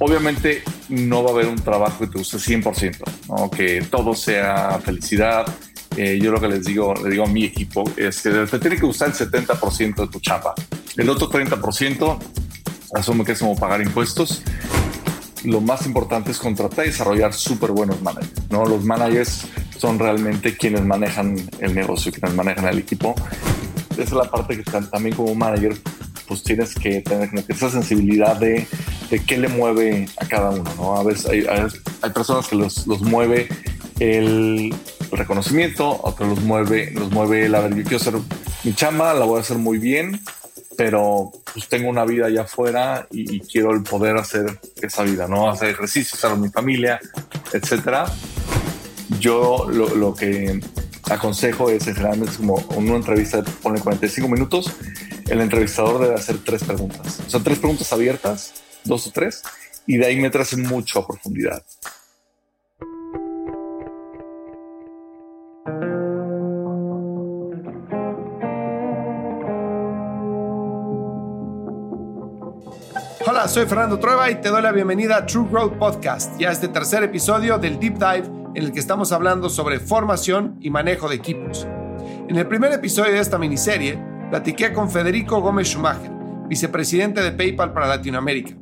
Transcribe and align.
obviamente 0.00 0.62
no 0.88 1.22
va 1.22 1.30
a 1.30 1.32
haber 1.32 1.46
un 1.46 1.56
trabajo 1.56 2.00
que 2.00 2.06
te 2.06 2.18
guste 2.18 2.38
100%, 2.38 2.96
¿no? 3.28 3.50
que 3.50 3.82
todo 3.82 4.14
sea 4.14 4.80
felicidad. 4.84 5.46
Eh, 5.96 6.18
yo 6.22 6.30
lo 6.30 6.40
que 6.40 6.48
les 6.48 6.64
digo, 6.64 6.94
le 6.94 7.10
digo 7.10 7.24
a 7.24 7.26
mi 7.26 7.44
equipo 7.44 7.82
es 7.96 8.22
que 8.22 8.30
te 8.30 8.58
tiene 8.58 8.76
que 8.76 8.86
gustar 8.86 9.08
el 9.08 9.14
70% 9.14 9.96
de 9.96 10.06
tu 10.08 10.20
chamba. 10.20 10.54
El 10.96 11.08
otro 11.08 11.28
30% 11.28 12.18
asume 12.94 13.24
que 13.24 13.32
es 13.32 13.38
como 13.38 13.56
pagar 13.56 13.80
impuestos. 13.80 14.42
Lo 15.44 15.60
más 15.60 15.86
importante 15.86 16.30
es 16.30 16.38
contratar 16.38 16.84
y 16.84 16.88
desarrollar 16.88 17.32
súper 17.32 17.72
buenos 17.72 18.00
managers. 18.02 18.50
¿no? 18.50 18.64
Los 18.64 18.84
managers 18.84 19.46
son 19.76 19.98
realmente 19.98 20.56
quienes 20.56 20.84
manejan 20.84 21.36
el 21.60 21.74
negocio, 21.74 22.12
quienes 22.12 22.34
manejan 22.34 22.66
el 22.66 22.78
equipo. 22.78 23.14
Esa 23.92 24.02
es 24.02 24.12
la 24.12 24.30
parte 24.30 24.62
que 24.62 24.70
también 24.70 25.16
como 25.16 25.34
manager 25.34 25.76
pues 26.28 26.42
tienes 26.42 26.74
que 26.74 27.00
tener 27.00 27.30
esa 27.48 27.70
sensibilidad 27.70 28.36
de, 28.36 28.66
de, 29.10 29.24
qué 29.24 29.38
le 29.38 29.48
mueve 29.48 30.08
a 30.18 30.26
cada 30.26 30.50
uno, 30.50 30.74
¿no? 30.76 30.96
A 30.96 31.02
veces 31.02 31.26
hay, 31.26 31.46
hay, 32.02 32.10
personas 32.10 32.48
que 32.48 32.56
los, 32.56 32.86
los, 32.86 33.00
mueve 33.00 33.48
el 34.00 34.74
reconocimiento, 35.10 36.00
otros 36.02 36.28
los 36.28 36.40
mueve, 36.42 36.90
los 36.92 37.10
mueve 37.10 37.46
el, 37.46 37.54
a 37.54 37.60
ver, 37.60 37.74
yo 37.74 37.82
quiero 37.82 37.96
hacer 37.96 38.14
mi 38.64 38.74
chamba, 38.74 39.14
la 39.14 39.24
voy 39.24 39.38
a 39.38 39.40
hacer 39.40 39.58
muy 39.58 39.78
bien, 39.78 40.20
pero 40.76 41.32
pues 41.52 41.68
tengo 41.68 41.88
una 41.88 42.04
vida 42.04 42.26
allá 42.26 42.42
afuera 42.42 43.06
y, 43.10 43.40
quiero 43.40 43.72
el 43.72 43.82
poder 43.82 44.16
hacer 44.16 44.58
esa 44.82 45.02
vida, 45.02 45.26
¿no? 45.26 45.50
Hacer 45.50 45.70
ejercicio, 45.70 46.14
estar 46.14 46.30
con 46.30 46.40
mi 46.40 46.50
familia, 46.50 47.00
etcétera. 47.52 48.06
Yo 49.18 49.66
lo, 49.70 49.94
lo 49.94 50.14
que 50.14 50.60
aconsejo 51.10 51.70
es 51.70 51.84
generalmente 51.84 52.36
como 52.36 52.56
una 52.76 52.96
entrevista 52.96 53.42
pone 53.62 53.80
45 53.80 54.28
minutos 54.28 54.74
el 55.28 55.40
entrevistador 55.40 56.00
debe 56.00 56.14
hacer 56.14 56.38
tres 56.38 56.64
preguntas. 56.64 57.20
O 57.26 57.30
sea, 57.30 57.40
tres 57.40 57.58
preguntas 57.58 57.92
abiertas, 57.92 58.54
dos 58.88 59.06
o 59.06 59.12
tres, 59.12 59.42
y 59.86 59.96
de 59.96 60.06
ahí 60.06 60.16
meterse 60.16 60.56
mucho 60.56 60.98
a 60.98 61.06
profundidad. 61.06 61.62
Hola, 73.26 73.46
soy 73.46 73.66
Fernando 73.66 73.98
Trueba 73.98 74.30
y 74.30 74.40
te 74.40 74.48
doy 74.48 74.62
la 74.62 74.72
bienvenida 74.72 75.18
a 75.18 75.26
True 75.26 75.48
Growth 75.50 75.78
Podcast 75.78 76.40
y 76.40 76.44
a 76.44 76.50
este 76.50 76.68
tercer 76.68 77.02
episodio 77.04 77.58
del 77.58 77.78
Deep 77.78 77.98
Dive 77.98 78.26
en 78.54 78.64
el 78.64 78.72
que 78.72 78.80
estamos 78.80 79.12
hablando 79.12 79.50
sobre 79.50 79.78
formación 79.78 80.56
y 80.60 80.70
manejo 80.70 81.08
de 81.08 81.16
equipos. 81.16 81.66
En 82.28 82.36
el 82.36 82.48
primer 82.48 82.72
episodio 82.72 83.12
de 83.12 83.20
esta 83.20 83.38
miniserie, 83.38 84.02
platiqué 84.30 84.72
con 84.72 84.90
Federico 84.90 85.40
Gómez 85.40 85.68
Schumacher, 85.68 86.10
vicepresidente 86.48 87.20
de 87.20 87.32
PayPal 87.32 87.72
para 87.72 87.86
Latinoamérica. 87.86 88.56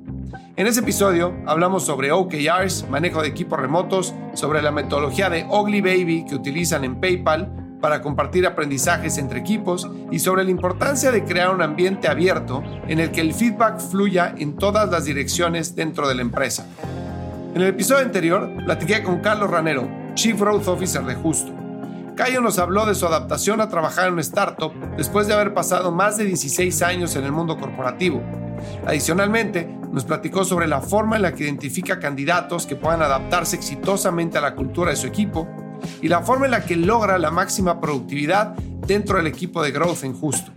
En 0.56 0.66
ese 0.66 0.80
episodio 0.80 1.34
hablamos 1.46 1.84
sobre 1.84 2.12
OKRs, 2.12 2.88
manejo 2.88 3.22
de 3.22 3.28
equipos 3.28 3.58
remotos, 3.58 4.14
sobre 4.34 4.62
la 4.62 4.70
metodología 4.70 5.28
de 5.28 5.44
Ugly 5.44 5.80
Baby 5.80 6.24
que 6.28 6.34
utilizan 6.34 6.84
en 6.84 7.00
PayPal 7.00 7.78
para 7.80 8.00
compartir 8.00 8.46
aprendizajes 8.46 9.18
entre 9.18 9.41
equipos 9.41 9.88
y 10.10 10.18
sobre 10.18 10.44
la 10.44 10.50
importancia 10.50 11.12
de 11.12 11.24
crear 11.24 11.55
un 11.55 11.62
ambiente 11.62 12.08
abierto 12.08 12.62
en 12.88 13.00
el 13.00 13.10
que 13.10 13.20
el 13.20 13.34
feedback 13.34 13.78
fluya 13.78 14.34
en 14.36 14.56
todas 14.56 14.91
las 14.91 15.05
direcciones 15.05 15.77
dentro 15.77 16.08
de 16.08 16.14
la 16.14 16.22
empresa. 16.22 16.66
En 17.55 17.62
el 17.62 17.68
episodio 17.68 18.05
anterior 18.05 18.50
platiqué 18.64 19.02
con 19.02 19.20
Carlos 19.20 19.50
Ranero, 19.50 19.88
Chief 20.14 20.38
Growth 20.40 20.68
Officer 20.68 21.05
de 21.05 21.14
Justo. 21.14 21.52
Cayo 22.16 22.40
nos 22.40 22.58
habló 22.58 22.86
de 22.86 22.94
su 22.94 23.06
adaptación 23.06 23.61
a 23.61 23.68
trabajar 23.68 24.06
en 24.06 24.14
una 24.14 24.22
startup 24.22 24.72
después 24.96 25.27
de 25.27 25.34
haber 25.34 25.52
pasado 25.52 25.92
más 25.92 26.16
de 26.16 26.24
16 26.24 26.80
años 26.83 27.14
en 27.14 27.24
el 27.24 27.33
mundo 27.33 27.58
corporativo. 27.58 28.22
Adicionalmente, 28.86 29.66
nos 29.92 30.04
platicó 30.04 30.44
sobre 30.44 30.66
la 30.66 30.80
forma 30.80 31.17
en 31.17 31.22
la 31.22 31.34
que 31.34 31.44
identifica 31.44 31.98
candidatos 31.98 32.67
que 32.67 32.77
puedan 32.77 33.02
adaptarse 33.02 33.56
exitosamente 33.56 34.39
a 34.39 34.42
la 34.42 34.55
cultura 34.55 34.90
de 34.90 34.96
su 34.96 35.06
equipo 35.06 35.48
y 36.02 36.08
la 36.08 36.22
forma 36.22 36.46
en 36.46 36.52
la 36.52 36.64
que 36.64 36.77
logra 36.77 37.18
la 37.18 37.30
máxima 37.30 37.80
productividad 37.80 38.55
dentro 38.86 39.16
del 39.16 39.27
equipo 39.27 39.62
de 39.62 39.72
Growth 39.72 40.05
en 40.05 40.14
Justo. 40.14 40.52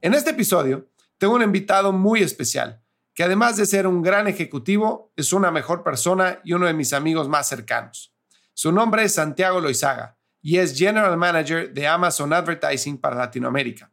En 0.00 0.14
este 0.14 0.30
episodio, 0.30 0.88
tengo 1.18 1.34
un 1.34 1.42
invitado 1.42 1.92
muy 1.92 2.22
especial, 2.22 2.82
que 3.14 3.24
además 3.24 3.56
de 3.56 3.66
ser 3.66 3.86
un 3.86 4.02
gran 4.02 4.28
ejecutivo, 4.28 5.12
es 5.16 5.32
una 5.32 5.50
mejor 5.50 5.82
persona 5.82 6.40
y 6.44 6.52
uno 6.52 6.66
de 6.66 6.74
mis 6.74 6.92
amigos 6.92 7.28
más 7.28 7.48
cercanos. 7.48 8.14
Su 8.54 8.70
nombre 8.70 9.02
es 9.04 9.14
Santiago 9.14 9.60
Loizaga 9.60 10.16
y 10.40 10.58
es 10.58 10.78
General 10.78 11.16
Manager 11.16 11.72
de 11.72 11.86
Amazon 11.86 12.32
Advertising 12.32 12.98
para 12.98 13.16
Latinoamérica. 13.16 13.92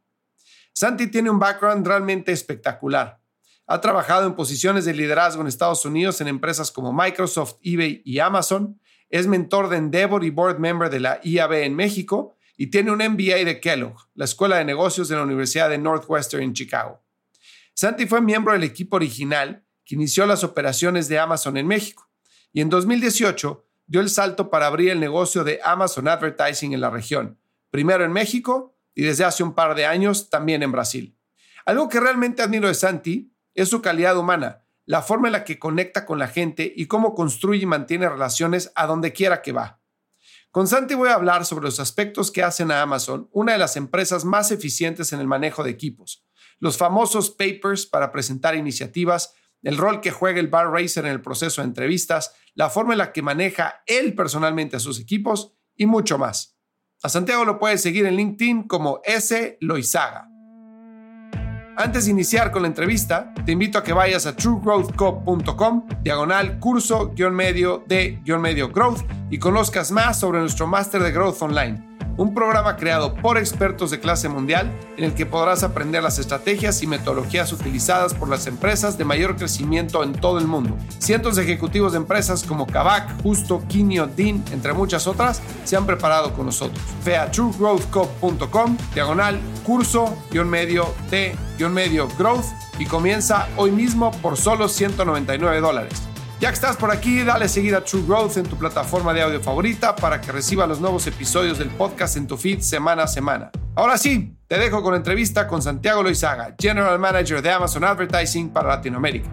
Santi 0.78 1.06
tiene 1.06 1.30
un 1.30 1.38
background 1.38 1.86
realmente 1.86 2.32
espectacular. 2.32 3.18
Ha 3.66 3.80
trabajado 3.80 4.26
en 4.26 4.34
posiciones 4.34 4.84
de 4.84 4.92
liderazgo 4.92 5.40
en 5.40 5.48
Estados 5.48 5.86
Unidos 5.86 6.20
en 6.20 6.28
empresas 6.28 6.70
como 6.70 6.92
Microsoft, 6.92 7.54
eBay 7.62 8.02
y 8.04 8.18
Amazon. 8.18 8.78
Es 9.08 9.26
mentor 9.26 9.70
de 9.70 9.78
Endeavor 9.78 10.22
y 10.22 10.28
board 10.28 10.58
member 10.58 10.90
de 10.90 11.00
la 11.00 11.18
IAB 11.24 11.64
en 11.64 11.74
México 11.74 12.36
y 12.58 12.66
tiene 12.66 12.90
un 12.90 12.98
MBA 12.98 13.46
de 13.46 13.58
Kellogg, 13.58 13.96
la 14.14 14.26
Escuela 14.26 14.58
de 14.58 14.66
Negocios 14.66 15.08
de 15.08 15.16
la 15.16 15.22
Universidad 15.22 15.70
de 15.70 15.78
Northwestern 15.78 16.42
en 16.42 16.52
Chicago. 16.52 17.02
Santi 17.72 18.04
fue 18.04 18.20
miembro 18.20 18.52
del 18.52 18.62
equipo 18.62 18.96
original 18.96 19.64
que 19.82 19.94
inició 19.94 20.26
las 20.26 20.44
operaciones 20.44 21.08
de 21.08 21.18
Amazon 21.18 21.56
en 21.56 21.66
México 21.66 22.10
y 22.52 22.60
en 22.60 22.68
2018 22.68 23.64
dio 23.86 24.02
el 24.02 24.10
salto 24.10 24.50
para 24.50 24.66
abrir 24.66 24.90
el 24.90 25.00
negocio 25.00 25.42
de 25.42 25.58
Amazon 25.64 26.06
Advertising 26.06 26.74
en 26.74 26.82
la 26.82 26.90
región, 26.90 27.38
primero 27.70 28.04
en 28.04 28.12
México 28.12 28.75
y 28.96 29.04
desde 29.04 29.24
hace 29.24 29.44
un 29.44 29.54
par 29.54 29.76
de 29.76 29.86
años 29.86 30.30
también 30.30 30.64
en 30.64 30.72
Brasil. 30.72 31.16
Algo 31.66 31.88
que 31.88 32.00
realmente 32.00 32.42
admiro 32.42 32.66
de 32.66 32.74
Santi 32.74 33.32
es 33.54 33.68
su 33.68 33.82
calidad 33.82 34.18
humana, 34.18 34.64
la 34.86 35.02
forma 35.02 35.28
en 35.28 35.32
la 35.32 35.44
que 35.44 35.58
conecta 35.58 36.06
con 36.06 36.18
la 36.18 36.28
gente 36.28 36.72
y 36.74 36.86
cómo 36.86 37.14
construye 37.14 37.62
y 37.62 37.66
mantiene 37.66 38.08
relaciones 38.08 38.72
a 38.74 38.86
donde 38.86 39.12
quiera 39.12 39.42
que 39.42 39.52
va. 39.52 39.80
Con 40.50 40.66
Santi 40.66 40.94
voy 40.94 41.10
a 41.10 41.14
hablar 41.14 41.44
sobre 41.44 41.66
los 41.66 41.78
aspectos 41.78 42.30
que 42.30 42.42
hacen 42.42 42.70
a 42.70 42.80
Amazon 42.80 43.28
una 43.32 43.52
de 43.52 43.58
las 43.58 43.76
empresas 43.76 44.24
más 44.24 44.50
eficientes 44.50 45.12
en 45.12 45.20
el 45.20 45.26
manejo 45.26 45.62
de 45.62 45.70
equipos, 45.70 46.24
los 46.58 46.78
famosos 46.78 47.30
papers 47.30 47.84
para 47.84 48.10
presentar 48.10 48.54
iniciativas, 48.54 49.34
el 49.62 49.76
rol 49.76 50.00
que 50.00 50.10
juega 50.10 50.40
el 50.40 50.48
bar 50.48 50.70
racer 50.70 51.04
en 51.04 51.12
el 51.12 51.20
proceso 51.20 51.60
de 51.60 51.68
entrevistas, 51.68 52.32
la 52.54 52.70
forma 52.70 52.94
en 52.94 52.98
la 52.98 53.12
que 53.12 53.20
maneja 53.20 53.82
él 53.86 54.14
personalmente 54.14 54.76
a 54.76 54.80
sus 54.80 54.98
equipos 54.98 55.52
y 55.74 55.84
mucho 55.84 56.16
más. 56.16 56.55
A 57.02 57.08
Santiago 57.08 57.44
lo 57.44 57.58
puedes 57.58 57.82
seguir 57.82 58.06
en 58.06 58.16
LinkedIn 58.16 58.62
como 58.64 59.00
S. 59.04 59.58
Loizaga. 59.60 60.28
Antes 61.76 62.06
de 62.06 62.10
iniciar 62.10 62.50
con 62.52 62.62
la 62.62 62.68
entrevista, 62.68 63.34
te 63.44 63.52
invito 63.52 63.78
a 63.78 63.82
que 63.82 63.92
vayas 63.92 64.24
a 64.24 64.34
truegrowthco.com, 64.34 65.86
diagonal 66.02 66.58
curso 66.58 67.12
guion 67.14 67.34
medio 67.34 67.84
de 67.86 68.18
guion 68.24 68.40
medio 68.40 68.70
growth 68.70 69.02
y 69.30 69.38
conozcas 69.38 69.92
más 69.92 70.18
sobre 70.18 70.40
nuestro 70.40 70.66
máster 70.66 71.02
de 71.02 71.12
growth 71.12 71.42
online 71.42 71.95
un 72.16 72.34
programa 72.34 72.76
creado 72.76 73.14
por 73.14 73.38
expertos 73.38 73.90
de 73.90 74.00
clase 74.00 74.28
mundial 74.28 74.72
en 74.96 75.04
el 75.04 75.14
que 75.14 75.26
podrás 75.26 75.62
aprender 75.62 76.02
las 76.02 76.18
estrategias 76.18 76.82
y 76.82 76.86
metodologías 76.86 77.52
utilizadas 77.52 78.14
por 78.14 78.28
las 78.28 78.46
empresas 78.46 78.96
de 78.98 79.04
mayor 79.04 79.36
crecimiento 79.36 80.02
en 80.02 80.12
todo 80.12 80.38
el 80.38 80.46
mundo. 80.46 80.76
Cientos 80.98 81.36
de 81.36 81.42
ejecutivos 81.42 81.92
de 81.92 81.98
empresas 81.98 82.42
como 82.42 82.66
Kavak, 82.66 83.22
Justo, 83.22 83.62
Kinio, 83.68 84.06
Dean, 84.06 84.42
entre 84.52 84.72
muchas 84.72 85.06
otras, 85.06 85.42
se 85.64 85.76
han 85.76 85.86
preparado 85.86 86.32
con 86.32 86.46
nosotros. 86.46 86.82
Ve 87.04 87.16
a 87.16 87.30
diagonal, 88.94 89.40
curso, 89.64 90.16
guion 90.30 90.48
medio, 90.48 90.94
T, 91.10 91.36
guion 91.58 91.74
medio, 91.74 92.08
growth 92.18 92.46
y 92.78 92.86
comienza 92.86 93.48
hoy 93.56 93.70
mismo 93.70 94.10
por 94.22 94.36
solo 94.36 94.68
199 94.68 95.60
dólares. 95.60 96.02
Ya 96.38 96.50
que 96.50 96.54
estás 96.54 96.76
por 96.76 96.90
aquí, 96.90 97.22
dale 97.22 97.48
seguir 97.48 97.74
a 97.74 97.82
True 97.82 98.02
Growth 98.06 98.36
en 98.36 98.44
tu 98.44 98.58
plataforma 98.58 99.14
de 99.14 99.22
audio 99.22 99.40
favorita 99.40 99.96
para 99.96 100.20
que 100.20 100.30
reciba 100.32 100.66
los 100.66 100.82
nuevos 100.82 101.06
episodios 101.06 101.58
del 101.58 101.70
podcast 101.70 102.18
en 102.18 102.26
tu 102.26 102.36
feed 102.36 102.60
semana 102.60 103.04
a 103.04 103.06
semana. 103.06 103.50
Ahora 103.74 103.96
sí, 103.96 104.36
te 104.46 104.58
dejo 104.58 104.82
con 104.82 104.92
la 104.92 104.98
entrevista 104.98 105.48
con 105.48 105.62
Santiago 105.62 106.02
Loizaga, 106.02 106.54
General 106.60 106.98
Manager 106.98 107.40
de 107.40 107.50
Amazon 107.50 107.84
Advertising 107.84 108.50
para 108.50 108.68
Latinoamérica. 108.68 109.30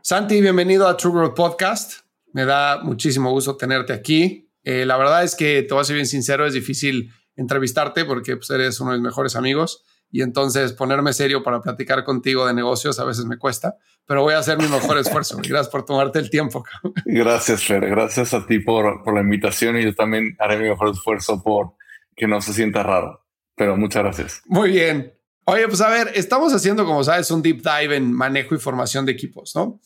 Santi, 0.00 0.40
bienvenido 0.40 0.86
a 0.86 0.96
True 0.96 1.12
Growth 1.12 1.34
Podcast. 1.34 2.04
Me 2.32 2.44
da 2.44 2.80
muchísimo 2.84 3.32
gusto 3.32 3.56
tenerte 3.56 3.92
aquí. 3.92 4.48
Eh, 4.62 4.86
la 4.86 4.96
verdad 4.96 5.24
es 5.24 5.34
que 5.34 5.64
te 5.64 5.74
voy 5.74 5.80
a 5.80 5.84
ser 5.84 5.96
bien 5.96 6.06
sincero, 6.06 6.46
es 6.46 6.54
difícil 6.54 7.10
entrevistarte 7.34 8.04
porque 8.04 8.36
pues, 8.36 8.48
eres 8.50 8.78
uno 8.78 8.92
de 8.92 8.98
mis 8.98 9.06
mejores 9.06 9.34
amigos 9.34 9.82
y 10.14 10.22
entonces 10.22 10.72
ponerme 10.72 11.12
serio 11.12 11.42
para 11.42 11.60
platicar 11.60 12.04
contigo 12.04 12.46
de 12.46 12.54
negocios 12.54 13.00
a 13.00 13.04
veces 13.04 13.24
me 13.24 13.36
cuesta, 13.36 13.78
pero 14.06 14.22
voy 14.22 14.34
a 14.34 14.38
hacer 14.38 14.56
mi 14.58 14.68
mejor 14.68 14.96
esfuerzo. 14.96 15.38
Gracias 15.38 15.68
por 15.68 15.84
tomarte 15.84 16.20
el 16.20 16.30
tiempo. 16.30 16.64
Gracias, 17.04 17.64
Fer. 17.64 17.84
Gracias 17.84 18.32
a 18.32 18.46
ti 18.46 18.60
por, 18.60 19.02
por 19.02 19.12
la 19.12 19.22
invitación 19.22 19.76
y 19.76 19.82
yo 19.82 19.92
también 19.92 20.36
haré 20.38 20.56
mi 20.58 20.68
mejor 20.68 20.90
esfuerzo 20.90 21.42
por 21.42 21.72
que 22.14 22.28
no 22.28 22.40
se 22.40 22.52
sienta 22.52 22.84
raro, 22.84 23.26
pero 23.56 23.76
muchas 23.76 24.04
gracias. 24.04 24.42
Muy 24.46 24.70
bien. 24.70 25.12
Oye, 25.46 25.66
pues 25.66 25.80
a 25.80 25.90
ver, 25.90 26.12
estamos 26.14 26.54
haciendo, 26.54 26.84
como 26.84 27.02
sabes, 27.02 27.32
un 27.32 27.42
deep 27.42 27.60
dive 27.64 27.96
en 27.96 28.12
manejo 28.12 28.54
y 28.54 28.58
formación 28.58 29.04
de 29.04 29.10
equipos, 29.10 29.56
¿no? 29.56 29.80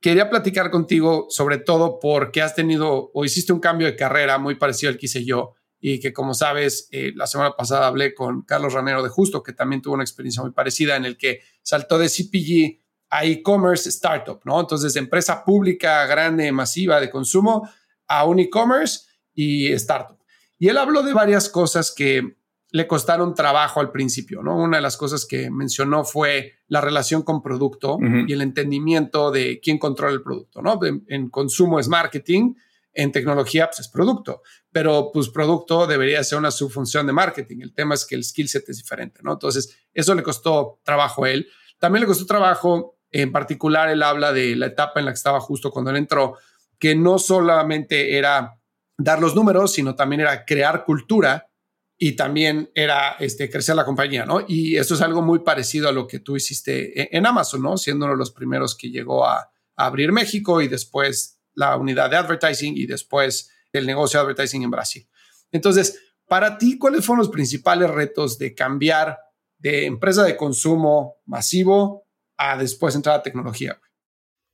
Quería 0.00 0.30
platicar 0.30 0.70
contigo 0.70 1.26
sobre 1.28 1.58
todo 1.58 1.98
porque 2.00 2.40
has 2.40 2.54
tenido 2.54 3.10
o 3.12 3.26
hiciste 3.26 3.52
un 3.52 3.60
cambio 3.60 3.88
de 3.88 3.96
carrera 3.96 4.38
muy 4.38 4.54
parecido 4.54 4.88
al 4.90 4.96
que 4.96 5.04
hice 5.04 5.22
yo 5.22 5.55
y 5.80 6.00
que 6.00 6.12
como 6.12 6.34
sabes, 6.34 6.88
eh, 6.90 7.12
la 7.14 7.26
semana 7.26 7.52
pasada 7.56 7.86
hablé 7.86 8.14
con 8.14 8.42
Carlos 8.42 8.72
Ranero 8.72 9.02
de 9.02 9.08
Justo, 9.08 9.42
que 9.42 9.52
también 9.52 9.82
tuvo 9.82 9.94
una 9.94 10.04
experiencia 10.04 10.42
muy 10.42 10.52
parecida 10.52 10.96
en 10.96 11.04
el 11.04 11.16
que 11.16 11.40
saltó 11.62 11.98
de 11.98 12.08
CPG 12.08 12.80
a 13.10 13.24
e-commerce 13.24 13.88
startup, 13.88 14.40
¿no? 14.44 14.60
Entonces, 14.60 14.96
empresa 14.96 15.44
pública 15.44 16.06
grande, 16.06 16.50
masiva 16.50 17.00
de 17.00 17.10
consumo, 17.10 17.68
a 18.08 18.24
un 18.24 18.40
e-commerce 18.40 19.06
y 19.34 19.72
startup. 19.72 20.18
Y 20.58 20.68
él 20.68 20.78
habló 20.78 21.02
de 21.02 21.12
varias 21.12 21.48
cosas 21.48 21.92
que 21.92 22.36
le 22.70 22.86
costaron 22.86 23.34
trabajo 23.34 23.80
al 23.80 23.92
principio, 23.92 24.42
¿no? 24.42 24.56
Una 24.56 24.78
de 24.78 24.82
las 24.82 24.96
cosas 24.96 25.24
que 25.24 25.50
mencionó 25.50 26.04
fue 26.04 26.54
la 26.68 26.80
relación 26.80 27.22
con 27.22 27.42
producto 27.42 27.98
y 28.26 28.32
el 28.32 28.42
entendimiento 28.42 29.30
de 29.30 29.60
quién 29.60 29.78
controla 29.78 30.12
el 30.12 30.22
producto, 30.22 30.62
¿no? 30.62 30.78
En, 31.06 31.30
consumo 31.30 31.78
es 31.78 31.88
marketing, 31.88 32.54
en 32.96 33.12
tecnología 33.12 33.66
pues 33.66 33.80
es 33.80 33.88
producto, 33.88 34.42
pero 34.72 35.10
pues 35.12 35.28
producto 35.28 35.86
debería 35.86 36.24
ser 36.24 36.38
una 36.38 36.50
subfunción 36.50 37.06
de 37.06 37.12
marketing. 37.12 37.58
El 37.60 37.74
tema 37.74 37.94
es 37.94 38.06
que 38.06 38.14
el 38.14 38.24
skill 38.24 38.48
set 38.48 38.68
es 38.68 38.78
diferente, 38.78 39.20
¿no? 39.22 39.34
Entonces, 39.34 39.76
eso 39.92 40.14
le 40.14 40.22
costó 40.22 40.80
trabajo 40.82 41.24
a 41.24 41.30
él. 41.30 41.46
También 41.78 42.00
le 42.00 42.06
costó 42.06 42.24
trabajo, 42.24 42.98
en 43.10 43.30
particular, 43.32 43.90
él 43.90 44.02
habla 44.02 44.32
de 44.32 44.56
la 44.56 44.66
etapa 44.66 44.98
en 44.98 45.06
la 45.06 45.12
que 45.12 45.16
estaba 45.16 45.40
justo 45.40 45.70
cuando 45.70 45.90
él 45.90 45.98
entró, 45.98 46.38
que 46.78 46.94
no 46.94 47.18
solamente 47.18 48.16
era 48.16 48.58
dar 48.96 49.20
los 49.20 49.34
números, 49.34 49.74
sino 49.74 49.94
también 49.94 50.22
era 50.22 50.44
crear 50.46 50.84
cultura 50.84 51.50
y 51.98 52.12
también 52.12 52.70
era 52.74 53.16
este, 53.18 53.50
crecer 53.50 53.76
la 53.76 53.84
compañía, 53.84 54.24
¿no? 54.24 54.44
Y 54.46 54.76
eso 54.76 54.94
es 54.94 55.00
algo 55.02 55.22
muy 55.22 55.40
parecido 55.40 55.88
a 55.88 55.92
lo 55.92 56.06
que 56.06 56.18
tú 56.18 56.36
hiciste 56.36 57.00
e-, 57.00 57.08
en, 57.12 57.26
Amazon, 57.26 57.62
¿no? 57.62 57.76
Siendo 57.76 58.06
uno 58.06 58.14
de 58.14 58.18
los 58.18 58.30
primeros 58.30 58.74
que 58.74 58.90
llegó 58.90 59.26
a, 59.26 59.50
abrir 59.78 60.10
México 60.10 60.62
y 60.62 60.68
después 60.68 61.35
la 61.56 61.76
unidad 61.76 62.08
de 62.10 62.16
advertising 62.16 62.76
y 62.76 62.86
después 62.86 63.50
el 63.72 63.86
negocio 63.86 64.20
de 64.20 64.24
advertising 64.24 64.62
en 64.62 64.70
Brasil. 64.70 65.08
Entonces, 65.50 66.00
para 66.28 66.58
ti, 66.58 66.78
¿cuáles 66.78 67.04
fueron 67.04 67.24
los 67.24 67.32
principales 67.32 67.90
retos 67.90 68.38
de 68.38 68.54
cambiar 68.54 69.18
de 69.58 69.86
empresa 69.86 70.22
de 70.22 70.36
consumo 70.36 71.16
masivo 71.24 72.06
a 72.36 72.56
después 72.56 72.94
entrar 72.94 73.16
a 73.16 73.22
tecnología? 73.22 73.80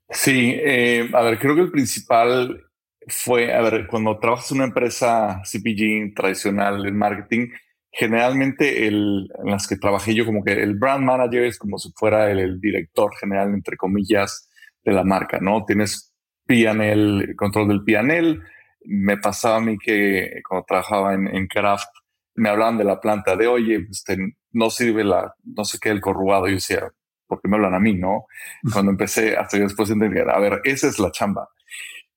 Sí, 0.08 0.54
eh, 0.56 1.10
a 1.12 1.22
ver, 1.22 1.38
creo 1.38 1.54
que 1.54 1.62
el 1.62 1.70
principal 1.70 2.70
fue, 3.08 3.52
a 3.52 3.60
ver, 3.62 3.86
cuando 3.88 4.18
trabajas 4.18 4.50
en 4.50 4.58
una 4.58 4.66
empresa 4.66 5.42
CPG 5.44 6.14
tradicional 6.14 6.86
en 6.86 6.96
marketing, 6.96 7.48
generalmente 7.90 8.86
el, 8.86 9.28
en 9.42 9.50
las 9.50 9.66
que 9.66 9.76
trabajé 9.76 10.14
yo 10.14 10.24
como 10.24 10.42
que 10.44 10.52
el 10.52 10.74
brand 10.74 11.04
manager 11.04 11.44
es 11.44 11.58
como 11.58 11.78
si 11.78 11.90
fuera 11.94 12.30
el, 12.30 12.60
director 12.60 13.14
general, 13.18 13.52
entre 13.52 13.76
comillas, 13.76 14.48
de 14.84 14.92
la 14.92 15.04
marca, 15.04 15.38
¿no? 15.40 15.64
Tienes 15.64 16.11
PNL, 16.52 17.34
control 17.34 17.68
del 17.68 17.82
PNL. 17.82 18.42
Me 18.84 19.16
pasaba 19.16 19.56
a 19.56 19.60
mí 19.60 19.78
que 19.78 20.42
cuando 20.46 20.66
trabajaba 20.66 21.14
en, 21.14 21.26
en 21.34 21.46
Kraft, 21.46 21.88
me 22.34 22.50
hablaban 22.50 22.76
de 22.76 22.84
la 22.84 23.00
planta 23.00 23.36
de, 23.36 23.46
oye, 23.46 23.86
este, 23.90 24.18
no 24.50 24.68
sirve 24.68 25.02
la, 25.02 25.34
no 25.44 25.64
sé 25.64 25.78
qué, 25.80 25.88
el 25.88 26.02
corrugado. 26.02 26.46
Yo 26.46 26.54
decía, 26.54 26.90
¿por 27.26 27.40
qué 27.40 27.48
me 27.48 27.56
hablan 27.56 27.74
a 27.74 27.80
mí, 27.80 27.94
no? 27.94 28.26
Cuando 28.70 28.90
empecé, 28.90 29.36
hasta 29.36 29.58
después 29.58 29.88
entender, 29.90 30.28
a 30.28 30.38
ver, 30.38 30.60
esa 30.64 30.88
es 30.88 30.98
la 30.98 31.10
chamba. 31.10 31.48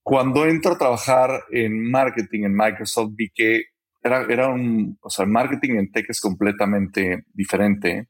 Cuando 0.04 0.46
entro 0.46 0.74
a 0.74 0.78
trabajar 0.78 1.46
en 1.50 1.90
marketing 1.90 2.44
en 2.44 2.56
Microsoft, 2.56 3.12
vi 3.16 3.30
que 3.34 3.64
era, 4.04 4.26
era 4.30 4.50
un, 4.50 4.98
o 5.02 5.10
sea, 5.10 5.24
el 5.24 5.32
marketing 5.32 5.78
en 5.78 5.92
tech 5.92 6.10
es 6.10 6.20
completamente 6.20 7.24
diferente. 7.34 8.10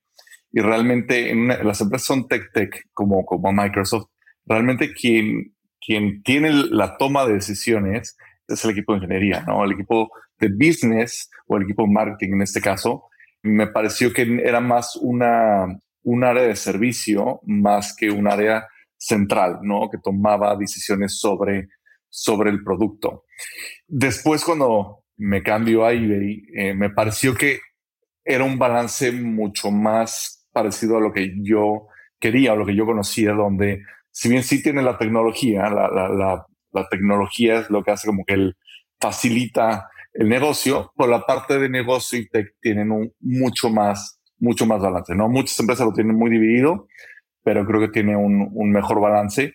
Y 0.51 0.62
realmente 0.62 1.30
en 1.30 1.48
las 1.48 1.81
empresas 1.81 2.07
son 2.07 2.28
tech 2.28 2.51
tech 2.51 2.89
como, 2.94 3.25
como 3.25 3.51
Microsoft. 3.51 4.07
Realmente 4.45 4.94
quien, 4.94 5.55
quien 5.86 6.24
tiene 6.24 6.52
la 6.52 6.98
toma 6.98 7.26
de 7.26 7.34
decisiones 7.34 8.18
es 8.48 8.66
el 8.66 8.72
equipo 8.72 8.94
de 8.94 9.00
ingeniería, 9.00 9.44
¿no? 9.48 9.64
El 9.64 9.74
equipo 9.74 10.12
de 10.40 10.50
business 10.50 11.30
o 11.48 11.58
el 11.58 11.64
equipo 11.64 11.84
de 11.84 11.94
marketing 11.94 12.34
en 12.34 12.42
este 12.42 12.62
caso. 12.62 13.06
Me 13.44 13.68
pareció 13.68 14.12
que 14.12 14.42
era 14.44 14.60
más 14.60 14.96
una, 14.96 15.66
un 16.04 16.24
área 16.24 16.44
de 16.44 16.56
servicio 16.56 17.42
más 17.44 17.96
que 17.96 18.10
un 18.10 18.28
área 18.28 18.68
central, 18.98 19.60
¿no? 19.62 19.90
Que 19.90 19.98
tomaba 19.98 20.56
decisiones 20.56 21.20
sobre 21.20 21.68
sobre 22.16 22.50
el 22.50 22.64
producto. 22.64 23.26
Después, 23.88 24.44
cuando 24.46 25.04
me 25.18 25.44
cambio 25.44 25.86
a 25.86 25.92
eBay, 25.92 26.46
eh, 26.56 26.74
me 26.74 26.90
pareció 26.90 27.36
que 27.36 27.60
era 28.24 28.46
un 28.46 28.58
balance 28.58 29.12
mucho 29.12 29.70
más 29.70 30.48
parecido 30.54 30.98
a 30.98 31.02
lo 31.02 31.12
que 31.12 31.34
yo 31.42 31.88
quería, 32.18 32.54
o 32.54 32.56
lo 32.56 32.66
que 32.66 32.76
yo 32.76 32.86
conocía, 32.86 33.34
donde 33.34 33.84
si 34.16 34.30
bien 34.30 34.44
sí 34.44 34.64
tiene 34.64 34.82
la 34.82 34.98
tecnología, 34.98 35.70
la, 35.70 35.90
la, 35.90 36.46
la, 36.72 36.88
tecnología 36.88 37.60
es 37.60 37.70
lo 37.70 37.84
que 37.84 37.92
hace 37.92 38.08
como 38.08 38.24
que 38.24 38.36
él 38.36 38.58
facilita 38.98 39.90
el 40.14 40.30
negocio, 40.30 40.94
por 40.96 41.10
la 41.10 41.26
parte 41.26 41.60
de 41.60 41.68
negocio 41.68 42.18
y 42.18 42.30
tech 42.30 42.56
tienen 42.62 42.94
un 42.94 43.12
mucho 43.20 43.70
más, 43.70 44.22
mucho 44.38 44.66
más 44.66 44.80
balance, 44.80 45.14
¿no? 45.16 45.28
Muchas 45.28 45.60
empresas 45.60 45.86
lo 45.86 45.92
tienen 45.92 46.16
muy 46.16 46.32
dividido, 46.32 46.88
pero 47.44 47.66
creo 47.66 47.82
que 47.82 47.90
tiene 47.90 48.16
un, 48.16 48.50
un 48.54 48.72
mejor 48.72 49.02
balance 49.02 49.54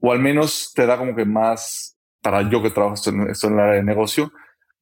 o 0.00 0.10
al 0.10 0.18
menos 0.18 0.72
te 0.74 0.84
da 0.84 0.98
como 0.98 1.14
que 1.14 1.24
más, 1.24 1.96
para 2.20 2.50
yo 2.50 2.60
que 2.60 2.70
trabajo 2.70 2.96
en, 3.08 3.30
esto 3.30 3.46
en 3.46 3.54
el 3.54 3.60
área 3.60 3.74
de 3.74 3.84
negocio, 3.84 4.32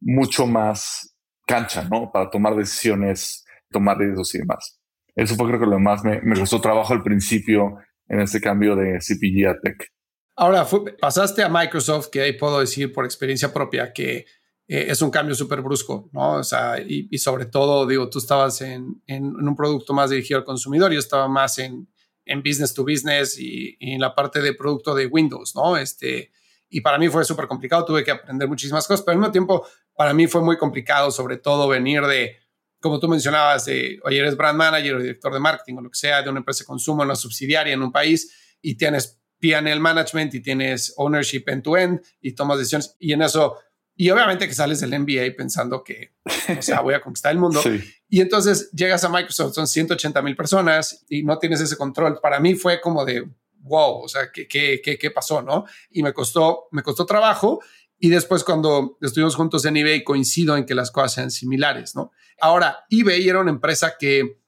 mucho 0.01 0.47
más 0.47 1.15
cancha, 1.47 1.87
¿no? 1.91 2.11
Para 2.11 2.31
tomar 2.31 2.57
decisiones, 2.57 3.45
tomar 3.71 3.99
riesgos 3.99 4.35
y 4.35 4.39
demás. 4.39 4.81
Eso 5.15 5.37
fue 5.37 5.47
creo 5.47 5.61
que 5.61 5.67
lo 5.67 5.79
más 5.79 6.03
me, 6.05 6.23
me 6.23 6.39
costó 6.39 6.59
trabajo 6.59 6.95
al 6.95 7.03
principio 7.03 7.77
en 8.11 8.21
este 8.21 8.41
cambio 8.41 8.77
de 8.77 8.99
CPG 8.99 9.49
a 9.49 9.61
Tech. 9.61 9.89
Ahora, 10.37 10.67
pasaste 11.01 11.43
a 11.43 11.49
Microsoft, 11.49 12.09
que 12.11 12.21
ahí 12.21 12.33
puedo 12.33 12.61
decir 12.61 12.93
por 12.93 13.05
experiencia 13.05 13.53
propia 13.53 13.93
que 13.93 14.27
eh, 14.67 14.87
es 14.89 15.01
un 15.01 15.11
cambio 15.11 15.35
súper 15.35 15.63
brusco, 15.63 16.11
¿no? 16.13 16.35
O 16.35 16.45
sea, 16.45 16.81
y, 16.81 17.09
y, 17.11 17.19
sobre 17.19 17.47
todo, 17.47 17.87
digo, 17.87 18.09
tú 18.11 18.19
estabas 18.19 18.61
en, 18.63 19.03
en, 19.07 19.25
un 19.25 19.57
producto 19.57 19.93
más 19.93 20.11
dirigido 20.11 20.39
al 20.39 20.45
consumidor, 20.45 20.93
yo 20.93 20.99
estaba 20.99 21.29
más 21.29 21.59
en, 21.59 21.89
en 22.25 22.43
business 22.43 22.75
to 22.75 22.83
business 22.85 23.39
y, 23.39 23.77
en 23.81 24.01
la 24.01 24.15
parte 24.15 24.41
de 24.41 24.55
producto 24.55 24.95
de 24.95 25.07
Windows, 25.07 25.55
¿no? 25.55 25.77
Este, 25.77 26.33
y 26.69 26.81
para 26.81 26.99
mí 26.99 27.09
fue 27.09 27.25
súper 27.25 27.47
complicado, 27.47 27.85
tuve 27.85 28.03
que 28.03 28.11
aprender 28.11 28.49
muchísimas 28.49 28.87
cosas, 28.87 29.05
pero 29.05 29.13
al 29.13 29.19
mismo 29.19 29.33
tiempo 29.33 29.67
para 29.95 30.15
mí 30.15 30.27
fue 30.27 30.43
muy 30.43 30.57
complicado, 30.57 31.11
sobre 31.11 31.37
todo 31.37 31.69
venir 31.69 32.03
de, 32.07 32.37
como 32.81 32.99
tú 32.99 33.09
mencionabas, 33.09 33.67
oye, 33.67 34.19
eres 34.19 34.37
brand 34.37 34.57
manager 34.57 34.95
o 34.95 35.01
director 35.01 35.33
de 35.33 35.41
marketing 35.41 35.77
o 35.77 35.81
lo 35.83 35.91
que 35.91 35.99
sea, 35.99 36.23
de 36.23 36.31
una 36.31 36.39
empresa 36.39 36.65
de 36.65 36.67
consumo, 36.67 37.03
una 37.03 37.15
subsidiaria 37.15 37.75
en 37.75 37.83
un 37.83 37.93
país 37.93 38.57
y 38.63 38.75
tienes 38.75 39.21
PNL 39.39 39.81
management 39.81 40.35
y 40.35 40.41
tienes 40.41 40.93
ownership 40.97 41.45
end 41.47 41.63
to 41.63 41.77
end 41.77 42.01
y 42.21 42.33
tomas 42.33 42.59
decisiones 42.59 42.97
y 42.99 43.13
en 43.13 43.23
eso 43.23 43.57
y 44.01 44.09
obviamente 44.09 44.49
que 44.49 44.55
sales 44.55 44.81
del 44.81 44.99
MBA 44.99 45.37
pensando 45.37 45.85
que, 45.85 46.15
o 46.59 46.63
sea, 46.63 46.81
voy 46.81 46.95
a 46.95 47.03
conquistar 47.03 47.33
el 47.33 47.39
mundo. 47.39 47.61
Y 48.13 48.21
entonces 48.21 48.71
llegas 48.73 49.05
a 49.05 49.09
Microsoft, 49.09 49.55
son 49.55 49.69
180 49.69 50.21
mil 50.23 50.35
personas 50.35 51.05
y 51.09 51.23
no 51.23 51.39
tienes 51.39 51.61
ese 51.61 51.77
control. 51.77 52.19
Para 52.21 52.41
mí 52.41 52.55
fue 52.57 52.81
como 52.81 53.05
de, 53.05 53.25
wow, 53.59 54.03
o 54.03 54.09
sea, 54.09 54.33
¿qué, 54.33 54.49
qué, 54.49 54.81
qué, 54.83 54.99
qué 54.99 55.11
pasó? 55.13 55.43
¿No? 55.43 55.65
Y 55.91 56.03
me 56.03 56.13
costó, 56.13 56.67
me 56.73 56.83
costó 56.83 57.07
trabajo. 57.07 57.61
Y 58.01 58.09
después 58.09 58.43
cuando 58.43 58.97
estuvimos 59.01 59.37
juntos 59.37 59.65
en 59.67 59.77
eBay 59.77 60.03
coincido 60.03 60.57
en 60.57 60.65
que 60.65 60.75
las 60.75 60.91
cosas 60.91 61.13
sean 61.13 61.31
similares, 61.31 61.95
¿no? 61.95 62.11
Ahora, 62.41 62.85
eBay 62.89 63.29
era 63.29 63.41
una 63.41 63.51
empresa 63.51 63.95
que 63.99 64.41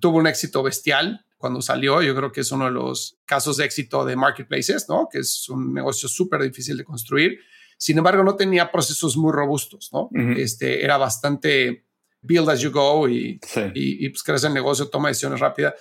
tuvo 0.00 0.18
un 0.18 0.26
éxito 0.26 0.62
bestial 0.62 1.24
cuando 1.36 1.62
salió. 1.62 2.02
Yo 2.02 2.14
creo 2.14 2.32
que 2.32 2.40
es 2.40 2.52
uno 2.52 2.66
de 2.66 2.70
los 2.70 3.18
casos 3.24 3.56
de 3.58 3.64
éxito 3.64 4.04
de 4.04 4.16
marketplaces, 4.16 4.88
¿no? 4.88 5.08
Que 5.10 5.18
es 5.18 5.48
un 5.48 5.72
negocio 5.72 6.08
súper 6.08 6.42
difícil 6.42 6.76
de 6.76 6.84
construir 6.84 7.38
sin 7.76 7.98
embargo, 7.98 8.22
no 8.22 8.36
tenía 8.36 8.70
procesos 8.70 9.16
muy 9.16 9.32
robustos, 9.32 9.90
¿no? 9.92 10.08
este, 10.36 10.84
era 10.84 10.96
bastante 10.96 11.86
build 12.22 12.48
as 12.48 12.60
you 12.60 12.70
go 12.70 13.08
y, 13.08 13.38
y, 13.74 14.08
pues 14.08 14.22
crees 14.22 14.44
el 14.44 14.54
negocio, 14.54 14.88
toma 14.88 15.08
decisiones 15.08 15.40
rápidas. 15.40 15.74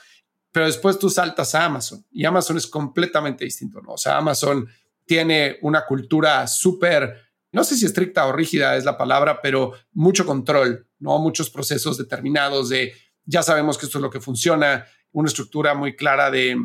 Pero 0.51 0.65
después 0.65 0.99
tú 0.99 1.09
saltas 1.09 1.55
a 1.55 1.65
Amazon 1.65 2.05
y 2.11 2.25
Amazon 2.25 2.57
es 2.57 2.67
completamente 2.67 3.45
distinto, 3.45 3.81
¿no? 3.81 3.93
O 3.93 3.97
sea, 3.97 4.17
Amazon 4.17 4.67
tiene 5.05 5.57
una 5.61 5.85
cultura 5.85 6.45
súper, 6.47 7.15
no 7.53 7.63
sé 7.63 7.77
si 7.77 7.85
estricta 7.85 8.25
o 8.25 8.33
rígida 8.33 8.75
es 8.75 8.83
la 8.83 8.97
palabra, 8.97 9.41
pero 9.41 9.73
mucho 9.93 10.25
control, 10.25 10.87
¿no? 10.99 11.17
Muchos 11.19 11.49
procesos 11.49 11.97
determinados 11.97 12.69
de 12.69 12.93
ya 13.25 13.41
sabemos 13.41 13.77
que 13.77 13.85
esto 13.85 13.99
es 13.99 14.01
lo 14.01 14.09
que 14.09 14.19
funciona, 14.19 14.85
una 15.11 15.27
estructura 15.27 15.73
muy 15.73 15.95
clara 15.95 16.29
de, 16.29 16.57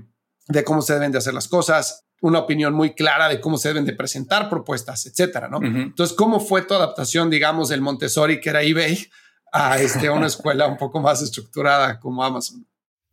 de 0.49 0.65
cómo 0.65 0.83
se 0.83 0.95
deben 0.95 1.13
de 1.13 1.19
hacer 1.19 1.35
las 1.35 1.47
cosas 1.47 2.09
una 2.21 2.41
opinión 2.41 2.75
muy 2.75 2.95
clara 2.95 3.29
de 3.29 3.41
cómo 3.41 3.59
se 3.59 3.69
deben 3.69 3.85
de 3.85 3.93
presentar 3.93 4.49
propuestas, 4.49 5.07
etcétera, 5.07 5.49
¿no? 5.49 5.59
Entonces, 5.63 6.17
¿cómo 6.17 6.41
fue 6.41 6.63
tu 6.63 6.75
adaptación, 6.75 7.31
digamos, 7.31 7.69
del 7.69 7.81
Montessori, 7.81 8.41
que 8.41 8.51
era 8.51 8.63
eBay, 8.63 9.07
a 9.53 9.79
este, 9.79 10.11
una 10.11 10.27
escuela 10.27 10.67
un 10.67 10.77
poco 10.77 11.01
más 11.01 11.23
estructurada 11.23 12.01
como 12.01 12.25
Amazon? 12.25 12.67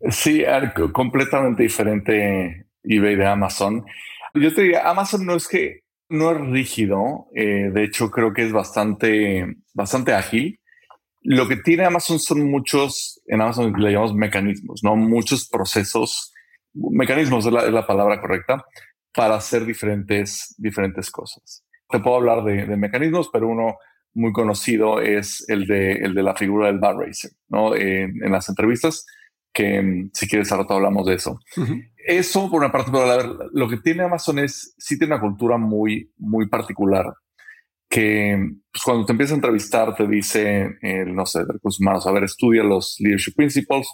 Sí, 0.10 0.44
completamente 0.92 1.64
diferente 1.64 2.68
eBay 2.84 3.16
de 3.16 3.26
Amazon. 3.26 3.86
Yo 4.34 4.54
te 4.54 4.64
diría, 4.64 4.90
Amazon 4.90 5.26
no 5.26 5.36
es 5.36 5.48
que 5.48 5.85
no 6.10 6.32
es 6.32 6.40
rígido, 6.52 7.28
eh, 7.36 7.70
de 7.74 7.84
hecho 7.84 8.12
creo 8.12 8.34
que 8.34 8.44
es 8.44 8.52
bastante, 8.52 9.58
bastante 9.74 10.14
ágil. 10.14 10.60
Lo 11.22 11.48
que 11.48 11.58
tiene 11.58 11.86
Amazon 11.86 12.20
son 12.20 12.50
muchos, 12.50 13.22
en 13.26 13.42
Amazon 13.42 13.74
le 13.78 13.92
llamamos 13.92 14.14
mecanismos, 14.14 14.84
¿no? 14.84 14.96
Muchos 14.96 15.48
procesos, 15.48 16.32
mecanismos 16.74 17.46
es 17.46 17.52
la, 17.52 17.88
palabra 17.88 18.22
correcta, 18.22 18.64
para 19.14 19.36
hacer 19.36 19.66
diferentes, 19.66 20.54
diferentes 20.58 21.10
cosas. 21.10 21.64
Te 21.90 22.00
puedo 22.00 22.18
hablar 22.18 22.44
de, 22.44 22.78
mecanismos, 22.78 23.30
pero 23.34 23.48
uno 23.48 23.78
muy 24.14 24.32
conocido 24.32 25.02
es 25.02 25.44
el 25.50 25.66
de, 25.66 25.94
el 25.94 26.14
de 26.14 26.24
la 26.24 26.36
figura 26.36 26.68
del 26.68 26.80
bar 26.80 26.96
racer, 26.96 27.32
¿no? 27.50 27.76
en 27.76 28.32
las 28.32 28.48
entrevistas, 28.50 29.06
que 29.56 30.10
si 30.14 30.28
quieres 30.28 30.52
rato 30.52 30.76
hablamos 30.76 31.08
de 31.08 31.16
eso. 31.16 31.40
Eso 32.06 32.50
por 32.50 32.62
una 32.62 32.72
parte, 32.72 32.92
pero 32.92 33.10
a 33.10 33.18
ver, 33.18 33.30
lo 33.54 33.68
que 33.68 33.78
tiene 33.78 34.04
Amazon 34.04 34.40
es, 34.40 34.76
sí 34.78 34.98
tiene 34.98 35.16
una 35.16 35.22
cultura 35.22 35.58
muy, 35.58 36.12
muy 36.18 36.48
particular 36.48 37.06
que 37.90 38.38
pues, 38.72 38.84
cuando 38.84 39.06
te 39.06 39.14
empieza 39.14 39.34
a 39.34 39.38
entrevistar 39.38 39.96
te 39.96 40.08
dice, 40.08 40.76
no 41.08 41.26
sé, 41.26 41.40
de 41.40 41.54
recursos 41.54 41.80
humanos, 41.80 42.06
a 42.08 42.12
ver, 42.12 42.24
estudia 42.24 42.64
los 42.64 42.98
leadership 43.00 43.36
principles, 43.36 43.88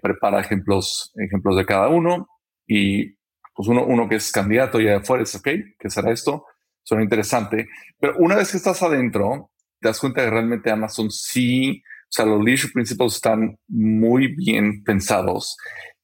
prepara 0.00 0.40
ejemplos, 0.40 1.12
ejemplos 1.16 1.56
de 1.56 1.66
cada 1.66 1.88
uno 1.88 2.28
y 2.66 3.14
pues 3.54 3.68
uno, 3.68 3.84
uno 3.84 4.08
que 4.08 4.16
es 4.16 4.32
candidato 4.32 4.80
ya 4.80 4.96
afuera 4.96 5.22
es, 5.22 5.34
ok, 5.34 5.48
¿qué 5.78 5.90
será 5.90 6.12
esto? 6.12 6.46
Suena 6.82 7.04
interesante, 7.04 7.68
pero 8.00 8.16
una 8.18 8.36
vez 8.36 8.50
que 8.50 8.56
estás 8.56 8.82
adentro, 8.82 9.50
te 9.80 9.88
das 9.88 10.00
cuenta 10.00 10.24
que 10.24 10.30
realmente 10.30 10.70
Amazon 10.70 11.10
sí, 11.10 11.82
o 12.04 12.12
sea, 12.12 12.24
los 12.24 12.42
leadership 12.42 12.72
principles 12.72 13.14
están 13.14 13.58
muy 13.68 14.34
bien 14.34 14.82
pensados 14.82 15.56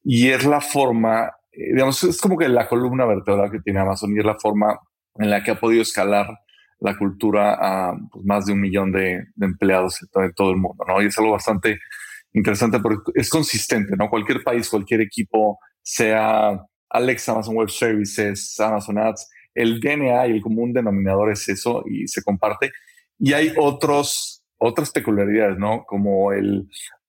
y 0.05 0.29
es 0.29 0.45
la 0.45 0.61
forma, 0.61 1.33
eh, 1.59 1.73
digamos, 1.73 2.03
es 2.05 2.21
como 2.21 2.39
que 2.39 2.49
la 2.49 2.69
columna 2.69 3.05
vertebral 3.05 3.51
que 3.51 3.61
tiene 3.61 3.81
Amazon 3.81 4.15
y 4.15 4.21
es 4.21 4.25
la 4.25 4.39
forma 4.39 4.79
en 5.17 5.31
la 5.31 5.43
que 5.43 5.51
ha 5.51 5.59
podido 5.61 5.83
escalar 5.83 6.29
la 6.81 6.97
cultura 6.97 7.55
a 7.61 7.97
pues, 8.13 8.25
más 8.25 8.47
de 8.47 8.53
un 8.53 8.61
millón 8.61 8.93
de, 8.93 9.25
empleados 9.41 10.01
en 10.03 10.33
todo, 10.33 10.51
el 10.51 10.57
mundo, 10.57 10.85
¿no? 10.87 11.03
Y 11.03 11.07
es 11.07 11.19
algo 11.19 11.33
bastante 11.33 11.81
interesante 12.33 12.79
porque 12.79 13.11
es 13.15 13.29
consistente, 13.29 13.97
¿no? 13.97 14.09
Cualquier 14.09 14.45
país, 14.45 14.71
cualquier 14.71 15.01
equipo, 15.01 15.59
sea 15.83 16.65
Alexa, 16.91 17.33
Amazon 17.33 17.57
Web 17.57 17.71
Services, 17.71 18.59
Amazon 18.61 18.99
Ads, 18.99 19.29
el 19.55 19.81
DNA 19.81 20.29
y 20.29 20.33
el 20.33 20.43
común 20.43 20.73
denominador 20.73 21.33
es 21.33 21.49
eso 21.49 21.83
y 21.91 22.07
se 22.07 22.23
comparte. 22.23 22.71
Y 23.19 23.33
hay 23.33 23.53
otros, 23.57 24.45
otras 24.59 24.93
peculiaridades, 24.93 25.59
¿no? 25.59 25.83
Como 25.85 26.33
el, 26.33 26.69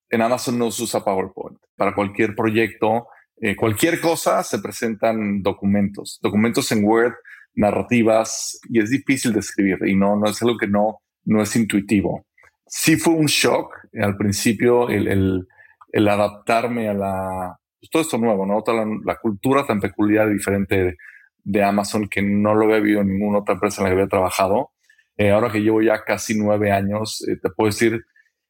en 0.09 0.21
Amazon 0.23 0.57
no 0.57 0.71
se 0.71 0.83
usa 0.83 1.05
PowerPoint. 1.05 1.59
Para 1.75 1.93
cualquier 1.93 2.35
proyecto, 2.35 3.05
eh, 3.41 3.55
cualquier 3.55 4.01
cosa 4.01 4.43
se 4.43 4.59
presentan 4.59 5.41
documentos, 5.41 6.19
documentos 6.21 6.71
en 6.71 6.83
Word 6.83 7.13
narrativas 7.55 8.59
y 8.69 8.79
es 8.79 8.89
difícil 8.89 9.33
de 9.33 9.39
escribir 9.39 9.77
y 9.85 9.95
no, 9.95 10.15
no 10.15 10.29
es 10.29 10.41
algo 10.41 10.57
que 10.57 10.67
no, 10.67 10.99
no 11.25 11.41
es 11.41 11.55
intuitivo. 11.55 12.25
Sí 12.65 12.97
fue 12.97 13.13
un 13.13 13.25
shock 13.25 13.73
al 13.99 14.15
principio 14.17 14.89
el, 14.89 15.07
el, 15.07 15.47
el 15.91 16.07
adaptarme 16.07 16.89
a 16.89 16.93
la, 16.93 17.59
pues, 17.79 17.89
todo 17.89 18.01
esto 18.01 18.17
nuevo, 18.17 18.45
¿no? 18.45 18.61
Toda 18.61 18.85
la, 19.03 19.15
cultura 19.17 19.65
tan 19.65 19.79
peculiar 19.79 20.29
y 20.29 20.33
diferente 20.33 20.97
de, 21.43 21.63
Amazon 21.63 22.07
que 22.07 22.21
no 22.21 22.53
lo 22.53 22.65
había 22.65 22.79
vivido 22.79 23.01
en 23.01 23.07
ninguna 23.07 23.39
otra 23.39 23.55
empresa 23.55 23.81
en 23.81 23.85
la 23.85 23.89
que 23.89 23.93
había 23.95 24.09
trabajado. 24.09 24.71
Eh, 25.17 25.31
ahora 25.31 25.51
que 25.51 25.59
llevo 25.59 25.81
ya 25.81 26.03
casi 26.03 26.37
nueve 26.37 26.71
años, 26.71 27.25
eh, 27.27 27.37
te 27.41 27.49
puedo 27.49 27.67
decir 27.67 28.05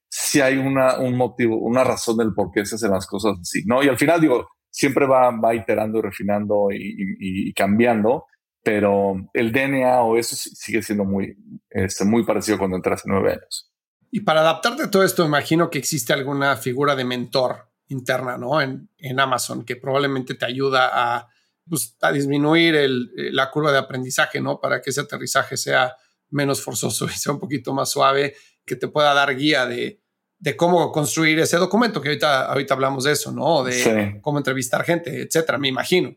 si 0.09 0.41
hay 0.41 0.57
una, 0.57 0.99
un 0.99 1.15
motivo, 1.15 1.57
una 1.57 1.83
razón 1.83 2.17
del 2.17 2.33
por 2.33 2.51
qué 2.51 2.65
se 2.65 2.75
hacen 2.75 2.91
las 2.91 3.07
cosas 3.07 3.37
así, 3.39 3.63
¿no? 3.65 3.83
Y 3.83 3.87
al 3.87 3.97
final 3.97 4.19
digo, 4.19 4.49
siempre 4.69 5.05
va, 5.05 5.55
iterando 5.55 5.99
y 5.99 6.01
refinando 6.01 6.67
y, 6.71 6.95
y 7.19 7.53
cambiando, 7.53 8.25
pero 8.63 9.15
el 9.33 9.51
DNA 9.51 10.01
o 10.01 10.17
eso 10.17 10.35
sigue 10.35 10.81
siendo 10.83 11.05
muy, 11.05 11.35
este, 11.69 12.05
muy 12.05 12.25
parecido 12.25 12.57
cuando 12.57 12.75
entras 12.75 13.05
en 13.05 13.13
nueve 13.13 13.33
años. 13.33 13.71
Y 14.11 14.21
para 14.21 14.41
adaptarte 14.41 14.83
a 14.83 14.91
todo 14.91 15.03
esto, 15.03 15.25
imagino 15.25 15.69
que 15.69 15.77
existe 15.77 16.13
alguna 16.13 16.55
figura 16.57 16.95
de 16.95 17.05
mentor 17.05 17.69
interna, 17.87 18.37
¿no? 18.37 18.61
En, 18.61 18.89
Amazon, 19.19 19.63
que 19.63 19.75
probablemente 19.75 20.35
te 20.35 20.45
ayuda 20.45 20.89
a, 20.91 21.27
pues, 21.67 21.95
disminuir 22.13 22.75
el, 22.75 23.11
la 23.33 23.49
curva 23.51 23.71
de 23.71 23.77
aprendizaje, 23.77 24.41
¿no? 24.41 24.59
Para 24.59 24.81
que 24.81 24.89
ese 24.89 25.01
aterrizaje 25.01 25.57
sea 25.57 25.95
menos 26.29 26.61
forzoso 26.61 27.05
y 27.05 27.09
sea 27.09 27.33
un 27.33 27.39
poquito 27.39 27.73
más 27.73 27.89
suave, 27.89 28.35
que 28.65 28.75
te 28.75 28.87
pueda 28.87 29.13
dar 29.13 29.35
guía 29.35 29.65
de, 29.65 30.01
de 30.39 30.55
cómo 30.55 30.91
construir 30.91 31.39
ese 31.39 31.57
documento, 31.57 32.01
que 32.01 32.09
ahorita, 32.09 32.45
ahorita 32.45 32.73
hablamos 32.73 33.03
de 33.03 33.11
eso, 33.11 33.31
¿no? 33.31 33.63
De 33.63 34.19
cómo 34.21 34.37
entrevistar 34.37 34.83
gente, 34.83 35.21
etcétera, 35.21 35.57
me 35.57 35.67
imagino. 35.67 36.15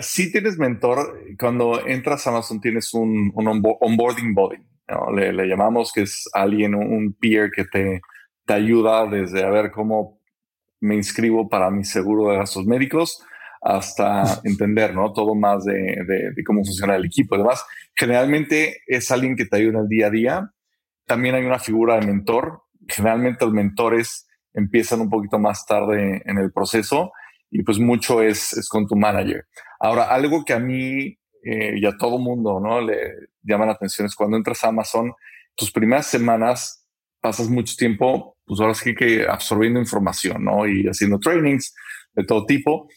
Si 0.00 0.32
tienes 0.32 0.58
mentor, 0.58 1.20
cuando 1.38 1.86
entras 1.86 2.26
a 2.26 2.30
Amazon 2.30 2.60
tienes 2.60 2.92
un, 2.94 3.32
onboarding 3.34 4.34
body, 4.34 4.58
le, 5.14 5.46
llamamos 5.46 5.92
que 5.92 6.02
es 6.02 6.28
alguien, 6.32 6.74
un 6.74 7.14
peer 7.14 7.50
que 7.50 7.64
te, 7.64 8.00
te 8.44 8.52
ayuda 8.52 9.06
desde 9.06 9.44
a 9.44 9.50
ver 9.50 9.70
cómo 9.70 10.20
me 10.80 10.96
inscribo 10.96 11.48
para 11.48 11.70
mi 11.70 11.84
seguro 11.84 12.30
de 12.30 12.38
gastos 12.38 12.66
médicos 12.66 13.22
hasta 13.62 14.40
entender, 14.44 14.94
¿no? 14.94 15.12
Todo 15.12 15.34
más 15.34 15.64
de, 15.64 16.32
de, 16.34 16.44
cómo 16.44 16.64
funciona 16.64 16.96
el 16.96 17.04
equipo. 17.04 17.36
Además, 17.36 17.64
generalmente 17.94 18.82
es 18.86 19.10
alguien 19.10 19.36
que 19.36 19.46
te 19.46 19.56
ayuda 19.56 19.78
en 19.78 19.84
el 19.84 19.88
día 19.88 20.06
a 20.08 20.10
día. 20.10 20.52
También 21.06 21.36
hay 21.36 21.44
una 21.44 21.60
figura 21.60 21.98
de 21.98 22.06
mentor. 22.06 22.61
Generalmente 22.88 23.44
los 23.44 23.54
mentores 23.54 24.26
empiezan 24.54 25.00
un 25.00 25.10
poquito 25.10 25.38
más 25.38 25.64
tarde 25.66 26.22
en 26.24 26.38
el 26.38 26.52
proceso 26.52 27.12
y 27.50 27.62
pues 27.62 27.78
mucho 27.78 28.22
es, 28.22 28.52
es 28.54 28.68
con 28.68 28.86
tu 28.86 28.96
manager. 28.96 29.46
Ahora, 29.78 30.04
algo 30.04 30.44
que 30.44 30.52
a 30.52 30.58
mí 30.58 31.18
eh, 31.44 31.74
y 31.76 31.86
a 31.86 31.96
todo 31.96 32.18
mundo 32.18 32.60
¿no? 32.60 32.80
le 32.80 32.96
llama 33.42 33.66
la 33.66 33.72
atención 33.72 34.06
es 34.06 34.14
cuando 34.14 34.36
entras 34.36 34.62
a 34.64 34.68
Amazon, 34.68 35.12
tus 35.54 35.70
primeras 35.70 36.06
semanas 36.06 36.86
pasas 37.20 37.48
mucho 37.48 37.74
tiempo, 37.76 38.36
pues 38.44 38.60
ahora 38.60 38.74
sí 38.74 38.94
que 38.94 39.26
absorbiendo 39.26 39.78
información, 39.78 40.44
¿no? 40.44 40.66
Y 40.66 40.86
haciendo 40.86 41.18
trainings 41.18 41.74
de 42.14 42.24
todo 42.24 42.44
tipo. 42.46 42.88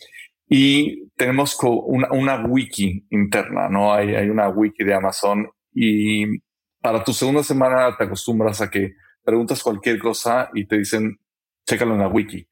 Y 0.48 1.10
tenemos 1.16 1.58
una, 1.62 2.12
una 2.12 2.46
wiki 2.46 3.06
interna, 3.10 3.70
¿no? 3.70 3.94
Hay, 3.94 4.16
hay 4.16 4.30
una 4.30 4.50
wiki 4.50 4.84
de 4.84 4.94
Amazon 4.94 5.48
y 5.74 6.40
para 6.82 7.04
tu 7.04 7.14
segunda 7.14 7.44
semana 7.44 7.96
te 7.98 8.04
acostumbras 8.04 8.62
a 8.62 8.70
que 8.70 8.94
preguntas 9.26 9.64
cualquier 9.64 10.00
cosa 10.00 10.50
y 10.54 10.66
te 10.66 10.78
dicen, 10.78 11.20
chécalo 11.66 11.94
en 11.94 12.00
la 12.00 12.08
wiki. 12.08 12.48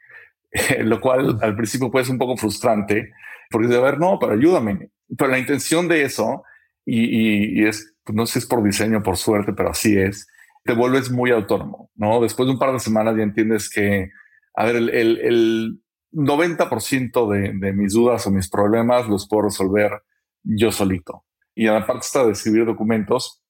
lo 0.83 1.01
cual 1.01 1.39
al 1.41 1.55
principio 1.55 1.91
puede 1.91 2.05
ser 2.05 2.13
un 2.13 2.19
poco 2.19 2.37
frustrante, 2.37 3.11
porque 3.49 3.67
de 3.67 3.79
ver, 3.79 3.99
no, 3.99 4.17
pero 4.19 4.33
ayúdame. 4.33 4.89
Pero 5.17 5.31
la 5.31 5.39
intención 5.39 5.87
de 5.87 6.03
eso, 6.03 6.43
y, 6.85 7.65
es, 7.65 7.95
pues, 8.03 8.15
no 8.15 8.25
sé 8.25 8.33
si 8.33 8.39
es 8.39 8.45
por 8.45 8.63
diseño, 8.63 9.01
por 9.03 9.17
suerte, 9.17 9.53
pero 9.53 9.69
así 9.69 9.97
es, 9.97 10.27
te 10.63 10.73
vuelves 10.73 11.11
muy 11.11 11.31
autónomo, 11.31 11.91
¿no? 11.95 12.21
Después 12.21 12.47
de 12.47 12.53
un 12.53 12.59
par 12.59 12.71
de 12.71 12.79
semanas 12.79 13.15
ya 13.17 13.23
entiendes 13.23 13.69
que, 13.69 14.09
a 14.55 14.65
ver, 14.65 14.75
el, 14.77 14.89
el, 14.89 15.79
90% 16.15 17.27
de, 17.31 17.53
de 17.55 17.73
mis 17.73 17.93
dudas 17.93 18.27
o 18.27 18.31
mis 18.31 18.47
problemas 18.47 19.07
los 19.09 19.27
puedo 19.27 19.45
resolver 19.45 20.03
yo 20.43 20.71
solito. 20.71 21.25
Y 21.55 21.65
aparte 21.65 22.05
está 22.05 22.23
de 22.23 22.33
escribir 22.33 22.65
documentos, 22.65 23.42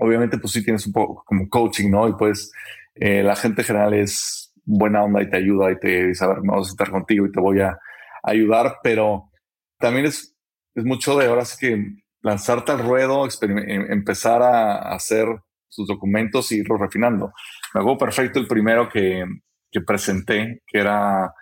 obviamente 0.00 0.38
pues 0.38 0.52
sí 0.52 0.64
tienes 0.64 0.86
un 0.86 0.92
poco 0.92 1.22
como 1.24 1.48
coaching, 1.48 1.90
¿no? 1.90 2.08
Y 2.08 2.14
pues 2.14 2.52
eh, 2.94 3.22
la 3.22 3.36
gente 3.36 3.62
general 3.62 3.94
es 3.94 4.52
buena 4.64 5.02
onda 5.02 5.22
y 5.22 5.30
te 5.30 5.36
ayuda 5.36 5.70
y 5.72 5.78
te 5.78 6.08
dice, 6.08 6.24
a 6.24 6.28
ver, 6.28 6.38
vamos 6.44 6.68
a 6.68 6.70
estar 6.70 6.90
contigo 6.90 7.26
y 7.26 7.32
te 7.32 7.40
voy 7.40 7.60
a 7.60 7.78
ayudar, 8.22 8.76
pero 8.82 9.30
también 9.78 10.06
es, 10.06 10.36
es 10.74 10.84
mucho 10.84 11.16
de 11.18 11.26
ahora 11.26 11.44
sí 11.44 11.56
que 11.58 11.84
lanzarte 12.22 12.72
al 12.72 12.80
ruedo, 12.80 13.26
em, 13.42 13.92
empezar 13.92 14.42
a 14.42 14.92
hacer 14.92 15.26
sus 15.68 15.86
documentos 15.86 16.52
y 16.52 16.56
irlos 16.56 16.80
refinando. 16.80 17.32
Me 17.74 17.80
acuerdo 17.80 17.98
perfecto 17.98 18.38
el 18.38 18.46
primero 18.46 18.88
que, 18.88 19.24
que 19.70 19.80
presenté, 19.80 20.62
que 20.66 20.78
era 20.78 21.32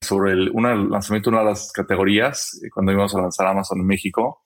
sobre 0.00 0.32
el, 0.32 0.52
el 0.54 0.90
lanzamiento 0.90 1.30
de 1.30 1.36
una 1.36 1.44
de 1.44 1.50
las 1.50 1.72
categorías 1.72 2.60
eh, 2.62 2.68
cuando 2.70 2.92
íbamos 2.92 3.14
a 3.14 3.22
lanzar 3.22 3.46
Amazon 3.46 3.80
en 3.80 3.86
México. 3.86 4.44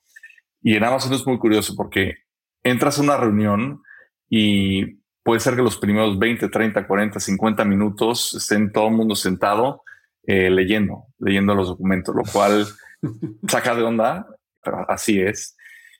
Y 0.61 0.75
en 0.75 0.83
Amazon 0.83 1.13
es 1.13 1.27
muy 1.27 1.37
curioso 1.37 1.73
porque 1.75 2.22
entras 2.63 2.97
a 2.97 3.01
una 3.01 3.17
reunión 3.17 3.81
y 4.29 4.97
puede 5.23 5.39
ser 5.39 5.55
que 5.55 5.61
los 5.61 5.77
primeros 5.77 6.17
20, 6.19 6.49
30, 6.49 6.87
40, 6.87 7.19
50 7.19 7.65
minutos 7.65 8.35
estén 8.35 8.71
todo 8.71 8.87
el 8.87 8.95
mundo 8.95 9.15
sentado 9.15 9.83
eh, 10.25 10.49
leyendo, 10.49 11.07
leyendo 11.19 11.55
los 11.55 11.67
documentos, 11.67 12.15
lo 12.15 12.23
cual 12.23 12.65
saca 13.47 13.75
de 13.75 13.83
onda, 13.83 14.25
pero 14.63 14.89
así 14.89 15.19
es. 15.21 15.55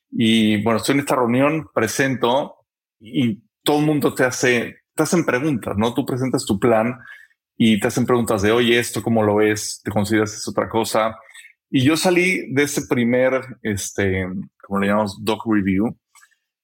Y 0.09 0.61
bueno, 0.63 0.77
estoy 0.77 0.93
en 0.93 1.01
esta 1.01 1.15
reunión, 1.15 1.67
presento 1.73 2.55
y 2.99 3.43
todo 3.63 3.79
el 3.79 3.85
mundo 3.85 4.13
te 4.13 4.23
hace, 4.23 4.77
te 4.93 5.03
hacen 5.03 5.25
preguntas, 5.25 5.75
¿no? 5.77 5.93
Tú 5.93 6.05
presentas 6.05 6.45
tu 6.45 6.59
plan 6.59 6.97
y 7.57 7.79
te 7.79 7.87
hacen 7.87 8.05
preguntas 8.05 8.41
de, 8.41 8.51
oye, 8.51 8.79
esto, 8.79 9.01
¿cómo 9.01 9.23
lo 9.23 9.35
ves? 9.35 9.81
¿Te 9.83 9.91
consideras 9.91 10.33
es 10.35 10.47
otra 10.47 10.69
cosa? 10.69 11.17
Y 11.69 11.83
yo 11.83 11.97
salí 11.97 12.53
de 12.53 12.63
ese 12.63 12.87
primer, 12.87 13.41
este, 13.63 14.27
como 14.61 14.79
le 14.79 14.87
llamamos, 14.87 15.17
doc 15.23 15.43
review, 15.45 15.97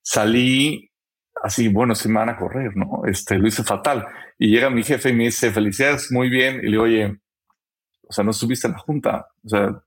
salí 0.10 0.90
así, 1.44 1.68
bueno, 1.68 1.94
se 1.94 2.10
me 2.10 2.16
van 2.16 2.30
a 2.30 2.38
correr, 2.38 2.76
¿no? 2.76 3.04
Este, 3.06 3.38
lo 3.38 3.48
hice 3.48 3.64
fatal. 3.64 4.08
Y 4.40 4.50
llega 4.50 4.72
mi 4.72 4.84
jefe 4.84 5.10
y 5.10 5.14
me 5.14 5.26
dice, 5.26 5.52
felicidades, 5.52 6.12
muy 6.12 6.30
bien. 6.30 6.56
Y 6.56 6.64
le 6.64 6.72
digo, 6.72 6.84
oye, 6.84 7.20
o 8.08 8.12
sea, 8.12 8.24
no 8.24 8.32
estuviste 8.32 8.66
en 8.68 8.74
la 8.74 8.80
junta. 8.80 9.28
O 9.46 9.50
sea, 9.50 9.84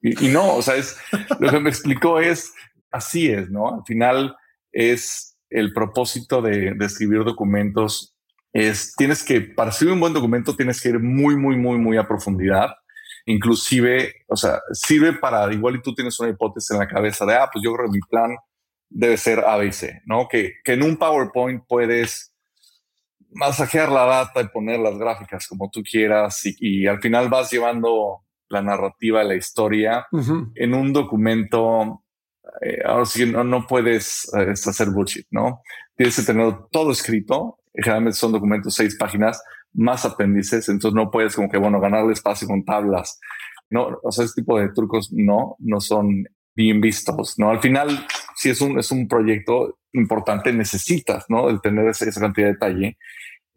y, 0.00 0.28
no, 0.28 0.54
o 0.54 0.62
sea, 0.62 0.76
es, 0.76 0.96
lo 1.40 1.50
que 1.50 1.58
me 1.58 1.70
explicó 1.70 2.20
es, 2.20 2.54
así 2.92 3.28
es, 3.28 3.50
¿no? 3.50 3.74
Al 3.74 3.84
final 3.84 4.36
es 4.70 5.36
el 5.50 5.72
propósito 5.72 6.40
de, 6.40 6.76
escribir 6.80 7.24
documentos. 7.24 8.14
Es, 8.52 8.94
tienes 8.94 9.24
que, 9.24 9.40
para 9.40 9.70
escribir 9.70 9.94
un 9.94 10.00
buen 10.00 10.12
documento, 10.12 10.54
tienes 10.54 10.80
que 10.80 10.90
ir 10.90 11.00
muy, 11.00 11.34
muy, 11.34 11.56
muy, 11.56 11.78
muy 11.78 11.96
a 11.96 12.06
profundidad. 12.06 12.70
Inclusive, 13.26 14.14
o 14.28 14.36
sea, 14.36 14.60
sirve 14.72 15.14
para, 15.14 15.52
igual 15.52 15.74
y 15.74 15.82
tú 15.82 15.92
tienes 15.94 16.18
una 16.20 16.30
hipótesis 16.30 16.70
en 16.70 16.78
la 16.78 16.86
cabeza 16.86 17.26
de, 17.26 17.34
ah, 17.34 17.48
pues 17.52 17.64
yo 17.64 17.74
creo 17.74 17.86
que 17.86 17.98
mi 17.98 18.00
plan 18.08 18.36
debe 18.94 19.16
ser 19.16 19.40
ABC, 19.40 20.02
¿no? 20.06 20.28
Que, 20.28 20.54
que 20.64 20.72
en 20.72 20.82
un 20.84 20.96
PowerPoint 20.96 21.64
puedes 21.68 22.32
masajear 23.32 23.90
la 23.90 24.06
data 24.06 24.40
y 24.40 24.48
poner 24.48 24.78
las 24.78 24.96
gráficas 24.96 25.46
como 25.48 25.68
tú 25.68 25.82
quieras 25.82 26.42
y, 26.44 26.86
al 26.86 27.00
final 27.00 27.28
vas 27.28 27.50
llevando 27.50 28.20
la 28.48 28.62
narrativa, 28.62 29.24
la 29.24 29.34
historia 29.34 30.06
en 30.54 30.74
un 30.74 30.92
documento. 30.92 32.04
Eh, 32.60 32.82
ahora 32.84 33.04
sí, 33.04 33.26
no, 33.26 33.42
no 33.42 33.66
puedes 33.66 34.30
eh, 34.38 34.50
hacer 34.50 34.90
bullshit, 34.90 35.26
¿no? 35.30 35.62
Tienes 35.96 36.16
que 36.16 36.22
tener 36.22 36.54
todo 36.70 36.92
escrito. 36.92 37.58
Generalmente 37.74 38.16
son 38.16 38.30
documentos 38.30 38.74
seis 38.74 38.96
páginas 38.96 39.42
más 39.72 40.04
apéndices, 40.04 40.68
entonces 40.68 40.94
no 40.94 41.10
puedes 41.10 41.34
como 41.34 41.48
que, 41.48 41.58
bueno, 41.58 41.80
ganarle 41.80 42.12
espacio 42.12 42.46
con 42.46 42.64
tablas. 42.64 43.18
No, 43.70 43.88
o 44.04 44.12
sea, 44.12 44.24
este 44.24 44.42
tipo 44.42 44.60
de 44.60 44.68
trucos 44.68 45.10
no, 45.12 45.56
no 45.58 45.80
son 45.80 46.24
bien 46.54 46.80
vistos, 46.80 47.34
¿no? 47.38 47.50
Al 47.50 47.58
final, 47.58 48.06
si 48.36 48.50
es 48.50 48.60
un, 48.60 48.78
es 48.78 48.90
un 48.90 49.08
proyecto 49.08 49.78
importante, 49.92 50.52
necesitas, 50.52 51.24
¿no? 51.28 51.48
El 51.48 51.60
tener 51.60 51.86
esa, 51.88 52.08
esa 52.08 52.20
cantidad 52.20 52.48
de 52.48 52.52
detalle. 52.54 52.98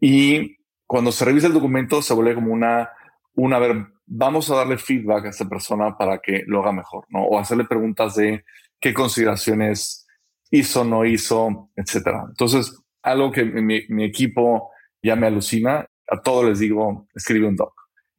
Y 0.00 0.56
cuando 0.86 1.12
se 1.12 1.24
revisa 1.24 1.48
el 1.48 1.52
documento, 1.52 2.02
se 2.02 2.14
vuelve 2.14 2.34
como 2.34 2.52
una, 2.52 2.90
una, 3.34 3.56
a 3.56 3.60
ver, 3.60 3.86
vamos 4.06 4.50
a 4.50 4.56
darle 4.56 4.78
feedback 4.78 5.26
a 5.26 5.28
esta 5.30 5.48
persona 5.48 5.96
para 5.96 6.18
que 6.18 6.44
lo 6.46 6.60
haga 6.60 6.72
mejor, 6.72 7.04
¿no? 7.08 7.24
O 7.24 7.38
hacerle 7.38 7.64
preguntas 7.64 8.14
de 8.14 8.44
qué 8.80 8.94
consideraciones 8.94 10.06
hizo, 10.50 10.84
no 10.84 11.04
hizo, 11.04 11.70
etcétera. 11.76 12.24
Entonces, 12.28 12.76
algo 13.02 13.30
que 13.30 13.44
mi, 13.44 13.82
mi 13.88 14.04
equipo 14.04 14.70
ya 15.02 15.16
me 15.16 15.26
alucina, 15.26 15.86
a 16.08 16.20
todos 16.20 16.46
les 16.46 16.58
digo, 16.58 17.06
escribe 17.14 17.46
un 17.46 17.56
doc. 17.56 17.74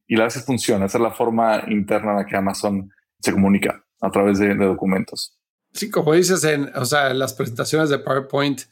Y 0.06 0.16
la 0.16 0.24
veces 0.24 0.44
funciona. 0.44 0.86
Esa 0.86 0.98
es 0.98 1.02
la 1.02 1.10
forma 1.12 1.64
interna 1.68 2.12
en 2.12 2.16
la 2.18 2.26
que 2.26 2.36
Amazon 2.36 2.90
se 3.18 3.32
comunica 3.32 3.84
a 4.00 4.10
través 4.10 4.38
de, 4.38 4.54
documentos. 4.54 5.38
Sí, 5.72 5.90
como 5.90 6.14
dices, 6.14 6.42
en 6.44 6.70
o 6.76 6.84
sea, 6.84 7.14
las 7.14 7.34
presentaciones 7.34 7.90
de 7.90 7.98
PowerPoint, 7.98 8.62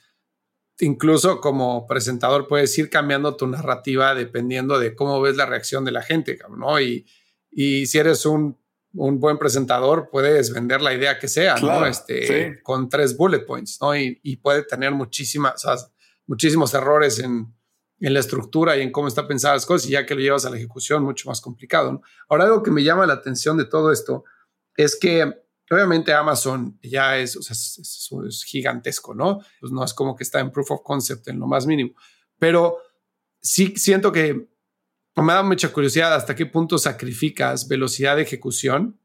incluso 0.80 1.40
como 1.40 1.86
presentador 1.86 2.48
puedes 2.48 2.76
ir 2.78 2.90
cambiando 2.90 3.36
tu 3.36 3.46
narrativa 3.46 4.14
dependiendo 4.14 4.78
de 4.78 4.94
cómo 4.94 5.20
ves 5.20 5.36
la 5.36 5.46
reacción 5.46 5.84
de 5.84 5.92
la 5.92 6.02
gente, 6.02 6.38
¿no? 6.56 6.80
Y, 6.80 7.06
y 7.50 7.86
si 7.86 7.98
eres 7.98 8.26
un, 8.26 8.58
un, 8.94 9.20
buen 9.20 9.38
presentador, 9.38 10.08
puedes 10.10 10.52
vender 10.52 10.80
la 10.80 10.94
idea 10.94 11.18
que 11.18 11.28
sea, 11.28 11.56
¿no? 11.56 11.86
Este, 11.86 12.60
Con 12.62 12.88
tres 12.88 13.16
bullet 13.16 13.44
points, 13.44 13.78
¿no? 13.80 13.96
Y, 13.96 14.20
y 14.22 14.36
puede 14.36 14.62
tener 14.64 14.92
muchísimas, 14.92 15.64
o 15.64 15.76
sea, 15.76 15.86
muchísimos 16.26 16.74
errores 16.74 17.18
en, 17.20 17.54
en 18.00 18.14
la 18.14 18.20
estructura 18.20 18.76
y 18.76 18.82
en 18.82 18.92
cómo 18.92 19.08
está 19.08 19.26
pensadas 19.26 19.56
las 19.56 19.66
cosas, 19.66 19.88
y 19.88 19.92
ya 19.92 20.06
que 20.06 20.14
lo 20.14 20.20
llevas 20.20 20.44
a 20.44 20.50
la 20.50 20.56
ejecución, 20.56 21.02
mucho 21.02 21.28
más 21.28 21.40
complicado. 21.40 21.92
¿no? 21.92 22.02
Ahora, 22.28 22.44
algo 22.44 22.62
que 22.62 22.70
me 22.70 22.84
llama 22.84 23.06
la 23.06 23.14
atención 23.14 23.56
de 23.56 23.64
todo 23.64 23.92
esto 23.92 24.24
es 24.76 24.96
que 24.98 25.42
obviamente 25.70 26.12
Amazon 26.12 26.78
ya 26.82 27.18
es, 27.18 27.36
o 27.36 27.42
sea, 27.42 27.54
es, 27.54 28.44
gigantesco, 28.44 29.14
¿no? 29.14 29.40
Pues 29.60 29.72
no 29.72 29.84
es 29.84 29.94
como 29.94 30.16
que 30.16 30.24
está 30.24 30.40
en 30.40 30.50
proof 30.50 30.70
of 30.70 30.82
concept 30.82 31.28
en 31.28 31.38
lo 31.38 31.46
más 31.46 31.66
mínimo, 31.66 31.94
pero 32.38 32.78
sí 33.40 33.74
siento 33.76 34.12
que 34.12 34.48
me 35.16 35.32
da 35.32 35.42
mucha 35.42 35.72
curiosidad 35.72 36.14
hasta 36.14 36.34
qué 36.34 36.46
punto 36.46 36.78
sacrificas 36.78 37.66
velocidad 37.68 38.16
de 38.16 38.22
ejecución 38.22 39.00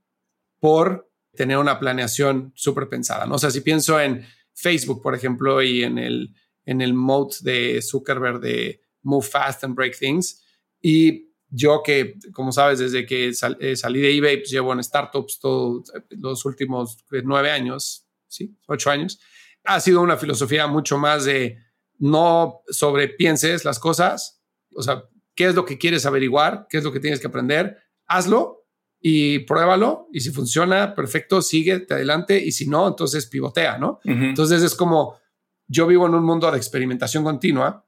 por 0.59 1.11
tener 1.33 1.57
una 1.57 1.79
planeación 1.79 2.51
súper 2.55 2.87
pensada, 2.87 3.25
¿no? 3.25 3.35
O 3.35 3.39
sea, 3.39 3.51
si 3.51 3.61
pienso 3.61 3.99
en 3.99 4.25
Facebook, 4.53 5.01
por 5.01 5.15
ejemplo, 5.15 5.61
y 5.61 5.83
en 5.83 5.97
el, 5.97 6.35
en 6.65 6.81
el 6.81 6.93
mode 6.93 7.35
de 7.41 7.81
Zuckerberg 7.81 8.39
de 8.39 8.81
Move 9.01 9.25
Fast 9.25 9.63
and 9.63 9.75
Break 9.75 9.97
Things, 9.97 10.43
y 10.81 11.32
yo 11.55 11.83
que, 11.83 12.15
como 12.33 12.51
sabes, 12.51 12.79
desde 12.79 13.05
que 13.05 13.31
eh, 13.59 13.75
salí 13.75 14.01
de 14.01 14.17
eBay, 14.17 14.37
pues 14.37 14.49
llevo 14.49 14.73
en 14.73 14.83
startups 14.83 15.39
todos 15.39 15.91
los 16.09 16.45
últimos 16.45 16.97
eh, 17.11 17.21
nueve 17.23 17.51
años, 17.51 18.07
sí, 18.27 18.57
ocho 18.67 18.89
años, 18.89 19.19
ha 19.63 19.79
sido 19.79 20.01
una 20.01 20.17
filosofía 20.17 20.65
mucho 20.65 20.97
más 20.97 21.25
de 21.25 21.59
no 21.99 22.61
sobrepienses 22.69 23.65
las 23.65 23.77
cosas, 23.77 24.41
o 24.75 24.81
sea, 24.81 25.03
qué 25.35 25.45
es 25.45 25.55
lo 25.55 25.63
que 25.63 25.77
quieres 25.77 26.07
averiguar, 26.07 26.65
qué 26.69 26.79
es 26.79 26.83
lo 26.83 26.91
que 26.91 26.99
tienes 26.99 27.19
que 27.19 27.27
aprender, 27.27 27.77
hazlo 28.07 28.65
y 28.99 29.39
pruébalo 29.39 30.07
y 30.11 30.21
si 30.21 30.31
funciona, 30.31 30.95
perfecto, 30.95 31.43
sigue 31.43 31.85
adelante 31.87 32.43
y 32.43 32.51
si 32.51 32.67
no, 32.67 32.87
entonces 32.87 33.27
pivotea, 33.27 33.77
¿no? 33.77 33.99
Entonces 34.05 34.63
es 34.63 34.73
como 34.73 35.19
yo 35.67 35.85
vivo 35.85 36.07
en 36.07 36.15
un 36.15 36.25
mundo 36.25 36.49
de 36.49 36.57
experimentación 36.57 37.23
continua 37.23 37.85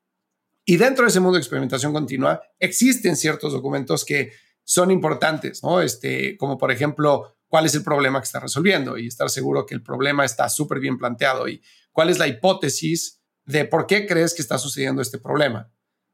y 0.65 0.77
dentro 0.77 1.05
de 1.05 1.09
ese 1.09 1.19
mundo 1.19 1.35
de 1.35 1.41
experimentación 1.41 1.93
continua 1.93 2.41
existen 2.59 3.15
ciertos 3.15 3.53
documentos 3.53 4.03
que 4.03 4.33
son 4.63 4.89
importantes, 4.89 5.63
¿no? 5.63 5.81
Este, 5.81 6.35
como 6.37 6.57
por 6.57 6.71
ejemplo, 6.71 7.37
cuál 7.47 7.67
es 7.67 7.75
el 7.75 7.83
problema 7.83 8.19
que 8.19 8.25
está 8.25 8.39
resolviendo 8.39 8.97
y 8.97 9.07
estar 9.07 9.29
seguro 9.29 9.65
que 9.65 9.75
el 9.75 9.83
problema 9.83 10.25
está 10.25 10.49
súper 10.49 10.79
bien 10.79 10.97
planteado 10.97 11.47
y 11.47 11.61
cuál 11.91 12.09
es 12.09 12.17
la 12.17 12.27
hipótesis 12.27 13.21
de 13.45 13.65
por 13.65 13.85
qué 13.85 14.07
crees 14.07 14.33
que 14.33 14.41
está 14.41 14.57
sucediendo 14.57 15.01
este 15.03 15.19
problema. 15.19 15.71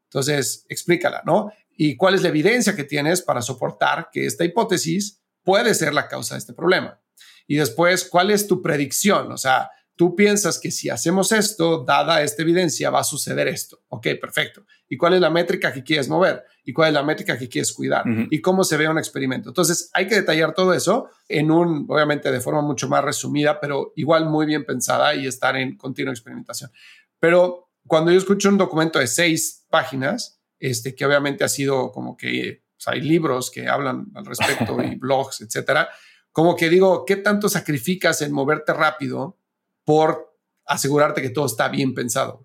Entonces, 0.09 0.65
explícala, 0.67 1.23
¿no? 1.25 1.51
Y 1.77 1.95
cuál 1.95 2.15
es 2.15 2.21
la 2.21 2.27
evidencia 2.27 2.75
que 2.75 2.83
tienes 2.83 3.21
para 3.21 3.41
soportar 3.41 4.09
que 4.11 4.25
esta 4.25 4.43
hipótesis 4.43 5.23
puede 5.43 5.73
ser 5.73 5.93
la 5.93 6.09
causa 6.09 6.35
de 6.35 6.39
este 6.39 6.53
problema. 6.53 7.01
Y 7.47 7.55
después, 7.55 8.03
¿cuál 8.03 8.31
es 8.31 8.47
tu 8.47 8.61
predicción? 8.61 9.31
O 9.31 9.37
sea, 9.37 9.71
tú 9.95 10.15
piensas 10.15 10.60
que 10.60 10.71
si 10.71 10.89
hacemos 10.89 11.32
esto, 11.32 11.84
dada 11.84 12.21
esta 12.23 12.41
evidencia, 12.41 12.89
va 12.89 13.01
a 13.01 13.04
suceder 13.04 13.47
esto. 13.47 13.82
Ok, 13.89 14.08
perfecto. 14.19 14.65
¿Y 14.89 14.97
cuál 14.97 15.13
es 15.13 15.21
la 15.21 15.30
métrica 15.30 15.71
que 15.71 15.84
quieres 15.84 16.10
mover? 16.10 16.43
¿Y 16.63 16.73
cuál 16.73 16.89
es 16.89 16.93
la 16.93 17.04
métrica 17.04 17.38
que 17.38 17.47
quieres 17.47 17.71
cuidar? 17.71 18.04
¿Y 18.30 18.41
cómo 18.41 18.63
se 18.63 18.77
ve 18.77 18.89
un 18.89 18.97
experimento? 18.97 19.49
Entonces, 19.49 19.89
hay 19.93 20.08
que 20.08 20.15
detallar 20.15 20.54
todo 20.54 20.73
eso 20.73 21.10
en 21.27 21.51
un, 21.51 21.86
obviamente, 21.88 22.32
de 22.32 22.41
forma 22.41 22.62
mucho 22.62 22.89
más 22.89 23.04
resumida, 23.04 23.60
pero 23.60 23.93
igual 23.95 24.30
muy 24.30 24.45
bien 24.45 24.65
pensada 24.65 25.15
y 25.15 25.27
estar 25.27 25.56
en 25.56 25.77
continua 25.77 26.12
experimentación. 26.12 26.71
Pero 27.19 27.71
cuando 27.88 28.12
yo 28.12 28.17
escucho 28.17 28.49
un 28.49 28.58
documento 28.58 28.99
de 28.99 29.08
seis 29.08 29.65
páginas, 29.69 30.41
este, 30.60 30.95
que 30.95 31.06
obviamente 31.06 31.43
ha 31.43 31.49
sido 31.49 31.91
como 31.91 32.17
que 32.17 32.63
hay 32.86 33.01
libros 33.01 33.51
que 33.51 33.67
hablan 33.67 34.08
al 34.15 34.25
respecto 34.25 34.82
y 34.82 34.95
blogs, 34.99 35.41
etcétera, 35.41 35.89
como 36.32 36.56
que 36.56 36.69
digo, 36.69 37.06
¿qué 37.06 37.17
tanto 37.17 37.49
sacrificas 37.49 38.21
en 38.21 38.32
moverte 38.32 38.73
rápido 38.73 39.40
por 39.85 40.35
asegurarte 40.65 41.21
que 41.21 41.29
todo 41.29 41.45
está 41.45 41.69
bien 41.69 41.93
pensado? 41.93 42.43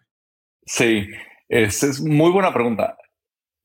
Sí, 0.65 1.07
es, 1.49 2.01
muy 2.01 2.31
buena 2.31 2.53
pregunta. 2.53 2.97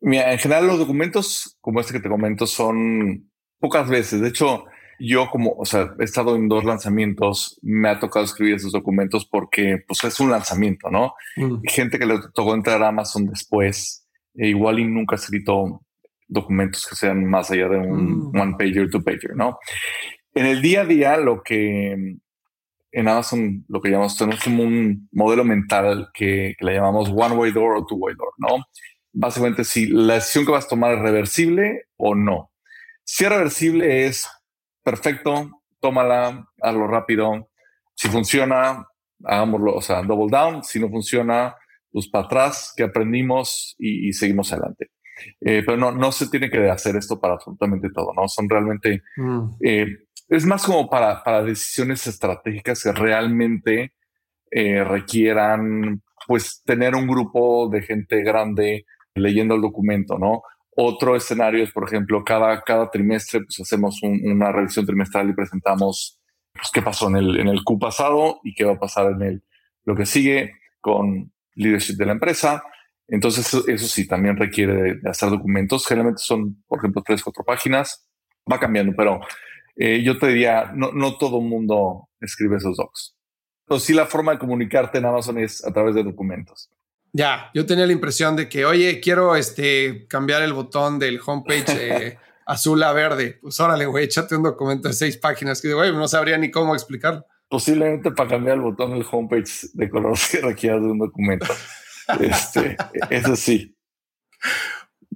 en 0.02 0.38
general 0.38 0.68
los 0.68 0.80
documentos 0.80 1.58
como 1.62 1.80
este 1.80 1.94
que 1.94 2.00
te 2.00 2.10
comento 2.10 2.46
son 2.46 3.32
pocas 3.60 3.90
veces. 3.90 4.22
De 4.22 4.30
hecho, 4.30 4.66
yo 5.00 5.30
como, 5.32 5.54
o 5.54 5.66
sea, 5.66 5.96
he 6.00 6.04
estado 6.04 6.36
en 6.36 6.48
dos 6.48 6.64
lanzamientos, 6.64 7.60
me 7.64 7.90
ha 7.90 8.00
tocado 8.00 8.26
escribir 8.26 8.56
esos 8.56 8.72
documentos 8.72 9.26
porque 9.26 9.84
pues 9.88 10.04
es 10.04 10.20
un 10.20 10.30
lanzamiento, 10.30 10.90
¿no? 10.92 11.14
Mm. 11.38 11.62
Gente 11.68 11.98
que 11.98 12.06
le 12.06 12.20
tocó 12.34 12.54
entrar 12.54 12.84
a 12.84 12.90
Amazon 12.90 13.26
después, 13.26 14.08
e 14.36 14.50
igual 14.50 14.80
y 14.80 14.86
nunca 14.86 15.16
ha 15.16 15.20
escrito 15.20 15.82
documentos 16.28 16.86
que 16.88 16.96
sean 16.96 17.26
más 17.26 17.52
allá 17.52 17.68
de 17.68 17.78
un 17.78 18.32
mm. 18.32 18.40
one 18.40 18.56
pager, 18.58 18.90
two 18.90 19.04
pager, 19.04 19.36
¿no? 19.36 19.58
En 20.34 20.46
el 20.46 20.62
día 20.62 20.82
a 20.82 20.86
día, 20.86 21.18
lo 21.18 21.42
que 21.42 22.18
en 22.92 23.08
Amazon 23.08 23.66
lo 23.68 23.82
que 23.82 23.90
llamamos, 23.90 24.18
tenemos 24.18 24.44
como 24.44 24.64
un 24.64 25.08
modelo 25.12 25.44
mental 25.44 26.10
que, 26.14 26.56
le 26.60 26.74
llamamos 26.74 27.10
one 27.10 27.36
way 27.36 27.52
door 27.52 27.78
o 27.78 27.86
two 27.86 27.98
way 27.98 28.16
door, 28.16 28.34
¿no? 28.38 28.66
Básicamente 29.14 29.64
si 29.64 29.88
la 29.88 30.16
decisión 30.16 30.46
que 30.46 30.52
vas 30.52 30.66
a 30.66 30.70
tomar 30.70 30.94
es 30.94 31.00
reversible 31.00 31.86
o 31.98 32.16
no. 32.16 32.52
Si 33.04 33.24
es 33.24 33.30
reversible 33.30 34.06
es 34.06 34.28
perfecto, 34.84 35.64
tómala, 35.80 36.48
hazlo 36.62 36.88
rápido. 36.88 37.50
Si 37.96 38.08
funciona, 38.08 38.86
hagámoslo, 39.24 39.76
o 39.76 39.82
sea, 39.82 40.02
double 40.04 40.30
down. 40.30 40.64
Si 40.64 40.80
no 40.80 40.90
funciona, 40.90 41.56
pues 41.92 42.08
para 42.08 42.26
atrás, 42.26 42.74
que 42.76 42.84
aprendimos 42.84 43.76
y, 43.78 44.14
seguimos 44.14 44.54
adelante. 44.54 44.92
Eh, 45.42 45.62
pero 45.66 45.78
no, 45.78 45.92
no 45.92 46.12
se 46.12 46.30
tiene 46.30 46.50
que 46.50 46.70
hacer 46.70 46.96
esto 46.96 47.20
para 47.20 47.34
absolutamente 47.34 47.90
todo, 47.94 48.14
¿no? 48.16 48.28
Son 48.28 48.50
realmente 48.50 49.04
mm. 49.18 49.50
eh, 49.64 49.86
es 50.32 50.46
más 50.46 50.64
como 50.64 50.90
para, 50.90 51.24
para 51.24 51.44
decisiones 51.44 52.08
estratégicas 52.08 52.82
que 52.82 52.92
realmente 52.94 53.94
eh, 54.50 54.84
requieran 54.84 56.02
pues 56.26 56.62
tener 56.64 56.96
un 56.96 57.06
grupo 57.06 57.68
de 57.70 57.82
gente 57.82 58.24
grande 58.24 58.86
leyendo 59.14 59.56
el 59.56 59.62
documento, 59.62 60.18
¿no? 60.18 60.44
Otro 60.74 61.18
escenario 61.18 61.64
es, 61.64 61.72
por 61.72 61.84
ejemplo, 61.84 62.24
cada, 62.24 62.62
cada 62.62 62.90
trimestre 62.90 63.42
pues 63.42 63.60
hacemos 63.60 64.00
una 64.04 64.54
revisión 64.54 64.86
trimestral 64.86 65.30
y 65.30 65.34
presentamos 65.34 66.22
pues, 66.54 66.70
qué 66.74 66.82
pasó 66.82 67.10
en 67.10 67.18
el, 67.18 67.40
en 67.40 67.50
el 67.50 67.64
Q 67.66 67.78
pasado 67.78 68.40
y 68.44 68.54
qué 68.54 68.64
va 68.64 68.74
a 68.74 68.80
pasar 68.80 69.12
en 69.12 69.22
el, 69.22 69.44
lo 69.84 69.96
que 69.96 70.06
sigue 70.06 70.54
con 70.80 71.34
leadership 71.56 71.96
de 71.96 72.06
la 72.06 72.14
empresa. 72.14 72.64
Entonces, 73.10 73.54
eso, 73.68 73.88
sí, 73.88 74.08
también 74.08 74.38
requiere 74.38 75.02
hacer 75.04 75.30
documentos. 75.30 75.86
Generalmente 75.86 76.22
son, 76.24 76.64
por 76.66 76.80
ejemplo, 76.80 77.04
tres, 77.06 77.22
cuatro 77.22 77.44
páginas. 77.44 78.08
Va 78.50 78.58
cambiando, 78.58 78.94
pero 78.96 79.20
eh, 79.84 80.04
yo 80.04 80.20
te 80.20 80.28
diría, 80.28 80.72
no, 80.76 80.92
no 80.92 81.18
todo 81.18 81.40
el 81.40 81.46
mundo 81.46 82.08
escribe 82.20 82.58
esos 82.58 82.78
docs. 82.78 83.16
Pero 83.68 83.80
sí 83.80 83.94
la 83.94 84.06
forma 84.06 84.34
de 84.34 84.38
comunicarte 84.38 85.00
en 85.00 85.06
Amazon 85.06 85.40
es 85.40 85.66
a 85.66 85.74
través 85.74 85.96
de 85.96 86.04
documentos. 86.04 86.70
Ya, 87.14 87.50
yo 87.56 87.66
tenía 87.66 87.88
la 87.88 87.92
impresión 87.92 88.36
de 88.36 88.48
que, 88.48 88.64
oye, 88.64 89.00
quiero 89.00 89.36
este, 89.36 90.06
cambiar 90.08 90.44
el 90.44 90.54
botón 90.54 91.00
del 91.00 91.20
homepage 91.26 92.18
azul 92.46 92.84
a 92.84 92.94
verde. 92.94 93.40
Pues 93.42 93.60
órale, 93.60 93.88
güey, 93.88 94.06
échate 94.06 94.36
un 94.36 94.44
documento 94.44 94.88
de 94.88 94.94
seis 94.94 95.18
páginas 95.18 95.60
que, 95.62 95.74
güey, 95.74 95.92
no 95.92 96.08
sabría 96.08 96.38
ni 96.38 96.52
cómo 96.52 96.76
explicar. 96.76 97.26
Posiblemente 97.50 98.12
para 98.12 98.30
cambiar 98.30 98.58
el 98.58 98.62
botón 98.62 98.92
del 98.92 99.06
homepage 99.12 99.70
de 99.74 99.90
color 99.90 100.16
que 100.32 100.42
requiera 100.42 100.76
de 100.76 100.86
un 100.86 101.00
documento. 101.00 101.48
este, 102.20 102.78
eso 103.10 103.36
sí. 103.36 103.76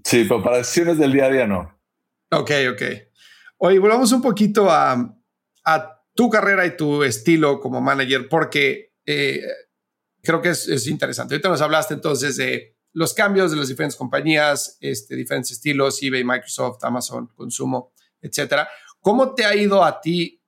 Sí, 0.04 0.25
pero 0.28 0.41
para 0.41 0.58
decisiones 0.58 0.97
del 0.97 1.13
día 1.13 1.25
a 1.25 1.30
día 1.30 1.45
no. 1.45 1.80
Ok, 2.32 2.51
ok. 2.71 2.82
Oye, 3.57 3.79
volvamos 3.79 4.11
un 4.11 4.21
poquito 4.21 4.69
a, 4.69 5.17
a 5.65 6.03
tu 6.13 6.29
carrera 6.29 6.65
y 6.65 6.75
tu 6.75 7.03
estilo 7.03 7.59
como 7.59 7.81
manager, 7.81 8.27
porque 8.29 8.93
eh, 9.05 9.41
creo 10.21 10.41
que 10.41 10.49
es, 10.49 10.67
es, 10.67 10.87
interesante. 10.87 11.35
Ahorita 11.35 11.49
nos 11.49 11.61
hablaste 11.61 11.93
entonces 11.93 12.37
de 12.37 12.75
los 12.93 13.13
cambios 13.13 13.51
de 13.51 13.57
las 13.57 13.67
diferentes 13.67 13.97
compañías, 13.97 14.77
este, 14.79 15.15
diferentes 15.15 15.51
estilos, 15.51 16.01
eBay, 16.01 16.23
Microsoft, 16.23 16.83
Amazon, 16.83 17.27
consumo, 17.35 17.93
etcétera. 18.21 18.67
¿Cómo 19.01 19.35
te 19.35 19.45
ha 19.45 19.55
ido 19.55 19.83
a 19.83 19.99
ti 19.99 20.41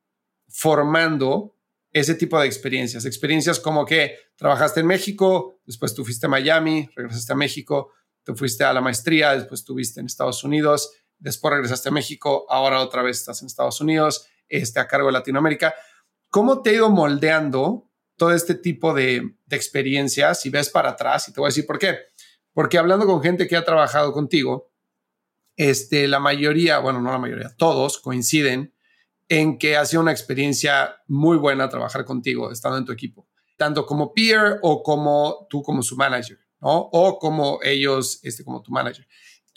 formando 0.47 1.55
ese 1.91 2.15
tipo 2.15 2.39
de 2.39 2.47
experiencias? 2.47 3.05
Experiencias 3.05 3.59
como 3.59 3.85
que 3.85 4.15
trabajaste 4.37 4.79
en 4.79 4.87
México, 4.87 5.59
después 5.65 5.93
tú 5.93 6.05
fuiste 6.05 6.25
a 6.25 6.29
Miami, 6.29 6.89
regresaste 6.95 7.33
a 7.33 7.35
México, 7.35 7.91
te 8.23 8.33
fuiste 8.33 8.63
a 8.63 8.73
la 8.73 8.81
maestría, 8.81 9.35
después 9.35 9.61
estuviste 9.61 9.99
en 9.99 10.05
Estados 10.05 10.43
Unidos, 10.43 10.91
después 11.19 11.53
regresaste 11.53 11.89
a 11.89 11.91
México, 11.91 12.45
ahora 12.49 12.81
otra 12.81 13.01
vez 13.01 13.17
estás 13.17 13.41
en 13.41 13.47
Estados 13.47 13.81
Unidos, 13.81 14.27
este, 14.49 14.79
a 14.79 14.87
cargo 14.87 15.07
de 15.07 15.13
Latinoamérica. 15.13 15.75
¿Cómo 16.29 16.61
te 16.61 16.71
ha 16.71 16.73
ido 16.73 16.89
moldeando 16.89 17.89
todo 18.15 18.31
este 18.31 18.55
tipo 18.55 18.93
de, 18.93 19.35
experiencias 19.49 20.41
si 20.41 20.49
ves 20.49 20.69
para 20.69 20.91
atrás? 20.91 21.27
Y 21.27 21.33
te 21.33 21.39
voy 21.39 21.47
a 21.47 21.49
decir 21.49 21.65
por 21.65 21.79
qué. 21.79 21.97
Porque 22.53 22.77
hablando 22.77 23.05
con 23.05 23.21
gente 23.21 23.47
que 23.47 23.55
ha 23.55 23.63
trabajado 23.63 24.11
contigo, 24.13 24.71
este, 25.55 26.07
la 26.07 26.19
mayoría, 26.19 26.79
bueno, 26.79 27.01
no 27.01 27.11
la 27.11 27.17
mayoría, 27.17 27.53
todos 27.55 27.99
coinciden 27.99 28.73
en 29.29 29.57
que 29.57 29.75
ha 29.75 29.85
sido 29.85 30.01
una 30.01 30.11
experiencia 30.11 30.95
muy 31.07 31.37
buena 31.37 31.69
trabajar 31.69 32.05
contigo, 32.05 32.51
estando 32.51 32.77
en 32.77 32.85
tu 32.85 32.91
equipo, 32.91 33.27
tanto 33.57 33.85
como 33.85 34.13
peer 34.13 34.59
o 34.61 34.83
como 34.83 35.47
tú 35.49 35.61
como 35.63 35.83
su 35.83 35.97
manager, 35.97 36.39
¿no? 36.61 36.89
O 36.91 37.19
como 37.19 37.59
ellos, 37.61 38.19
este, 38.23 38.43
como 38.43 38.61
tu 38.61 38.71
manager. 38.71 39.05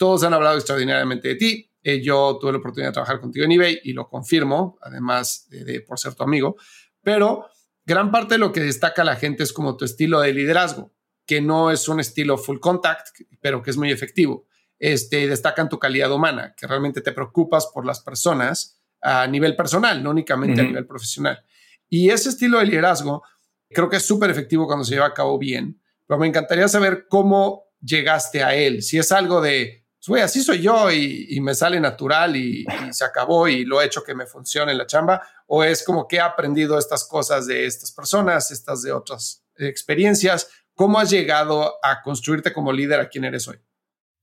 Todos 0.01 0.23
han 0.23 0.33
hablado 0.33 0.55
extraordinariamente 0.55 1.27
de 1.27 1.35
ti. 1.35 1.69
Eh, 1.83 2.01
yo 2.01 2.39
tuve 2.41 2.53
la 2.53 2.57
oportunidad 2.57 2.89
de 2.89 2.93
trabajar 2.93 3.19
contigo 3.19 3.45
en 3.45 3.51
eBay 3.51 3.81
y 3.83 3.93
lo 3.93 4.09
confirmo, 4.09 4.79
además 4.81 5.47
de, 5.51 5.79
por 5.81 5.99
ser 5.99 6.15
tu 6.15 6.23
amigo, 6.23 6.55
pero 7.03 7.45
gran 7.85 8.09
parte 8.09 8.33
de 8.33 8.37
lo 8.39 8.51
que 8.51 8.61
destaca 8.61 9.03
la 9.03 9.15
gente 9.15 9.43
es 9.43 9.53
como 9.53 9.77
tu 9.77 9.85
estilo 9.85 10.19
de 10.21 10.33
liderazgo, 10.33 10.91
que 11.27 11.39
no 11.39 11.69
es 11.69 11.87
un 11.87 11.99
estilo 11.99 12.39
full 12.39 12.57
contact, 12.57 13.09
pero 13.41 13.61
que 13.61 13.69
es 13.69 13.77
muy 13.77 13.91
efectivo. 13.91 14.47
Este, 14.79 15.27
destacan 15.27 15.69
tu 15.69 15.77
calidad 15.77 16.11
humana, 16.11 16.55
que 16.57 16.65
realmente 16.65 17.01
te 17.01 17.11
preocupas 17.11 17.67
por 17.71 17.85
las 17.85 17.99
personas 17.99 18.81
a 19.03 19.27
nivel 19.27 19.55
personal, 19.55 20.01
no 20.01 20.09
únicamente 20.09 20.61
a 20.61 20.63
nivel 20.63 20.87
profesional. 20.87 21.45
Y 21.89 22.09
ese 22.09 22.29
estilo 22.29 22.57
de 22.57 22.65
liderazgo 22.65 23.21
creo 23.69 23.87
que 23.87 23.97
es 23.97 24.03
súper 24.07 24.31
efectivo 24.31 24.65
cuando 24.65 24.83
se 24.83 24.95
lleva 24.95 25.05
a 25.05 25.13
cabo 25.13 25.37
bien, 25.37 25.79
pero 26.07 26.19
me 26.19 26.25
encantaría 26.25 26.67
saber 26.67 27.05
cómo 27.07 27.65
llegaste 27.83 28.43
a 28.43 28.55
él, 28.55 28.81
si 28.81 28.97
es 28.97 29.11
algo 29.11 29.41
de, 29.41 29.80
pues, 30.07 30.23
así 30.23 30.41
soy 30.41 30.61
yo 30.61 30.91
y, 30.91 31.39
me 31.41 31.53
sale 31.53 31.79
natural 31.79 32.35
y, 32.35 32.65
se 32.91 33.05
acabó 33.05 33.47
y 33.47 33.65
lo 33.65 33.81
he 33.81 33.85
hecho 33.85 34.03
que 34.03 34.15
me 34.15 34.25
funcione 34.25 34.73
la 34.73 34.87
chamba, 34.87 35.21
o 35.47 35.63
es 35.63 35.83
como 35.83 36.07
que 36.07 36.17
he 36.17 36.21
aprendido 36.21 36.77
estas 36.77 37.07
cosas 37.07 37.45
de 37.47 37.65
estas 37.65 37.91
personas, 37.91 38.51
estas 38.51 38.81
de 38.81 38.91
otras 38.91 39.45
experiencias, 39.57 40.49
¿cómo 40.73 40.99
has 40.99 41.09
llegado 41.11 41.75
a 41.83 42.01
construirte 42.01 42.51
como 42.51 42.73
líder 42.73 42.99
a 42.99 43.09
quien 43.09 43.25
eres 43.25 43.47
hoy? 43.47 43.57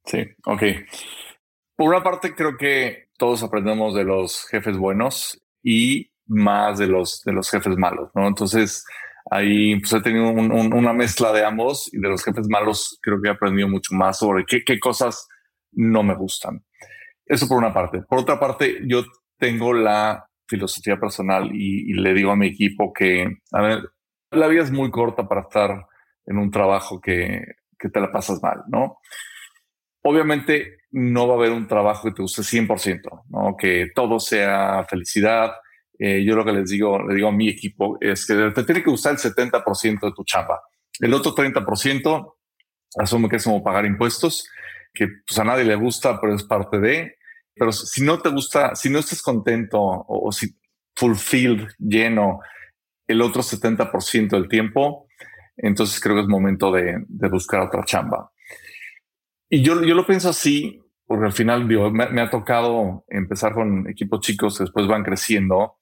Sí, 0.05 0.27
ok. 0.45 0.63
Por 1.77 1.91
una 1.91 2.03
parte, 2.03 2.35
creo 2.35 2.57
que 2.57 3.11
todos 3.17 3.43
aprendemos 3.43 3.95
de 3.95 4.05
los 4.05 4.47
jefes 4.47 4.77
buenos 4.77 5.41
y 5.63 6.11
más 6.27 6.79
de 6.79 6.89
los, 6.89 7.23
de 7.25 7.33
los 7.33 7.49
jefes 7.51 7.77
malos, 7.77 8.11
¿no? 8.15 8.27
Entonces, 8.27 8.85
ahí 9.31 9.79
pues, 9.79 9.93
he 9.93 10.01
tenido 10.01 10.29
una 10.29 10.93
mezcla 10.93 11.33
de 11.33 11.45
ambos 11.45 11.89
y 11.93 11.99
de 11.99 12.09
los 12.09 12.25
jefes 12.25 12.49
malos 12.49 12.99
creo 13.01 13.21
que 13.23 13.29
he 13.29 13.33
aprendido 13.33 13.69
mucho 13.69 13.95
más 13.95 14.19
sobre 14.19 14.45
qué 14.45 14.81
cosas 14.81 15.29
no 15.79 16.03
me 16.03 16.15
gustan. 16.15 16.65
Eso 17.25 17.47
por 17.49 17.59
una 17.59 17.73
parte. 17.73 18.03
Por 18.03 18.19
otra 18.19 18.39
parte, 18.39 18.81
yo 18.85 19.05
tengo 19.39 19.73
la 19.73 20.27
filosofía 20.47 20.99
personal 20.99 21.51
y, 21.55 21.93
le 21.93 22.15
digo 22.15 22.31
a 22.31 22.37
mi 22.37 22.49
equipo 22.49 22.93
que, 22.93 23.39
a 23.53 23.63
ver, 23.63 23.91
la 24.31 24.49
vida 24.49 24.63
es 24.63 24.71
muy 24.71 24.91
corta 24.91 25.29
para 25.29 25.43
estar 25.43 25.87
en 26.27 26.39
un 26.39 26.51
trabajo 26.51 27.01
que, 27.01 27.45
que 27.79 27.89
te 27.89 28.01
la 28.01 28.11
pasas 28.11 28.43
mal, 28.43 28.63
¿no? 28.69 28.99
Obviamente 30.03 30.79
no 30.91 31.29
va 31.29 31.35
a 31.35 31.37
haber 31.37 31.53
un 31.53 31.67
trabajo 31.67 32.09
que 32.09 32.15
te 32.15 32.23
guste 32.23 32.43
100%, 32.43 33.25
¿no? 33.29 33.57
que 33.57 33.89
todo 33.95 34.19
sea 34.19 34.85
felicidad. 34.89 35.53
Eh, 35.99 36.25
yo 36.25 36.37
lo 36.37 36.45
que 36.45 36.53
les 36.53 36.71
digo, 36.71 37.03
le 37.03 37.15
digo 37.15 37.29
a 37.29 37.33
mi 37.33 37.49
equipo 37.49 37.99
es 38.01 38.25
que 38.25 38.35
te 38.55 38.65
tiene 38.65 38.83
que 38.83 38.91
gustar 38.91 39.13
el 39.13 39.19
70% 39.19 40.01
de 40.01 40.13
tu 40.13 40.25
chamba. 40.25 40.61
El 41.01 41.13
otro 41.13 41.35
30% 41.35 42.35
asume 42.97 43.29
que 43.29 43.37
es 43.37 43.45
como 43.45 43.63
pagar 43.63 43.85
impuestos, 43.85 44.49
que 44.93 45.09
pues, 45.27 45.39
a 45.39 45.45
nadie 45.45 45.65
le 45.65 45.75
gusta, 45.75 46.21
pero 46.21 46.35
es 46.35 46.45
parte 46.45 46.79
de. 46.79 47.17
Pero 47.55 47.73
si 47.73 48.03
no 48.05 48.21
te 48.21 48.29
gusta, 48.31 48.75
si 48.75 48.89
no 48.91 48.99
estás 48.99 49.23
contento 49.23 49.81
o, 49.81 50.31
si 50.33 50.57
fulfilled, 50.95 51.69
lleno, 51.79 52.41
el 53.07 53.21
otro 53.23 53.43
70% 53.43 54.31
del 54.31 54.49
tiempo, 54.49 55.09
entonces 55.57 56.01
creo 56.01 56.17
que 56.17 56.23
es 56.23 56.29
momento 56.29 56.71
de, 56.71 57.05
de 57.07 57.29
buscar 57.29 57.61
otra 57.61 57.85
chamba. 57.85 58.31
Y 59.51 59.63
yo, 59.63 59.83
yo 59.83 59.95
lo 59.95 60.07
pienso 60.07 60.29
así, 60.29 60.81
porque 61.09 61.25
al 61.25 61.33
final 61.33 61.65
me, 61.65 62.21
ha 62.21 62.31
tocado 62.31 63.05
empezar 63.09 63.55
con 63.55 63.89
equipos 63.89 64.21
chicos 64.21 64.59
que 64.59 64.65
después 64.65 64.87
van 64.87 65.03
creciendo 65.03 65.77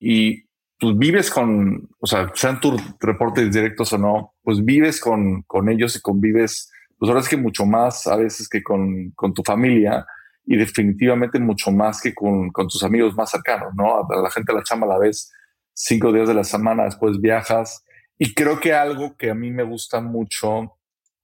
y 0.00 0.46
pues 0.78 0.96
vives 0.96 1.30
con, 1.30 1.90
o 1.98 2.06
sea, 2.06 2.32
sean 2.34 2.58
tus 2.60 2.80
reportes 2.98 3.52
directos 3.52 3.92
o 3.92 3.98
no, 3.98 4.34
pues 4.42 4.64
vives 4.64 4.98
con, 4.98 5.42
con 5.42 5.68
ellos 5.68 5.94
y 5.96 6.00
convives, 6.00 6.72
pues 7.00 7.08
ahora 7.08 7.22
es 7.22 7.30
que 7.30 7.38
mucho 7.38 7.64
más 7.64 8.06
a 8.06 8.14
veces 8.14 8.46
que 8.46 8.62
con, 8.62 9.10
con 9.12 9.32
tu 9.32 9.42
familia 9.42 10.06
y 10.44 10.58
definitivamente 10.58 11.40
mucho 11.40 11.70
más 11.70 12.02
que 12.02 12.14
con, 12.14 12.50
con 12.50 12.68
tus 12.68 12.84
amigos 12.84 13.14
más 13.16 13.30
cercanos, 13.30 13.72
¿no? 13.74 14.06
A 14.06 14.22
la 14.22 14.30
gente 14.30 14.52
la 14.52 14.62
chama 14.62 14.84
a 14.84 14.90
la 14.90 14.98
vez 14.98 15.32
cinco 15.72 16.12
días 16.12 16.28
de 16.28 16.34
la 16.34 16.44
semana, 16.44 16.84
después 16.84 17.18
viajas. 17.18 17.82
Y 18.18 18.34
creo 18.34 18.60
que 18.60 18.74
algo 18.74 19.16
que 19.16 19.30
a 19.30 19.34
mí 19.34 19.50
me 19.50 19.62
gusta 19.62 20.02
mucho 20.02 20.76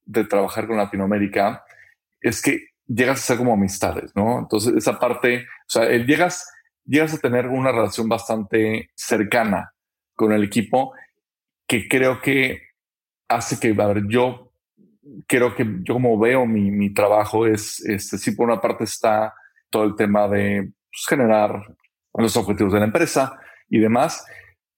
de 0.03 0.23
trabajar 0.23 0.65
con 0.65 0.77
Latinoamérica 0.77 1.63
es 2.21 2.41
que 2.41 2.69
llegas 2.87 3.19
a 3.19 3.25
ser 3.27 3.37
como 3.37 3.53
amistades, 3.53 4.15
¿no? 4.15 4.39
Entonces, 4.39 4.73
esa 4.73 4.97
parte, 4.97 5.41
o 5.41 5.69
sea, 5.69 5.87
llegas, 5.89 6.49
llegas 6.85 7.13
a 7.13 7.19
tener 7.19 7.45
una 7.45 7.71
relación 7.71 8.09
bastante 8.09 8.89
cercana 8.95 9.73
con 10.15 10.31
el 10.31 10.43
equipo 10.43 10.93
que 11.67 11.87
creo 11.87 12.19
que 12.19 12.61
hace 13.27 13.59
que, 13.59 13.79
a 13.79 13.87
ver, 13.87 14.07
yo 14.07 14.46
creo 15.27 15.55
que 15.55 15.65
yo 15.83 15.93
como 15.93 16.17
veo 16.19 16.45
mi, 16.45 16.71
mi 16.71 16.93
trabajo 16.93 17.45
es, 17.45 17.79
este, 17.85 18.17
sí, 18.17 18.31
por 18.31 18.47
una 18.47 18.61
parte 18.61 18.83
está 18.83 19.33
todo 19.69 19.83
el 19.83 19.95
tema 19.95 20.27
de 20.27 20.71
pues, 20.91 21.05
generar 21.07 21.61
los 22.13 22.35
objetivos 22.37 22.73
de 22.73 22.79
la 22.79 22.85
empresa 22.85 23.39
y 23.69 23.79
demás, 23.79 24.25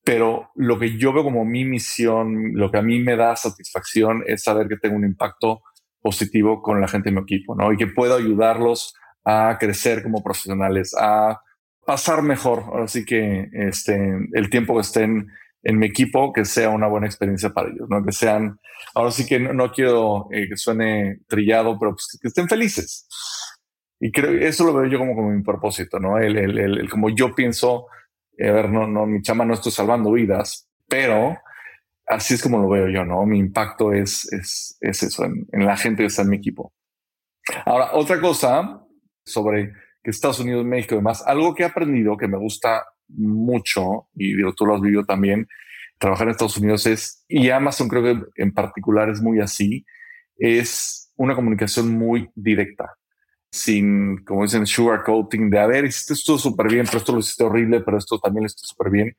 pero 0.04 0.50
lo 0.56 0.80
que 0.80 0.98
yo 0.98 1.14
veo 1.14 1.24
como 1.24 1.46
mi 1.46 1.66
misión, 1.66 2.54
lo 2.54 2.72
que 2.72 2.78
a 2.78 2.82
mí 2.82 3.00
me 3.00 3.16
da 3.16 3.36
satisfacción 3.36 4.24
es 4.26 4.44
saber 4.44 4.68
que 4.68 4.78
tengo 4.78 4.96
un 4.96 5.06
impacto 5.06 5.62
positivo 6.02 6.62
con 6.62 6.82
la 6.82 6.88
gente 6.88 7.10
de 7.10 7.16
mi 7.16 7.22
equipo, 7.22 7.56
¿no? 7.56 7.72
Y 7.72 7.78
que 7.78 7.88
puedo 7.88 8.16
ayudarlos 8.16 8.94
a 9.24 9.58
crecer 9.60 10.02
como 10.02 10.24
profesionales, 10.24 10.96
a 10.98 11.42
pasar 11.86 12.22
mejor. 12.22 12.64
Así 12.84 13.06
que 13.06 13.50
este, 13.54 14.18
el 14.34 14.50
tiempo 14.50 14.76
que 14.76 14.82
estén 14.82 15.28
en 15.64 15.78
mi 15.78 15.88
equipo, 15.88 16.32
que 16.32 16.46
sea 16.46 16.70
una 16.70 16.88
buena 16.88 17.08
experiencia 17.08 17.50
para 17.50 17.70
ellos, 17.70 17.88
¿no? 17.90 18.04
Que 18.04 18.12
sean, 18.12 18.60
ahora 18.96 19.12
sí 19.12 19.26
que 19.26 19.40
no, 19.40 19.72
quiero 19.72 20.28
eh, 20.32 20.48
que 20.48 20.58
suene 20.58 21.20
trillado, 21.28 21.78
pero 21.78 21.92
pues 21.92 22.18
que 22.22 22.28
estén 22.28 22.48
felices. 22.48 23.08
Y 24.00 24.12
creo 24.12 24.32
eso 24.32 24.64
lo 24.66 24.74
veo 24.74 24.90
yo 24.90 24.98
como, 24.98 25.16
como 25.16 25.32
mi 25.32 25.44
propósito, 25.44 26.00
¿no? 26.00 26.18
El, 26.18 26.38
el, 26.38 26.58
el, 26.58 26.90
como 26.90 27.10
yo 27.10 27.36
pienso, 27.36 27.88
eh, 28.38 28.48
a 28.48 28.54
ver, 28.54 28.70
no, 28.70 28.88
no, 28.88 29.06
mi 29.06 29.22
chama 29.22 29.44
no 29.44 29.54
estoy 29.54 29.74
salvando 29.74 30.12
vidas, 30.14 30.70
pero 30.88 31.38
así 32.10 32.34
es 32.34 32.42
como 32.42 32.60
lo 32.60 32.70
veo 32.70 32.90
yo, 32.90 33.06
¿no? 33.06 33.26
Mi 33.26 33.40
impacto 33.40 33.94
es, 33.94 34.32
es, 34.34 34.78
es 34.82 35.04
eso, 35.04 35.26
en, 35.26 35.66
la 35.66 35.78
gente 35.78 36.04
que 36.04 36.08
está 36.08 36.24
en 36.24 36.30
mi 36.30 36.38
equipo. 36.38 36.74
Ahora, 37.66 37.92
otra 37.94 38.20
cosa 38.20 38.82
sobre 39.26 39.74
que 40.04 40.12
Estados 40.12 40.40
Unidos, 40.40 40.66
México 40.66 40.96
y 40.96 40.98
demás, 40.98 41.24
algo 41.26 41.54
que 41.54 41.64
he 41.64 41.66
aprendido 41.66 42.18
que 42.18 42.28
me 42.28 42.38
gusta 42.38 42.86
mucho, 43.10 44.08
y 44.16 44.36
digo, 44.36 44.54
tú 44.54 44.66
lo 44.66 44.76
has 44.76 44.82
vivido 44.82 45.06
también, 45.06 45.48
trabajar 45.98 46.28
en 46.28 46.32
Estados 46.32 46.58
Unidos 46.58 46.86
es, 46.86 47.26
y 47.28 47.50
Amazon 47.50 47.88
creo 47.90 48.04
que 48.04 48.42
en 48.42 48.54
particular 48.54 49.10
es 49.10 49.22
muy 49.22 49.40
así, 49.40 49.86
es 50.38 51.12
una 51.18 51.36
comunicación 51.36 51.90
muy 51.90 52.30
directa, 52.36 52.96
sin, 53.52 54.24
como 54.24 54.44
dicen, 54.44 54.66
sugarcoating, 54.66 55.50
de 55.50 55.60
a 55.60 55.68
ver, 55.68 55.86
hiciste 55.86 56.14
esto 56.14 56.38
súper 56.38 56.68
bien, 56.68 56.86
pero 56.86 57.00
esto 57.00 57.12
lo 57.12 57.20
hiciste 57.20 57.44
horrible, 57.44 57.82
pero 57.82 57.98
esto 57.98 58.20
también 58.20 58.44
lo 58.44 58.48
hiciste 58.48 58.68
súper 58.68 58.92
bien. 58.92 59.16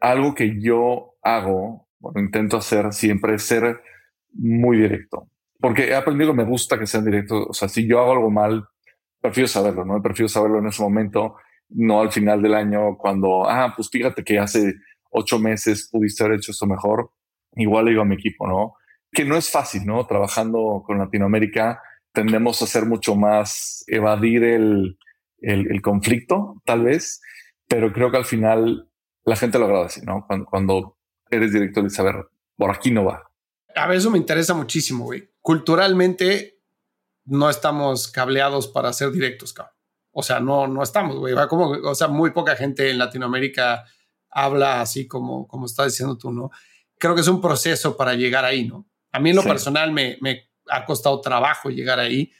Algo 0.00 0.34
que 0.34 0.60
yo 0.60 1.14
hago 1.22 1.88
bueno, 2.00 2.20
intento 2.20 2.56
hacer 2.56 2.92
siempre 2.92 3.38
ser 3.38 3.82
muy 4.32 4.78
directo. 4.78 5.28
Porque 5.60 5.88
he 5.88 5.94
aprendido 5.94 6.32
que 6.32 6.38
me 6.38 6.44
gusta 6.44 6.78
que 6.78 6.86
sean 6.86 7.04
directos. 7.04 7.46
O 7.48 7.52
sea, 7.52 7.68
si 7.68 7.86
yo 7.86 8.00
hago 8.00 8.12
algo 8.12 8.30
mal, 8.30 8.66
prefiero 9.20 9.46
saberlo, 9.46 9.84
¿no? 9.84 10.02
Prefiero 10.02 10.28
saberlo 10.28 10.58
en 10.58 10.66
ese 10.66 10.82
momento, 10.82 11.36
no 11.70 12.00
al 12.00 12.12
final 12.12 12.42
del 12.42 12.54
año 12.54 12.96
cuando, 12.98 13.48
ah, 13.48 13.72
pues 13.76 13.88
fíjate 13.90 14.24
que 14.24 14.38
hace 14.38 14.74
ocho 15.10 15.38
meses 15.38 15.88
pudiste 15.90 16.24
haber 16.24 16.38
hecho 16.38 16.52
esto 16.52 16.66
mejor. 16.66 17.12
Igual 17.56 17.86
le 17.86 17.90
digo 17.92 18.02
a 18.02 18.06
mi 18.06 18.14
equipo, 18.14 18.46
¿no? 18.46 18.74
Que 19.12 19.24
no 19.24 19.36
es 19.36 19.50
fácil, 19.50 19.84
¿no? 19.84 20.06
Trabajando 20.06 20.82
con 20.86 20.98
Latinoamérica, 20.98 21.80
tendemos 22.12 22.62
a 22.62 22.66
ser 22.66 22.86
mucho 22.86 23.16
más 23.16 23.84
evadir 23.88 24.44
el, 24.44 24.98
el, 25.40 25.82
conflicto, 25.82 26.62
tal 26.64 26.84
vez, 26.84 27.20
pero 27.66 27.92
creo 27.92 28.10
que 28.10 28.18
al 28.18 28.24
final 28.24 28.88
la 29.24 29.36
gente 29.36 29.58
lo 29.58 29.66
agradece, 29.66 30.02
¿no? 30.04 30.26
Cuando, 30.48 30.96
eres 31.30 31.52
director 31.52 31.84
y 31.84 31.90
saber, 31.90 32.26
por 32.56 32.70
aquí 32.70 32.90
no 32.90 33.04
va. 33.04 33.30
A 33.76 33.86
ver, 33.86 33.98
eso 33.98 34.10
me 34.10 34.18
interesa 34.18 34.54
muchísimo, 34.54 35.04
güey. 35.04 35.30
Culturalmente 35.40 36.58
no 37.24 37.48
estamos 37.48 38.08
cableados 38.08 38.66
para 38.66 38.92
ser 38.92 39.12
directos, 39.12 39.52
cabrón. 39.52 39.74
O 40.12 40.22
sea, 40.22 40.40
no, 40.40 40.66
no 40.66 40.82
estamos, 40.82 41.16
güey. 41.16 41.34
Como, 41.48 41.70
o 41.70 41.94
sea, 41.94 42.08
muy 42.08 42.30
poca 42.30 42.56
gente 42.56 42.90
en 42.90 42.98
Latinoamérica 42.98 43.84
habla 44.30 44.80
así 44.80 45.06
como, 45.06 45.46
como 45.46 45.66
estás 45.66 45.86
diciendo 45.86 46.16
tú, 46.16 46.32
¿no? 46.32 46.50
Creo 46.98 47.14
que 47.14 47.20
es 47.20 47.28
un 47.28 47.40
proceso 47.40 47.96
para 47.96 48.14
llegar 48.14 48.44
ahí, 48.44 48.66
¿no? 48.66 48.88
A 49.12 49.20
mí 49.20 49.30
en 49.30 49.36
lo 49.36 49.42
personal 49.42 49.92
me, 49.92 50.18
me, 50.20 50.50
ha 50.68 50.84
costado 50.84 51.20
trabajo 51.20 51.70
llegar 51.70 51.98
ahí. 51.98 52.30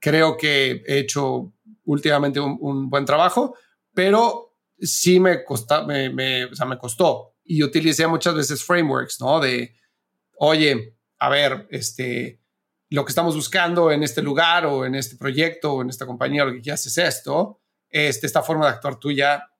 Creo 0.00 0.36
que 0.36 0.82
he 0.86 0.98
hecho 0.98 1.52
últimamente 1.84 2.40
un, 2.40 2.90
buen 2.90 3.04
trabajo, 3.04 3.54
pero 3.94 4.56
sí 4.78 5.20
me, 5.20 5.44
costa, 5.44 5.84
me, 5.84 6.10
me, 6.10 6.46
o 6.46 6.54
sea, 6.54 6.66
me 6.66 6.78
costó. 6.78 7.34
Y 7.44 7.62
utilicé 7.62 8.06
muchas 8.06 8.34
veces 8.34 8.64
frameworks, 8.64 9.20
¿no? 9.20 9.40
De, 9.40 9.74
oye, 10.38 10.96
a 11.18 11.28
ver, 11.28 11.66
este, 11.70 12.40
lo 12.90 13.04
que 13.04 13.10
estamos 13.10 13.34
buscando 13.34 13.90
en 13.92 14.02
este 14.02 14.22
lugar 14.22 14.66
o 14.66 14.84
en 14.84 14.94
este 14.94 15.16
proyecto 15.16 15.74
o 15.74 15.82
en 15.82 15.90
esta 15.90 16.06
compañía, 16.06 16.44
lo 16.44 16.52
que 16.52 16.62
quieras 16.62 16.86
es 16.86 16.98
esto, 16.98 17.60
este, 17.90 18.26
esta 18.26 18.42
forma 18.42 18.66
de 18.66 18.72
actuar 18.72 18.96
tuya 18.96 19.50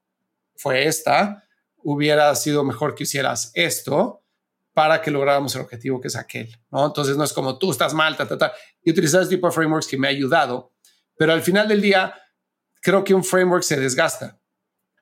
fue 0.56 0.86
esta, 0.86 1.44
hubiera 1.76 2.34
sido 2.34 2.64
mejor 2.64 2.94
que 2.94 3.04
hicieras 3.04 3.52
esto 3.54 4.24
para 4.72 5.02
que 5.02 5.10
lográramos 5.10 5.54
el 5.54 5.62
objetivo 5.62 6.00
que 6.00 6.08
es 6.08 6.16
aquel. 6.16 6.56
Entonces 6.70 7.16
no 7.16 7.24
es 7.24 7.32
como 7.32 7.58
tú 7.58 7.70
estás 7.70 7.94
mal, 7.94 8.16
ta, 8.16 8.26
ta, 8.26 8.38
ta. 8.38 8.52
Y 8.82 8.90
utilizar 8.90 9.22
este 9.22 9.36
tipo 9.36 9.48
de 9.48 9.52
frameworks 9.52 9.86
que 9.86 9.98
me 9.98 10.06
ha 10.06 10.10
ayudado, 10.10 10.72
pero 11.16 11.32
al 11.32 11.42
final 11.42 11.66
del 11.68 11.80
día 11.80 12.14
creo 12.80 13.04
que 13.04 13.14
un 13.14 13.24
framework 13.24 13.62
se 13.62 13.78
desgasta. 13.78 14.40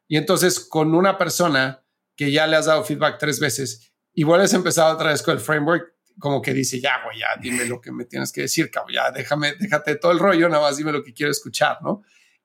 Y 0.09 0.17
entonces 0.17 0.61
con 0.61 0.95
una 0.95 1.19
persona 1.19 1.85
que 2.17 2.33
ya 2.33 2.47
le 2.47 2.57
has 2.57 2.67
dado 2.67 2.85
feedback 2.85 3.19
tres 3.19 3.39
veces 3.39 3.93
y 4.13 4.25
vuelves 4.25 4.55
a 4.55 4.57
empezar 4.57 4.95
otra 4.95 5.11
vez 5.11 5.23
con 5.23 5.35
el 5.35 5.41
framework, 5.41 5.96
como 6.19 6.41
que 6.41 6.53
dice, 6.53 6.81
ya, 6.81 7.03
güey, 7.05 7.19
ya 7.19 7.29
dime 7.41 7.65
lo 7.67 7.81
que 7.81 7.93
me 7.93 8.05
tienes 8.05 8.33
que 8.33 8.43
decir, 8.43 8.71
cabrón, 8.71 8.95
ya 8.95 9.11
déjame, 9.11 9.55
déjate 9.59 9.97
todo 9.97 10.13
el 10.13 10.19
rollo, 10.19 10.49
nada 10.49 10.63
más 10.63 10.77
dime 10.77 10.93
lo 10.93 11.03
que 11.03 11.13
quiero 11.13 11.31
escuchar, 11.31 11.79
¿no? 11.83 12.03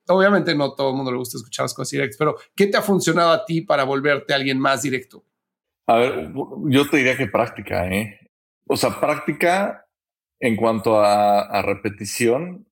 Obviamente 0.08 0.54
no 0.54 0.74
todo 0.74 0.90
el 0.90 0.96
mundo 0.96 1.12
le 1.12 1.18
gusta 1.18 1.38
escuchar 1.38 1.64
las 1.64 1.74
cosas 1.74 1.92
directas, 1.92 2.16
pero 2.18 2.36
¿qué 2.56 2.66
te 2.66 2.76
ha 2.76 2.82
funcionado 2.82 3.30
a 3.30 3.44
ti 3.44 3.62
para 3.62 3.84
volverte 3.84 4.34
alguien 4.34 4.58
más 4.58 4.82
directo? 4.82 5.24
A 5.86 5.96
ver, 5.96 6.32
yo 6.66 6.88
te 6.88 6.96
diría 6.96 7.16
que 7.16 7.26
práctica, 7.28 7.86
¿eh? 7.88 8.18
O 8.66 8.76
sea, 8.76 8.98
práctica 9.00 9.86
en 10.40 10.56
cuanto 10.56 11.00
a, 11.00 11.62
repetición 11.62 12.66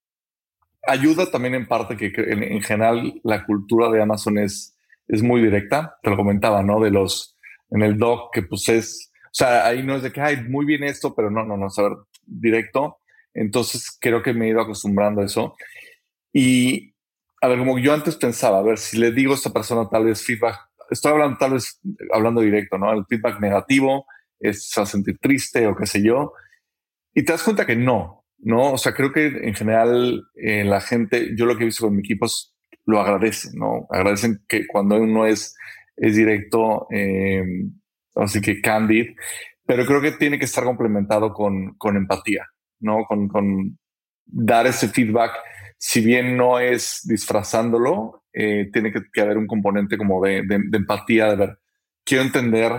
ayuda 0.86 1.30
también 1.30 1.54
en 1.54 1.68
parte 1.68 1.96
que 1.96 2.12
en, 2.16 2.62
general 2.62 3.20
la 3.22 3.44
cultura 3.44 3.90
de 3.90 4.02
Amazon 4.02 4.38
es, 4.38 4.76
es 5.06 5.22
muy 5.22 5.40
directa. 5.40 5.98
Te 6.02 6.10
lo 6.10 6.16
comentaba, 6.16 6.62
¿no? 6.62 6.80
De 6.80 6.90
los, 6.90 7.36
en 7.70 7.82
el 7.82 7.98
doc 7.98 8.32
que 8.32 8.42
pues 8.42 8.68
es 8.68 9.10
o 9.31 9.35
sea, 9.35 9.66
ahí 9.66 9.83
no 9.85 9.97
es 9.97 10.03
de 10.03 10.12
que, 10.12 10.21
ay, 10.21 10.43
muy 10.49 10.66
bien 10.66 10.83
esto, 10.83 11.14
pero 11.14 11.31
no, 11.31 11.45
no, 11.45 11.57
no, 11.57 11.71
saber 11.71 11.93
directo. 12.27 12.99
Entonces 13.33 13.97
creo 14.01 14.23
que 14.23 14.35
me 14.35 14.47
he 14.47 14.51
ido 14.51 14.61
acostumbrando 14.61 15.21
a 15.21 15.27
eso. 15.27 15.55
Y 16.33 16.95
a 17.40 17.49
ver, 17.49 17.59
como 17.59 17.79
yo 17.79 17.95
antes 17.95 18.16
pensaba, 18.16 18.59
a 18.59 18.62
ver, 18.62 18.79
si 18.79 18.99
le 18.99 19.12
digo 19.12 19.33
a 19.33 19.37
esta 19.37 19.53
persona 19.53 19.88
tal 19.88 20.07
vez 20.07 20.25
feedback, 20.25 20.57
estoy 20.90 21.12
hablando 21.12 21.38
tal 21.38 21.53
vez 21.53 21.81
hablando 22.12 22.40
directo, 22.40 22.77
¿no? 22.77 22.93
El 22.93 23.07
feedback 23.07 23.40
negativo, 23.40 24.07
es, 24.40 24.69
sentir 24.69 25.19
triste 25.19 25.66
o 25.69 25.77
qué 25.77 25.87
sé 25.87 26.03
yo. 26.03 26.33
Y 27.14 27.25
te 27.25 27.33
das 27.33 27.43
cuenta 27.45 27.66
que 27.66 27.77
no, 27.77 28.25
¿no? 28.38 28.73
O 28.73 28.79
sea, 28.79 28.95
creo 28.95 29.12
que 29.12 29.27
en 29.27 29.55
general 29.55 30.25
eh, 30.35 30.64
la 30.64 30.81
gente, 30.81 31.37
yo 31.37 31.47
lo 31.47 31.57
que 31.57 31.62
he 31.62 31.66
visto 31.66 31.87
con 31.87 31.95
mi 31.95 32.01
equipo 32.01 32.27
es 32.27 32.55
lo 32.87 33.01
agradecen, 33.01 33.53
¿no? 33.59 33.87
Agradecen 33.90 34.43
que 34.49 34.66
cuando 34.66 34.97
uno 34.97 35.27
es, 35.27 35.57
es 35.97 36.16
directo, 36.16 36.88
eh, 36.90 37.45
así 38.22 38.40
que 38.40 38.61
candid, 38.61 39.14
pero 39.66 39.87
creo 39.87 40.00
que 40.00 40.12
tiene 40.12 40.38
que 40.38 40.46
estar 40.46 40.64
complementado 40.64 41.33
con, 41.33 41.74
con 41.74 41.96
empatía, 41.96 42.46
¿no? 42.80 43.04
Con, 43.04 43.28
con, 43.28 43.78
dar 44.33 44.66
ese 44.66 44.88
feedback, 44.88 45.33
si 45.76 46.00
bien 46.04 46.37
no 46.37 46.59
es 46.59 47.00
disfrazándolo, 47.04 48.24
eh, 48.33 48.68
tiene 48.72 48.92
que, 48.92 49.20
haber 49.20 49.38
un 49.38 49.46
componente 49.46 49.98
como 49.98 50.24
de, 50.24 50.42
de, 50.42 50.76
empatía, 50.76 51.26
de 51.26 51.37
ver, 51.37 51.59
quiero 52.04 52.22
entender 52.24 52.72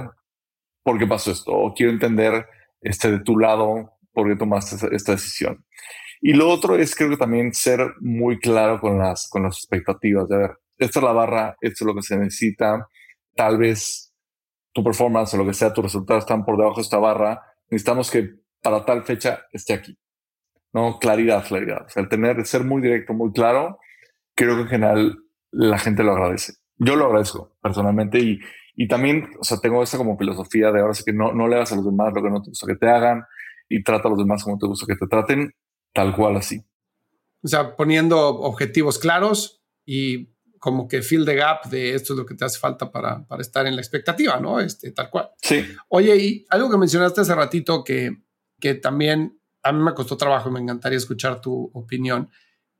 por 0.84 0.98
qué 0.98 1.08
pasó 1.08 1.32
esto, 1.32 1.52
o 1.52 1.74
quiero 1.74 1.92
entender 1.92 2.46
este, 2.82 3.12
de 3.12 3.20
tu 3.20 3.38
lado 3.38 3.98
por 4.14 4.28
qué 4.28 4.36
tomaste 4.36 4.94
esta 4.96 5.14
decisión. 5.14 5.66
Y 6.22 6.34
lo 6.34 6.50
otro 6.50 6.76
es 6.76 6.96
creo 6.96 7.10
que 7.10 7.18
también 7.18 7.54
ser 7.54 7.96
muy 8.00 8.40
claro 8.40 8.80
con 8.80 9.00
las, 9.00 9.28
con 9.30 9.44
las 9.44 9.58
expectativas, 9.58 10.28
de 10.30 10.38
ver, 10.38 10.52
esta 10.78 11.00
es 11.00 11.04
la 11.04 11.14
barra, 11.14 11.56
esto 11.62 11.84
es 11.84 11.88
lo 11.88 11.96
que 11.96 12.02
se 12.02 12.18
necesita, 12.18 12.88
tal 13.36 13.58
vez 13.58 14.11
tu 14.74 14.84
performance 14.84 15.34
o 15.34 15.38
lo 15.38 15.46
que 15.46 15.54
sea, 15.54 15.74
tus 15.74 15.84
resultados 15.84 16.24
están 16.24 16.46
por 16.46 16.58
debajo 16.58 16.78
de 16.78 16.82
esta 16.84 16.98
barra, 16.98 17.42
necesitamos 17.70 18.10
que 18.10 18.36
para 18.62 18.86
tal 18.86 19.04
fecha 19.04 19.46
esté 19.52 19.74
aquí. 19.74 19.98
¿No? 20.74 21.00
Claridad, 21.00 21.46
claridad. 21.46 21.86
O 21.86 21.90
sea, 21.90 22.04
el 22.04 22.10
tener, 22.10 22.46
ser 22.46 22.64
muy 22.64 22.82
directo, 22.82 23.14
muy 23.14 23.34
claro, 23.34 23.80
creo 24.36 24.56
que 24.56 24.62
en 24.62 24.68
general 24.68 25.20
la 25.52 25.78
gente 25.78 26.04
lo 26.04 26.14
agradece. 26.14 26.54
Yo 26.78 26.96
lo 26.96 27.08
agradezco 27.08 27.58
personalmente 27.62 28.20
y, 28.20 28.40
y 28.76 28.88
también, 28.88 29.30
o 29.40 29.44
sea, 29.44 29.58
tengo 29.60 29.84
esa 29.84 29.98
como 29.98 30.18
filosofía 30.18 30.72
de 30.72 30.80
ahora 30.80 30.94
sí 30.94 31.04
que 31.04 31.14
no, 31.14 31.34
no 31.34 31.48
le 31.48 31.56
hagas 31.56 31.74
a 31.74 31.76
los 31.76 31.86
demás 31.86 32.14
lo 32.14 32.24
que 32.24 32.30
no 32.30 32.42
te 32.42 32.50
gusta 32.50 32.68
que 32.68 32.76
te 32.76 32.90
hagan 32.90 33.24
y 33.68 33.84
trata 33.84 34.08
a 34.08 34.12
los 34.12 34.20
demás 34.20 34.44
como 34.44 34.58
te 34.58 34.68
gusta 34.68 34.86
que 34.88 34.96
te 34.96 35.08
traten, 35.08 35.54
tal 35.94 36.16
cual 36.16 36.38
así. 36.38 36.64
O 37.44 37.48
sea, 37.48 37.76
poniendo 37.76 38.28
objetivos 38.28 39.00
claros 39.00 39.62
y 39.86 40.30
como 40.62 40.88
que 40.88 41.02
fill 41.02 41.26
the 41.26 41.34
gap 41.34 41.66
de 41.72 41.96
esto 41.96 42.14
es 42.14 42.20
lo 42.20 42.26
que 42.26 42.36
te 42.36 42.46
hace 42.46 42.60
falta 42.60 42.92
para, 42.92 43.26
para 43.26 43.42
estar 43.42 43.66
en 43.66 43.76
la 43.76 43.82
expectativa, 43.82 44.40
¿no? 44.40 44.60
Este, 44.60 44.92
tal 44.92 45.10
cual. 45.10 45.32
Sí. 45.42 45.66
Oye, 45.88 46.16
y 46.16 46.46
algo 46.52 46.70
que 46.70 46.78
mencionaste 46.78 47.22
hace 47.22 47.34
ratito 47.34 47.84
que, 47.84 48.22
que 48.60 48.76
también 48.76 49.42
a 49.64 49.72
mí 49.72 49.82
me 49.82 49.96
costó 49.96 50.16
trabajo 50.18 50.50
y 50.50 50.52
me 50.52 50.60
encantaría 50.60 51.00
escuchar 51.00 51.42
tu 51.42 51.72
opinión, 51.74 52.30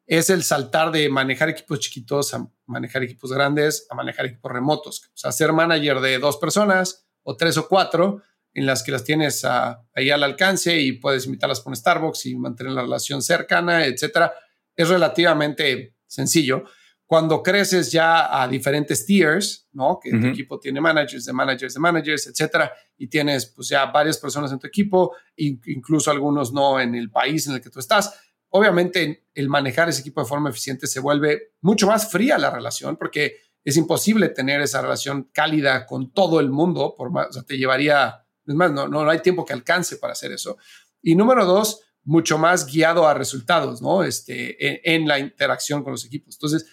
es 0.06 0.30
el 0.30 0.44
saltar 0.44 0.92
de 0.92 1.10
manejar 1.10 1.50
equipos 1.50 1.80
chiquitos 1.80 2.36
a 2.36 2.48
manejar 2.68 3.02
equipos 3.02 3.34
grandes, 3.34 3.88
a 3.90 3.96
manejar 3.96 4.28
equipos 4.28 4.52
remotos. 4.52 5.10
O 5.16 5.18
sea, 5.18 5.32
ser 5.32 5.52
manager 5.52 6.02
de 6.02 6.20
dos 6.20 6.38
personas 6.38 7.08
o 7.24 7.36
tres 7.36 7.58
o 7.58 7.68
cuatro 7.68 8.22
en 8.54 8.68
las 8.68 8.84
que 8.84 8.92
las 8.92 9.04
tienes 9.04 9.44
ahí 9.44 10.12
al 10.12 10.22
alcance 10.22 10.80
y 10.80 10.92
puedes 10.92 11.26
invitarlas 11.26 11.62
por 11.62 11.72
un 11.72 11.78
Starbucks 11.78 12.28
y 12.28 12.36
mantener 12.36 12.74
la 12.74 12.84
relación 12.84 13.24
cercana, 13.24 13.88
etcétera, 13.88 14.34
es 14.76 14.88
relativamente 14.88 15.96
sencillo 16.06 16.66
cuando 17.12 17.44
creces 17.44 17.92
ya 17.92 18.42
a 18.42 18.48
diferentes 18.48 19.06
tiers, 19.06 19.68
¿no? 19.74 20.00
Que 20.02 20.12
tu 20.12 20.28
equipo 20.28 20.58
tiene 20.58 20.80
managers, 20.80 21.26
de 21.26 21.34
managers, 21.34 21.74
de 21.74 21.80
managers, 21.82 22.28
etcétera, 22.28 22.72
y 22.98 23.08
tienes 23.08 23.48
pues 23.48 23.68
ya 23.68 23.86
varias 23.88 24.18
personas 24.18 24.50
en 24.54 24.60
tu 24.60 24.68
equipo, 24.68 25.14
incluso 25.36 26.10
algunos 26.10 26.54
no 26.54 26.80
en 26.80 26.96
el 26.96 27.12
país 27.12 27.48
en 27.48 27.56
el 27.56 27.62
que 27.62 27.70
tú 27.70 27.80
estás. 27.80 28.18
Obviamente, 28.52 29.26
el 29.34 29.50
manejar 29.50 29.90
ese 29.90 30.00
equipo 30.00 30.22
de 30.22 30.28
forma 30.28 30.52
eficiente 30.52 30.88
se 30.88 31.02
vuelve 31.02 31.52
mucho 31.60 31.86
más 31.86 32.10
fría 32.10 32.38
la 32.38 32.50
relación, 32.50 32.96
porque 32.96 33.40
es 33.66 33.76
imposible 33.76 34.30
tener 34.30 34.62
esa 34.62 34.82
relación 34.82 35.30
cálida 35.34 35.86
con 35.86 36.14
todo 36.14 36.40
el 36.40 36.50
mundo, 36.50 36.96
por 36.98 37.12
más, 37.12 37.28
o 37.28 37.34
sea, 37.34 37.44
te 37.44 37.58
llevaría, 37.58 38.26
es 38.48 38.56
más, 38.56 38.72
no, 38.72 38.88
no, 38.88 39.10
hay 39.10 39.20
tiempo 39.20 39.44
que 39.44 39.52
alcance 39.52 39.98
para 39.98 40.14
hacer 40.14 40.32
eso. 40.32 40.56
Y 41.02 41.16
número 41.16 41.44
dos, 41.46 41.82
mucho 42.06 42.38
más 42.38 42.68
guiado 42.68 43.06
a 43.06 43.14
resultados, 43.14 43.82
¿no? 43.82 44.02
Este, 44.02 44.96
en 44.96 45.10
la 45.10 45.20
interacción 45.20 45.84
con 45.84 45.92
los 45.92 46.06
equipos. 46.06 46.36
Entonces, 46.36 46.66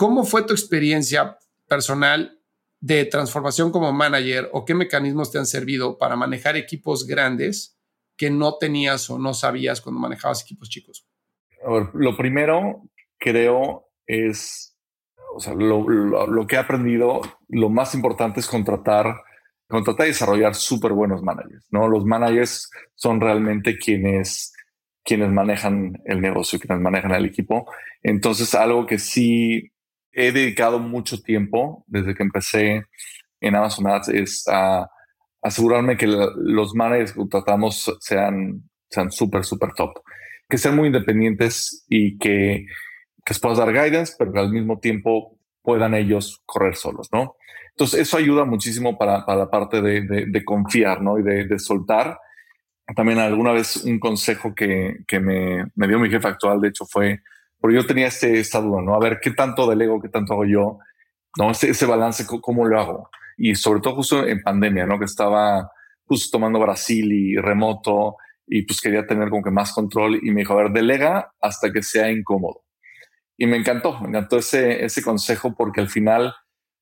¿Cómo 0.00 0.24
fue 0.24 0.44
tu 0.44 0.54
experiencia 0.54 1.36
personal 1.68 2.40
de 2.80 3.04
transformación 3.04 3.70
como 3.70 3.92
manager 3.92 4.48
o 4.54 4.64
qué 4.64 4.74
mecanismos 4.74 5.30
te 5.30 5.36
han 5.36 5.44
servido 5.44 5.98
para 5.98 6.16
manejar 6.16 6.56
equipos 6.56 7.06
grandes 7.06 7.78
que 8.16 8.30
no 8.30 8.56
tenías 8.56 9.10
o 9.10 9.18
no 9.18 9.34
sabías 9.34 9.82
cuando 9.82 10.00
manejabas 10.00 10.40
equipos 10.40 10.70
chicos? 10.70 11.06
lo 11.92 12.16
primero, 12.16 12.88
creo, 13.18 13.90
es, 14.06 14.74
o 15.34 15.38
sea, 15.38 15.52
lo, 15.52 16.46
que 16.46 16.56
he 16.56 16.58
aprendido, 16.58 17.20
lo 17.50 17.68
más 17.68 17.94
importante 17.94 18.40
es 18.40 18.46
contratar, 18.46 19.16
contratar 19.68 20.06
y 20.06 20.12
desarrollar 20.12 20.54
súper 20.54 20.94
buenos 20.94 21.22
managers, 21.22 21.66
¿no? 21.72 21.88
Los 21.88 22.06
managers 22.06 22.70
son 22.94 23.20
realmente 23.20 23.76
quienes, 23.76 24.54
quienes 25.04 25.30
manejan 25.30 26.00
el 26.06 26.22
negocio, 26.22 26.58
quienes 26.58 26.80
manejan 26.82 27.12
el 27.12 27.26
equipo. 27.26 27.70
Entonces, 28.02 28.54
algo 28.54 28.86
que 28.86 28.98
sí 28.98 29.70
he 30.12 30.32
dedicado 30.32 30.78
mucho 30.78 31.20
tiempo 31.20 31.84
desde 31.86 32.14
que 32.14 32.22
empecé 32.22 32.86
en 33.40 33.54
Amazon 33.54 33.86
Ads 33.86 34.08
es 34.08 34.48
a 34.48 34.90
asegurarme 35.42 35.96
que 35.96 36.06
los 36.06 36.74
managers 36.74 37.12
que 37.12 37.24
tratamos 37.26 37.96
sean 38.00 38.62
sean 38.90 39.10
súper, 39.10 39.44
súper 39.44 39.72
top. 39.72 40.00
Que 40.48 40.58
sean 40.58 40.76
muy 40.76 40.88
independientes 40.88 41.84
y 41.88 42.18
que, 42.18 42.66
que 43.24 43.32
les 43.32 43.38
puedas 43.38 43.58
dar 43.58 43.72
guidance, 43.72 44.14
pero 44.18 44.32
que 44.32 44.40
al 44.40 44.50
mismo 44.50 44.80
tiempo 44.80 45.38
puedan 45.62 45.94
ellos 45.94 46.42
correr 46.44 46.74
solos, 46.74 47.08
¿no? 47.12 47.36
Entonces, 47.70 48.00
eso 48.00 48.16
ayuda 48.16 48.44
muchísimo 48.44 48.98
para, 48.98 49.24
para 49.24 49.38
la 49.38 49.50
parte 49.50 49.80
de, 49.80 50.26
de, 50.26 50.44
confiar, 50.44 51.00
¿no? 51.00 51.18
Y 51.18 51.22
de, 51.22 51.44
de, 51.44 51.58
soltar. 51.58 52.18
También 52.96 53.20
alguna 53.20 53.52
vez 53.52 53.84
un 53.84 54.00
consejo 54.00 54.54
que, 54.54 54.98
que 55.06 55.20
me, 55.20 55.66
me 55.76 55.86
dio 55.86 55.98
mi 55.98 56.10
jefe 56.10 56.26
actual, 56.26 56.60
de 56.60 56.68
hecho, 56.68 56.84
fue 56.84 57.20
Pero 57.60 57.74
yo 57.74 57.86
tenía 57.86 58.06
este, 58.06 58.40
esta 58.40 58.60
duda, 58.60 58.82
¿no? 58.82 58.94
A 58.94 58.98
ver, 58.98 59.20
¿qué 59.20 59.30
tanto 59.32 59.68
delego, 59.68 60.00
qué 60.00 60.08
tanto 60.08 60.32
hago 60.32 60.44
yo? 60.44 60.78
¿No? 61.38 61.50
Ese, 61.50 61.70
ese 61.70 61.86
balance, 61.86 62.26
¿cómo 62.26 62.64
lo 62.64 62.80
hago? 62.80 63.10
Y 63.36 63.54
sobre 63.54 63.80
todo 63.80 63.96
justo 63.96 64.26
en 64.26 64.42
pandemia, 64.42 64.86
¿no? 64.86 64.98
Que 64.98 65.04
estaba 65.04 65.70
justo 66.04 66.36
tomando 66.38 66.58
Brasil 66.58 67.12
y 67.12 67.36
remoto 67.36 68.16
y 68.46 68.62
pues 68.62 68.80
quería 68.80 69.06
tener 69.06 69.30
como 69.30 69.44
que 69.44 69.52
más 69.52 69.72
control 69.72 70.18
y 70.22 70.32
me 70.32 70.40
dijo, 70.40 70.54
a 70.54 70.64
ver, 70.64 70.72
delega 70.72 71.32
hasta 71.40 71.72
que 71.72 71.82
sea 71.82 72.10
incómodo. 72.10 72.64
Y 73.36 73.46
me 73.46 73.56
encantó, 73.56 74.00
me 74.00 74.08
encantó 74.08 74.38
ese, 74.38 74.84
ese 74.84 75.02
consejo 75.02 75.54
porque 75.56 75.80
al 75.80 75.88
final, 75.88 76.34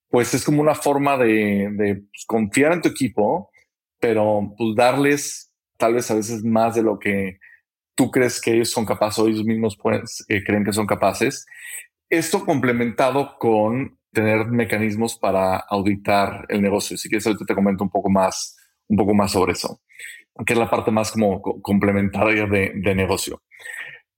pues 0.08 0.32
es 0.32 0.44
como 0.44 0.62
una 0.62 0.74
forma 0.74 1.18
de, 1.18 1.68
de 1.72 1.96
pues, 2.10 2.24
confiar 2.26 2.72
en 2.72 2.80
tu 2.80 2.88
equipo, 2.88 3.50
pero 4.00 4.54
pues 4.56 4.74
darles 4.74 5.52
tal 5.76 5.94
vez 5.94 6.10
a 6.10 6.14
veces 6.14 6.42
más 6.42 6.74
de 6.74 6.82
lo 6.82 6.98
que 6.98 7.38
tú 7.98 8.10
crees 8.10 8.40
que 8.40 8.54
ellos 8.54 8.70
son 8.70 8.86
capaces 8.86 9.18
o 9.18 9.26
ellos 9.26 9.44
mismos 9.44 9.76
pues, 9.76 10.24
creen 10.46 10.64
que 10.64 10.72
son 10.72 10.86
capaces. 10.86 11.44
Esto 12.08 12.46
complementado 12.46 13.36
con 13.38 13.98
tener 14.12 14.46
mecanismos 14.46 15.18
para 15.18 15.56
auditar 15.56 16.46
el 16.48 16.62
negocio. 16.62 16.96
Si 16.96 17.08
quieres, 17.08 17.26
ahorita 17.26 17.44
te 17.44 17.54
comento 17.54 17.82
un 17.84 17.90
poco 17.90 18.08
más, 18.08 18.56
un 18.86 18.96
poco 18.96 19.14
más 19.14 19.32
sobre 19.32 19.52
eso 19.52 19.80
que 20.46 20.52
es 20.52 20.58
la 20.58 20.70
parte 20.70 20.90
más 20.90 21.10
como 21.10 21.42
complementaria 21.42 22.46
de, 22.46 22.94
negocio. 22.94 23.42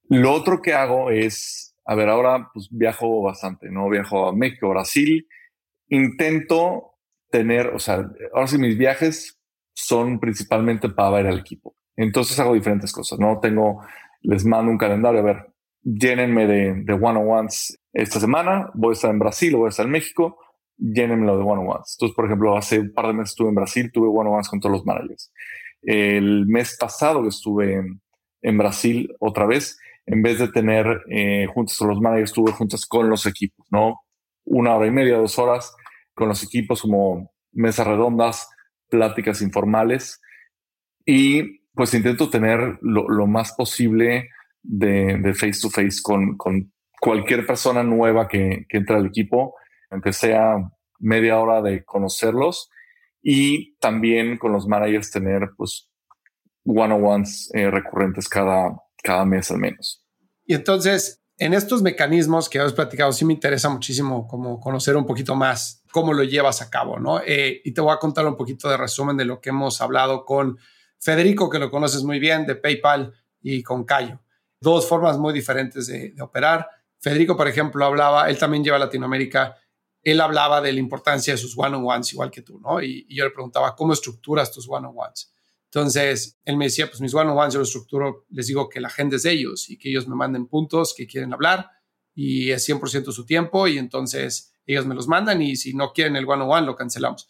Lo 0.09 0.31
otro 0.33 0.61
que 0.61 0.73
hago 0.73 1.09
es, 1.09 1.75
a 1.85 1.95
ver, 1.95 2.09
ahora 2.09 2.49
pues 2.53 2.67
viajo 2.69 3.21
bastante, 3.21 3.69
¿no? 3.69 3.89
Viajo 3.89 4.27
a 4.27 4.35
México, 4.35 4.69
Brasil. 4.69 5.27
Intento 5.87 6.97
tener, 7.29 7.67
o 7.67 7.79
sea, 7.79 8.07
ahora 8.33 8.47
sí 8.47 8.57
mis 8.57 8.77
viajes 8.77 9.39
son 9.73 10.19
principalmente 10.19 10.89
para 10.89 11.09
ver 11.09 11.27
al 11.27 11.39
equipo. 11.39 11.75
Entonces 11.95 12.39
hago 12.39 12.53
diferentes 12.53 12.91
cosas, 12.91 13.19
¿no? 13.19 13.39
Tengo, 13.39 13.81
les 14.21 14.45
mando 14.45 14.71
un 14.71 14.77
calendario, 14.77 15.19
a 15.19 15.23
ver, 15.23 15.47
llénenme 15.83 16.47
de, 16.47 16.73
de 16.83 16.93
one-on-ones 16.93 17.79
esta 17.93 18.19
semana, 18.19 18.69
voy 18.73 18.91
a 18.91 18.93
estar 18.93 19.11
en 19.11 19.19
Brasil 19.19 19.55
voy 19.55 19.65
a 19.65 19.69
estar 19.69 19.85
en 19.85 19.91
México, 19.91 20.37
llénenmelo 20.77 21.37
de 21.37 21.43
one-on-ones. 21.43 21.95
Entonces, 21.97 22.15
por 22.15 22.25
ejemplo, 22.25 22.57
hace 22.57 22.79
un 22.79 22.93
par 22.93 23.07
de 23.07 23.13
meses 23.13 23.31
estuve 23.31 23.49
en 23.49 23.55
Brasil, 23.55 23.91
tuve 23.91 24.07
one-on-ones 24.07 24.49
con 24.49 24.59
todos 24.59 24.73
los 24.73 24.85
managers. 24.85 25.31
El 25.81 26.45
mes 26.47 26.77
pasado 26.79 27.21
que 27.21 27.29
estuve 27.29 27.81
en, 28.41 28.57
Brasil 28.57 29.13
otra 29.19 29.45
vez, 29.45 29.77
en 30.05 30.21
vez 30.21 30.39
de 30.39 30.47
tener 30.47 31.01
eh, 31.09 31.47
juntas 31.53 31.77
con 31.77 31.89
los 31.89 31.99
managers, 31.99 32.31
estuve 32.31 32.51
juntas 32.51 32.85
con 32.85 33.09
los 33.09 33.25
equipos, 33.25 33.67
¿no? 33.69 34.01
Una 34.45 34.75
hora 34.75 34.87
y 34.87 34.91
media, 34.91 35.17
dos 35.17 35.37
horas 35.37 35.75
con 36.13 36.27
los 36.27 36.43
equipos 36.43 36.81
como 36.81 37.31
mesas 37.51 37.87
redondas, 37.87 38.49
pláticas 38.89 39.41
informales 39.41 40.21
y 41.05 41.60
pues 41.73 41.93
intento 41.93 42.29
tener 42.29 42.77
lo, 42.81 43.27
más 43.27 43.53
posible 43.53 44.29
de, 44.61 45.33
face 45.33 45.59
to 45.61 45.69
face 45.69 46.01
con, 46.01 46.37
con 46.37 46.71
cualquier 46.99 47.45
persona 47.45 47.83
nueva 47.83 48.27
que, 48.27 48.65
que 48.69 48.77
entre 48.77 48.95
al 48.95 49.05
equipo, 49.05 49.55
aunque 49.89 50.13
sea 50.13 50.57
media 50.99 51.39
hora 51.39 51.61
de 51.61 51.83
conocerlos 51.83 52.69
y 53.21 53.75
también 53.77 54.37
con 54.37 54.51
los 54.51 54.67
managers 54.67 55.11
tener 55.11 55.51
pues 55.57 55.89
one-on-ones 56.65 57.49
eh, 57.53 57.69
recurrentes 57.69 58.29
cada, 58.29 58.75
cada 59.03 59.25
mes 59.25 59.51
al 59.51 59.57
menos. 59.57 60.03
Y 60.45 60.53
entonces, 60.53 61.21
en 61.37 61.53
estos 61.53 61.81
mecanismos 61.81 62.49
que 62.49 62.59
has 62.59 62.73
platicado, 62.73 63.11
sí 63.13 63.25
me 63.25 63.33
interesa 63.33 63.69
muchísimo 63.69 64.27
como 64.27 64.59
conocer 64.59 64.95
un 64.95 65.05
poquito 65.05 65.35
más 65.35 65.83
cómo 65.91 66.13
lo 66.13 66.23
llevas 66.23 66.61
a 66.61 66.69
cabo, 66.69 66.99
¿no? 66.99 67.21
Eh, 67.25 67.61
y 67.63 67.73
te 67.73 67.81
voy 67.81 67.93
a 67.93 67.99
contar 67.99 68.25
un 68.27 68.37
poquito 68.37 68.69
de 68.69 68.77
resumen 68.77 69.17
de 69.17 69.25
lo 69.25 69.41
que 69.41 69.49
hemos 69.49 69.81
hablado 69.81 70.25
con 70.25 70.57
Federico, 71.01 71.49
que 71.49 71.59
lo 71.59 71.69
conoces 71.69 72.03
muy 72.03 72.19
bien, 72.19 72.45
de 72.45 72.55
PayPal, 72.55 73.13
y 73.41 73.63
con 73.63 73.83
Cayo. 73.83 74.21
Dos 74.59 74.87
formas 74.87 75.17
muy 75.17 75.33
diferentes 75.33 75.87
de, 75.87 76.13
operar. 76.21 76.69
Federico, 76.99 77.35
por 77.35 77.47
ejemplo, 77.47 77.83
hablaba, 77.83 78.29
él 78.29 78.37
también 78.37 78.63
lleva 78.63 78.77
Latinoamérica 78.77 79.57
él 80.03 80.19
hablaba 80.19 80.61
de 80.61 80.73
la 80.73 80.79
importancia 80.79 81.33
de 81.33 81.37
sus 81.37 81.57
one-on-ones 81.57 82.13
igual 82.13 82.31
que 82.31 82.41
tú, 82.41 82.59
¿no? 82.59 82.81
Y, 82.81 83.05
yo 83.09 83.23
le 83.23 83.31
preguntaba, 83.31 83.75
¿cómo 83.75 83.93
estructuras 83.93 84.51
tus 84.51 84.67
one-on-ones? 84.67 85.33
Entonces, 85.65 86.39
él 86.43 86.57
me 86.57 86.65
decía, 86.65 86.87
pues 86.87 86.99
mis 87.01 87.13
one-on-ones 87.13 87.53
yo 87.53 87.59
los 87.59 87.69
estructuro, 87.69 88.25
les 88.29 88.47
digo 88.47 88.67
que 88.67 88.81
la 88.81 88.89
gente 88.89 89.17
es 89.17 89.23
de 89.23 89.31
ellos 89.31 89.69
y 89.69 89.77
que 89.77 89.89
ellos 89.89 90.07
me 90.07 90.15
manden 90.15 90.47
puntos 90.47 90.93
que 90.95 91.07
quieren 91.07 91.33
hablar 91.33 91.69
y 92.13 92.51
es 92.51 92.67
100% 92.67 93.11
su 93.11 93.25
tiempo 93.25 93.67
y 93.67 93.77
entonces 93.77 94.53
ellos 94.65 94.85
me 94.85 94.95
los 94.95 95.07
mandan 95.07 95.41
y 95.41 95.55
si 95.55 95.73
no 95.73 95.93
quieren 95.93 96.15
el 96.15 96.27
one-on-one 96.27 96.65
lo 96.65 96.75
cancelamos. 96.75 97.29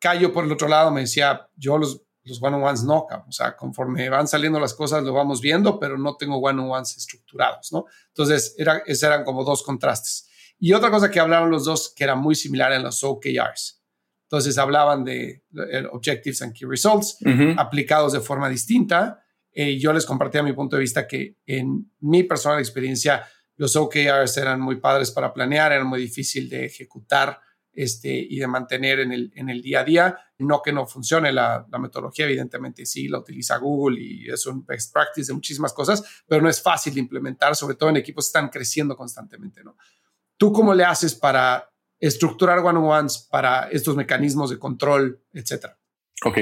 Cayo, 0.00 0.32
por 0.32 0.44
el 0.44 0.52
otro 0.52 0.68
lado, 0.68 0.90
me 0.90 1.02
decía, 1.02 1.48
yo 1.56 1.78
los, 1.78 2.02
los 2.28 2.42
one-on-ones 2.42 2.84
no, 2.84 3.06
o 3.26 3.32
sea, 3.32 3.56
conforme 3.56 4.08
van 4.08 4.28
saliendo 4.28 4.60
las 4.60 4.74
cosas 4.74 5.02
lo 5.02 5.12
vamos 5.12 5.40
viendo, 5.40 5.78
pero 5.80 5.98
no 5.98 6.16
tengo 6.16 6.38
one-on-ones 6.38 6.96
estructurados, 6.96 7.72
¿no? 7.72 7.86
Entonces, 8.08 8.54
era, 8.58 8.82
esos 8.86 9.02
eran 9.02 9.24
como 9.24 9.44
dos 9.44 9.62
contrastes. 9.62 10.28
Y 10.60 10.72
otra 10.72 10.90
cosa 10.90 11.10
que 11.10 11.20
hablaron 11.20 11.50
los 11.50 11.64
dos 11.64 11.92
que 11.94 12.04
era 12.04 12.14
muy 12.14 12.34
similar 12.34 12.72
en 12.72 12.82
los 12.82 13.02
OKRs. 13.02 13.78
Entonces 14.24 14.58
hablaban 14.58 15.04
de 15.04 15.42
Objectives 15.90 16.42
and 16.42 16.52
Key 16.52 16.68
Results 16.68 17.16
aplicados 17.56 18.12
de 18.12 18.20
forma 18.20 18.48
distinta. 18.48 19.24
Eh, 19.52 19.78
yo 19.78 19.92
les 19.92 20.04
compartía 20.04 20.42
mi 20.42 20.52
punto 20.52 20.76
de 20.76 20.80
vista 20.80 21.06
que 21.06 21.38
en 21.46 21.90
mi 22.00 22.24
personal 22.24 22.58
experiencia 22.58 23.26
los 23.56 23.74
OKRs 23.74 24.36
eran 24.36 24.60
muy 24.60 24.76
padres 24.76 25.10
para 25.10 25.32
planear, 25.32 25.72
eran 25.72 25.86
muy 25.86 26.00
difícil 26.00 26.48
de 26.48 26.66
ejecutar 26.66 27.40
este, 27.78 28.08
y 28.08 28.40
de 28.40 28.48
mantener 28.48 28.98
en 28.98 29.12
el, 29.12 29.32
en 29.36 29.48
el 29.50 29.62
día 29.62 29.80
a 29.80 29.84
día. 29.84 30.18
No 30.38 30.60
que 30.62 30.72
no 30.72 30.84
funcione 30.84 31.30
la, 31.30 31.64
la, 31.70 31.78
metodología, 31.78 32.24
evidentemente 32.24 32.84
sí, 32.84 33.06
la 33.06 33.20
utiliza 33.20 33.56
Google 33.58 34.00
y 34.00 34.28
es 34.28 34.44
un 34.46 34.66
best 34.66 34.92
practice 34.92 35.28
de 35.28 35.34
muchísimas 35.34 35.72
cosas, 35.72 36.24
pero 36.26 36.42
no 36.42 36.48
es 36.48 36.60
fácil 36.60 36.94
de 36.94 37.00
implementar, 37.00 37.54
sobre 37.54 37.76
todo 37.76 37.90
en 37.90 37.98
equipos 37.98 38.24
que 38.26 38.30
están 38.30 38.48
creciendo 38.48 38.96
constantemente. 38.96 39.62
¿no? 39.62 39.76
¿Tú 40.36 40.52
cómo 40.52 40.74
le 40.74 40.82
haces 40.82 41.14
para 41.14 41.70
estructurar 42.00 42.58
one-on-ones 42.58 43.28
para 43.30 43.68
estos 43.68 43.94
mecanismos 43.94 44.50
de 44.50 44.58
control, 44.58 45.22
etcétera? 45.32 45.78
Ok. 46.24 46.38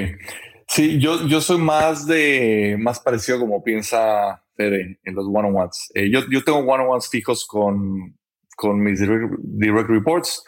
Sí, 0.68 0.98
yo, 0.98 1.26
yo 1.26 1.42
soy 1.42 1.58
más 1.58 2.06
de, 2.06 2.76
más 2.78 2.98
parecido 2.98 3.38
como 3.38 3.62
piensa 3.62 4.42
Fede 4.56 5.00
en 5.04 5.14
los 5.14 5.26
one-on-ones. 5.26 5.90
Eh, 5.94 6.10
yo, 6.10 6.20
yo 6.30 6.42
tengo 6.42 6.60
one-on-ones 6.60 7.10
fijos 7.10 7.46
con, 7.46 8.16
con 8.56 8.80
mis 8.80 9.00
direct, 9.00 9.88
reports, 9.90 10.42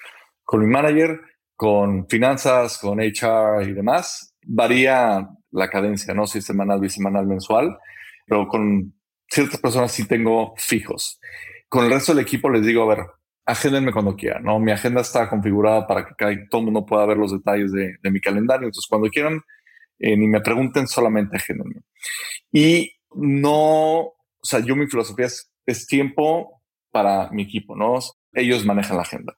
con 0.49 0.61
mi 0.61 0.67
manager, 0.67 1.21
con 1.55 2.09
finanzas, 2.09 2.79
con 2.79 3.01
HR 3.01 3.69
y 3.69 3.75
demás. 3.75 4.35
Varía 4.47 5.29
la 5.51 5.69
cadencia, 5.69 6.15
no 6.15 6.27
si 6.27 6.39
es 6.39 6.47
semanal, 6.47 6.81
bisemanal, 6.81 7.27
mensual, 7.27 7.77
pero 8.27 8.49
con 8.49 8.95
ciertas 9.29 9.61
personas 9.61 9.93
sí 9.93 10.09
tengo 10.09 10.55
fijos. 10.57 11.21
Con 11.69 11.85
el 11.85 11.91
resto 11.91 12.15
del 12.15 12.25
equipo 12.25 12.49
les 12.49 12.65
digo, 12.65 12.83
a 12.85 12.97
ver, 12.97 13.07
agéndenme 13.45 13.93
cuando 13.93 14.17
quieran, 14.17 14.43
¿no? 14.43 14.59
Mi 14.59 14.73
agenda 14.73 15.03
está 15.03 15.29
configurada 15.29 15.87
para 15.87 16.07
que 16.07 16.47
todo 16.51 16.63
el 16.63 16.65
mundo 16.65 16.87
pueda 16.87 17.05
ver 17.05 17.19
los 17.19 17.33
detalles 17.33 17.71
de, 17.71 18.11
mi 18.11 18.19
calendario. 18.19 18.69
Entonces, 18.69 18.89
cuando 18.89 19.11
quieran, 19.11 19.43
eh, 19.99 20.17
ni 20.17 20.29
me 20.29 20.41
pregunten, 20.41 20.89
solamente 20.89 21.37
agéndenme. 21.37 21.83
Y 22.51 22.91
no, 23.17 23.99
o 23.99 24.17
sea, 24.43 24.61
yo 24.61 24.75
mi 24.75 24.87
filosofía 24.87 25.27
es, 25.27 25.53
es 25.67 25.87
tiempo 25.87 26.63
para 26.91 27.29
mi 27.33 27.43
equipo, 27.43 27.77
¿no? 27.77 27.99
Ellos 28.33 28.65
manejan 28.65 28.97
la 28.97 29.03
agenda. 29.03 29.35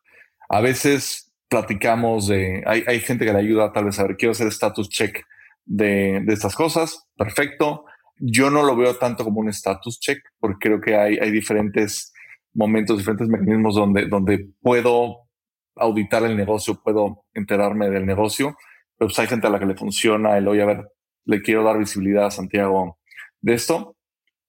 A 0.50 0.60
veces 0.60 1.32
platicamos 1.48 2.26
de, 2.26 2.62
hay, 2.66 2.82
hay 2.86 2.98
gente 3.00 3.24
que 3.24 3.32
le 3.32 3.38
ayuda 3.38 3.72
tal 3.72 3.84
vez 3.84 3.98
a 4.00 4.02
ver, 4.02 4.16
quiero 4.16 4.32
hacer 4.32 4.48
status 4.48 4.88
check 4.88 5.24
de, 5.64 6.20
de 6.24 6.32
estas 6.32 6.56
cosas, 6.56 7.06
perfecto. 7.16 7.84
Yo 8.18 8.50
no 8.50 8.64
lo 8.64 8.74
veo 8.74 8.96
tanto 8.96 9.22
como 9.22 9.40
un 9.40 9.48
status 9.48 10.00
check, 10.00 10.18
porque 10.40 10.56
creo 10.60 10.80
que 10.80 10.96
hay, 10.96 11.18
hay 11.18 11.30
diferentes 11.30 12.12
momentos, 12.52 12.98
diferentes 12.98 13.28
mecanismos 13.28 13.76
donde, 13.76 14.06
donde 14.06 14.48
puedo 14.60 15.28
auditar 15.76 16.24
el 16.24 16.36
negocio, 16.36 16.82
puedo 16.82 17.24
enterarme 17.32 17.88
del 17.88 18.04
negocio, 18.04 18.56
pero 18.98 19.08
pues 19.08 19.18
hay 19.20 19.28
gente 19.28 19.46
a 19.46 19.50
la 19.50 19.60
que 19.60 19.66
le 19.66 19.76
funciona 19.76 20.36
el, 20.36 20.48
oye, 20.48 20.62
a 20.62 20.66
ver, 20.66 20.88
le 21.26 21.42
quiero 21.42 21.62
dar 21.62 21.78
visibilidad 21.78 22.26
a 22.26 22.30
Santiago 22.32 22.98
de 23.40 23.55
esto. 23.55 23.96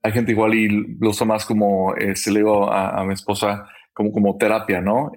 Hay 0.01 0.13
gente 0.13 0.31
igual 0.31 0.55
y 0.55 0.97
lo 0.99 1.11
usa 1.11 1.27
más 1.27 1.45
como, 1.45 1.95
eh, 1.95 2.15
se 2.15 2.31
le 2.31 2.39
digo 2.39 2.71
a, 2.71 3.05
mi 3.05 3.13
esposa, 3.13 3.67
como, 3.93 4.11
como 4.11 4.35
terapia, 4.37 4.81
¿no? 4.81 5.11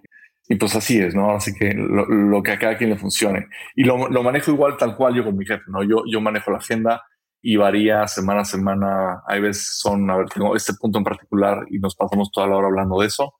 Y 0.49 0.57
pues 0.57 0.77
así 0.77 0.99
es, 0.99 1.15
¿no? 1.15 1.35
Así 1.35 1.55
que 1.55 1.73
lo, 1.75 2.43
que 2.43 2.53
a 2.53 2.59
cada 2.59 2.77
quien 2.77 2.91
le 2.91 2.97
funcione. 2.97 3.47
Y 3.75 3.85
lo, 3.85 4.09
lo, 4.09 4.23
manejo 4.23 4.51
igual 4.51 4.77
tal 4.77 4.95
cual 4.97 5.15
yo 5.15 5.25
con 5.25 5.37
mi 5.37 5.47
jefe, 5.47 5.65
¿no? 5.69 5.83
Yo, 5.83 6.03
yo 6.11 6.21
manejo 6.21 6.51
la 6.51 6.59
agenda, 6.59 7.03
y 7.47 7.57
varía 7.57 8.09
semana 8.09 8.41
a 8.41 8.45
semana. 8.47 9.23
Hay 9.29 9.43
veces 9.43 9.77
son, 9.79 10.11
a 10.11 10.17
ver, 10.17 10.31
tengo 10.31 10.57
este 10.57 10.73
punto 10.81 10.97
en 10.97 11.05
particular 11.05 11.67
y 11.71 11.79
nos 11.79 11.95
pasamos 11.95 12.31
toda 12.33 12.47
la 12.47 12.57
hora 12.57 12.69
hablando 12.69 12.99
de 12.99 13.07
eso. 13.07 13.35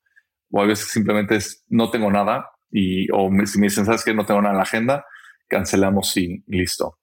O 0.51 0.61
a 0.61 0.67
veces 0.67 0.89
simplemente 0.89 1.37
es, 1.37 1.65
no 1.69 1.91
tengo 1.91 2.11
nada 2.11 2.51
y, 2.71 3.11
o 3.11 3.31
si 3.47 3.59
me 3.59 3.69
dicen, 3.69 3.87
sabes 3.87 4.05
que 4.05 4.13
no 4.13 4.27
tengo 4.27 4.43
nada 4.43 4.53
en 4.53 4.59
la 4.59 4.65
agenda, 4.65 5.07
cancelamos 5.49 6.15
y, 6.19 6.45
listo. 6.49 6.99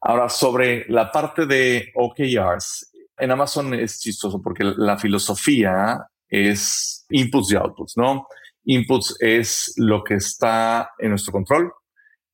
Ahora, 0.00 0.30
sobre 0.30 0.86
la 0.88 1.12
parte 1.12 1.44
de 1.44 1.92
OKRs, 1.94 2.90
en 3.18 3.30
Amazon 3.30 3.74
es 3.74 4.00
chistoso 4.00 4.40
porque 4.40 4.64
la 4.64 4.96
filosofía 4.96 6.06
es 6.26 7.04
inputs 7.10 7.52
y 7.52 7.56
outputs, 7.56 7.98
¿no? 7.98 8.26
Inputs 8.64 9.16
es 9.20 9.74
lo 9.76 10.02
que 10.02 10.14
está 10.14 10.90
en 10.98 11.10
nuestro 11.10 11.32
control, 11.32 11.72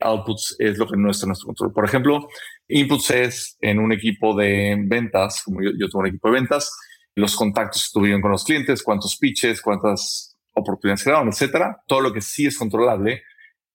outputs 0.01 0.57
es 0.59 0.79
lo 0.79 0.87
que 0.87 0.97
no 0.97 1.11
está 1.11 1.27
en 1.27 1.29
nuestro 1.29 1.47
control. 1.47 1.73
Por 1.73 1.85
ejemplo, 1.85 2.29
inputs 2.69 3.11
es 3.11 3.57
en 3.61 3.79
un 3.79 3.93
equipo 3.93 4.37
de 4.37 4.77
ventas, 4.87 5.43
como 5.45 5.61
yo, 5.63 5.73
tengo 5.73 6.01
un 6.01 6.07
equipo 6.07 6.29
de 6.29 6.35
ventas, 6.35 6.73
los 7.15 7.37
contactos 7.37 7.89
que 7.89 7.99
tuvieron 7.99 8.21
con 8.21 8.31
los 8.31 8.45
clientes, 8.45 8.83
cuántos 8.83 9.17
pitches, 9.17 9.61
cuántas 9.61 10.39
oportunidades 10.55 11.05
crearon, 11.05 11.29
etcétera. 11.29 11.83
Todo 11.87 12.01
lo 12.01 12.13
que 12.13 12.21
sí 12.21 12.47
es 12.47 12.57
controlable. 12.57 13.23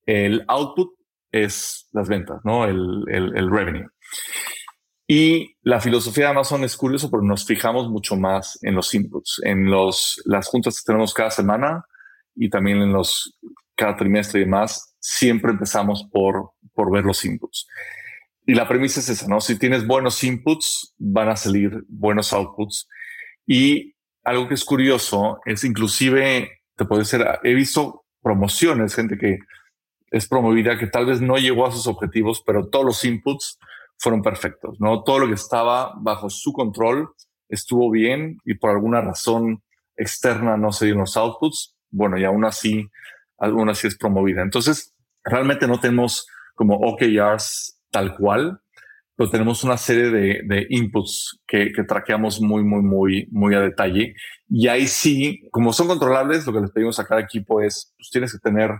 El 0.05 0.43
output 0.47 0.93
es 1.31 1.89
las 1.91 2.07
ventas, 2.07 2.39
¿no? 2.43 2.65
El, 2.65 3.03
el, 3.07 3.37
el 3.37 3.51
revenue. 3.51 3.87
Y 5.07 5.55
la 5.61 5.79
filosofía 5.79 6.25
de 6.25 6.31
Amazon 6.31 6.63
es 6.63 6.75
curioso 6.75 7.11
porque 7.11 7.27
nos 7.27 7.45
fijamos 7.45 7.89
mucho 7.89 8.15
más 8.15 8.57
en 8.63 8.73
los 8.73 8.93
inputs, 8.95 9.41
en 9.43 9.69
los, 9.69 10.21
las 10.25 10.47
juntas 10.47 10.79
que 10.79 10.85
tenemos 10.87 11.13
cada 11.13 11.29
semana 11.29 11.85
y 12.35 12.49
también 12.49 12.81
en 12.81 12.91
los 12.91 13.37
cada 13.75 13.95
trimestre 13.95 14.41
y 14.41 14.43
demás. 14.45 14.95
Siempre 14.99 15.51
empezamos 15.51 16.07
por, 16.11 16.51
por 16.73 16.91
ver 16.91 17.03
los 17.03 17.23
inputs. 17.25 17.67
Y 18.45 18.53
la 18.53 18.67
premisa 18.67 18.99
es 18.99 19.09
esa, 19.09 19.27
¿no? 19.27 19.41
Si 19.41 19.57
tienes 19.57 19.85
buenos 19.85 20.23
inputs, 20.23 20.93
van 20.97 21.29
a 21.29 21.35
salir 21.35 21.83
buenos 21.87 22.31
outputs. 22.33 22.87
Y 23.45 23.95
algo 24.23 24.47
que 24.47 24.53
es 24.53 24.63
curioso 24.63 25.39
es 25.45 25.63
inclusive, 25.63 26.61
te 26.75 26.85
puede 26.85 27.05
ser, 27.05 27.39
he 27.43 27.53
visto 27.53 28.05
promociones, 28.21 28.95
gente 28.95 29.17
que 29.17 29.39
es 30.11 30.27
promovida, 30.27 30.77
que 30.77 30.87
tal 30.87 31.05
vez 31.05 31.21
no 31.21 31.37
llegó 31.37 31.65
a 31.65 31.71
sus 31.71 31.87
objetivos, 31.87 32.41
pero 32.45 32.69
todos 32.69 32.85
los 32.85 33.05
inputs 33.05 33.59
fueron 33.97 34.21
perfectos, 34.21 34.79
¿no? 34.79 35.03
Todo 35.03 35.19
lo 35.19 35.27
que 35.27 35.33
estaba 35.33 35.93
bajo 35.97 36.29
su 36.29 36.53
control 36.53 37.09
estuvo 37.49 37.89
bien 37.91 38.39
y 38.45 38.55
por 38.55 38.71
alguna 38.71 39.01
razón 39.01 39.63
externa 39.95 40.57
no 40.57 40.71
se 40.71 40.85
dieron 40.85 41.01
los 41.01 41.17
outputs, 41.17 41.74
bueno, 41.91 42.17
y 42.17 42.23
aún 42.23 42.45
así, 42.45 42.89
aún 43.37 43.69
así 43.69 43.87
es 43.87 43.97
promovida. 43.97 44.41
Entonces, 44.41 44.93
realmente 45.23 45.67
no 45.67 45.79
tenemos 45.79 46.27
como 46.55 46.75
OKRs 46.75 47.79
tal 47.91 48.15
cual, 48.15 48.61
pero 49.15 49.29
tenemos 49.29 49.63
una 49.63 49.77
serie 49.77 50.09
de, 50.09 50.67
inputs 50.69 51.39
que, 51.47 51.71
que, 51.71 51.83
traqueamos 51.83 52.41
muy, 52.41 52.63
muy, 52.63 52.81
muy, 52.81 53.27
muy 53.31 53.55
a 53.55 53.61
detalle. 53.61 54.13
Y 54.49 54.67
ahí 54.67 54.87
sí, 54.87 55.47
como 55.51 55.71
son 55.71 55.87
controlables, 55.87 56.45
lo 56.45 56.53
que 56.53 56.59
les 56.61 56.71
pedimos 56.71 56.99
a 56.99 57.05
cada 57.05 57.21
equipo 57.21 57.61
es, 57.61 57.93
pues 57.97 58.09
tienes 58.11 58.33
que 58.33 58.39
tener 58.39 58.71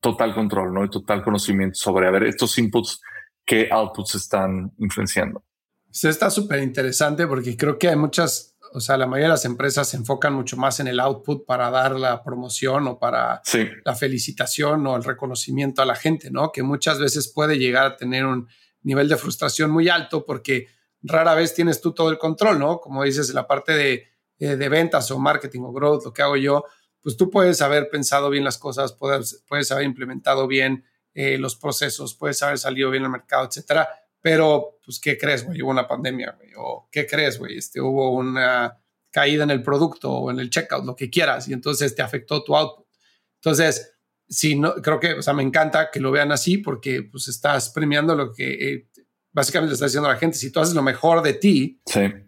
total 0.00 0.34
control, 0.34 0.72
¿no? 0.72 0.84
Y 0.84 0.90
total 0.90 1.22
conocimiento 1.22 1.74
sobre, 1.74 2.06
a 2.06 2.10
ver, 2.10 2.24
estos 2.24 2.58
inputs 2.58 3.00
qué 3.44 3.68
outputs 3.70 4.14
están 4.14 4.72
influenciando. 4.78 5.44
Está 5.90 6.30
súper 6.30 6.62
interesante 6.62 7.26
porque 7.26 7.56
creo 7.56 7.78
que 7.78 7.88
hay 7.88 7.96
muchas, 7.96 8.51
o 8.74 8.80
sea, 8.80 8.96
la 8.96 9.06
mayoría 9.06 9.26
de 9.26 9.34
las 9.34 9.44
empresas 9.44 9.88
se 9.88 9.96
enfocan 9.96 10.34
mucho 10.34 10.56
más 10.56 10.80
en 10.80 10.88
el 10.88 10.98
output 11.00 11.44
para 11.44 11.70
dar 11.70 11.92
la 11.98 12.22
promoción 12.22 12.86
o 12.86 12.98
para 12.98 13.42
la 13.84 13.94
felicitación 13.94 14.86
o 14.86 14.96
el 14.96 15.04
reconocimiento 15.04 15.82
a 15.82 15.86
la 15.86 15.94
gente, 15.94 16.30
¿no? 16.30 16.52
Que 16.52 16.62
muchas 16.62 16.98
veces 16.98 17.28
puede 17.28 17.58
llegar 17.58 17.86
a 17.86 17.96
tener 17.96 18.24
un 18.24 18.48
nivel 18.82 19.08
de 19.08 19.16
frustración 19.16 19.70
muy 19.70 19.88
alto 19.88 20.24
porque 20.24 20.68
rara 21.02 21.34
vez 21.34 21.54
tienes 21.54 21.80
tú 21.80 21.92
todo 21.92 22.10
el 22.10 22.18
control, 22.18 22.58
¿no? 22.58 22.80
Como 22.80 23.04
dices, 23.04 23.28
en 23.28 23.34
la 23.34 23.46
parte 23.46 23.72
de, 23.72 24.08
eh, 24.38 24.56
de 24.56 24.68
ventas 24.68 25.10
o 25.10 25.18
marketing 25.18 25.60
o 25.62 25.72
growth, 25.72 26.04
lo 26.04 26.12
que 26.12 26.22
hago 26.22 26.36
yo, 26.36 26.64
pues 27.02 27.16
tú 27.16 27.30
puedes 27.30 27.60
haber 27.60 27.90
pensado 27.90 28.30
bien 28.30 28.44
las 28.44 28.58
cosas, 28.58 28.92
puedes, 28.92 29.44
puedes 29.48 29.70
haber 29.72 29.84
implementado 29.84 30.46
bien 30.46 30.84
eh, 31.14 31.36
los 31.36 31.56
procesos, 31.56 32.14
puedes 32.14 32.42
haber 32.42 32.58
salido 32.58 32.90
bien 32.90 33.04
al 33.04 33.10
mercado, 33.10 33.46
etcétera. 33.46 33.88
Pero, 34.22 34.78
pues, 34.84 35.00
¿qué 35.00 35.18
crees, 35.18 35.44
güey? 35.44 35.60
Hubo 35.60 35.70
una 35.70 35.86
pandemia, 35.86 36.36
güey. 36.38 36.50
O, 36.56 36.88
¿qué 36.90 37.06
crees, 37.06 37.38
güey? 37.38 37.58
Este, 37.58 37.80
hubo 37.80 38.12
una 38.12 38.78
caída 39.10 39.42
en 39.42 39.50
el 39.50 39.62
producto 39.62 40.10
o 40.10 40.30
en 40.30 40.38
el 40.40 40.48
checkout, 40.48 40.86
lo 40.86 40.96
que 40.96 41.10
quieras, 41.10 41.48
y 41.48 41.52
entonces 41.52 41.94
te 41.94 42.02
afectó 42.02 42.42
tu 42.42 42.56
output. 42.56 42.86
Entonces, 43.40 43.94
sí, 44.28 44.56
no, 44.56 44.74
creo 44.76 45.00
que, 45.00 45.14
o 45.14 45.22
sea, 45.22 45.34
me 45.34 45.42
encanta 45.42 45.90
que 45.90 46.00
lo 46.00 46.12
vean 46.12 46.32
así 46.32 46.58
porque, 46.58 47.02
pues, 47.02 47.28
estás 47.28 47.70
premiando 47.70 48.14
lo 48.14 48.32
que 48.32 48.52
eh, 48.52 48.88
básicamente 49.32 49.70
le 49.70 49.74
estás 49.74 49.90
diciendo 49.90 50.08
a 50.08 50.12
la 50.12 50.18
gente. 50.18 50.38
Si 50.38 50.52
tú 50.52 50.60
haces 50.60 50.74
lo 50.74 50.82
mejor 50.82 51.22
de 51.22 51.34
ti, 51.34 51.82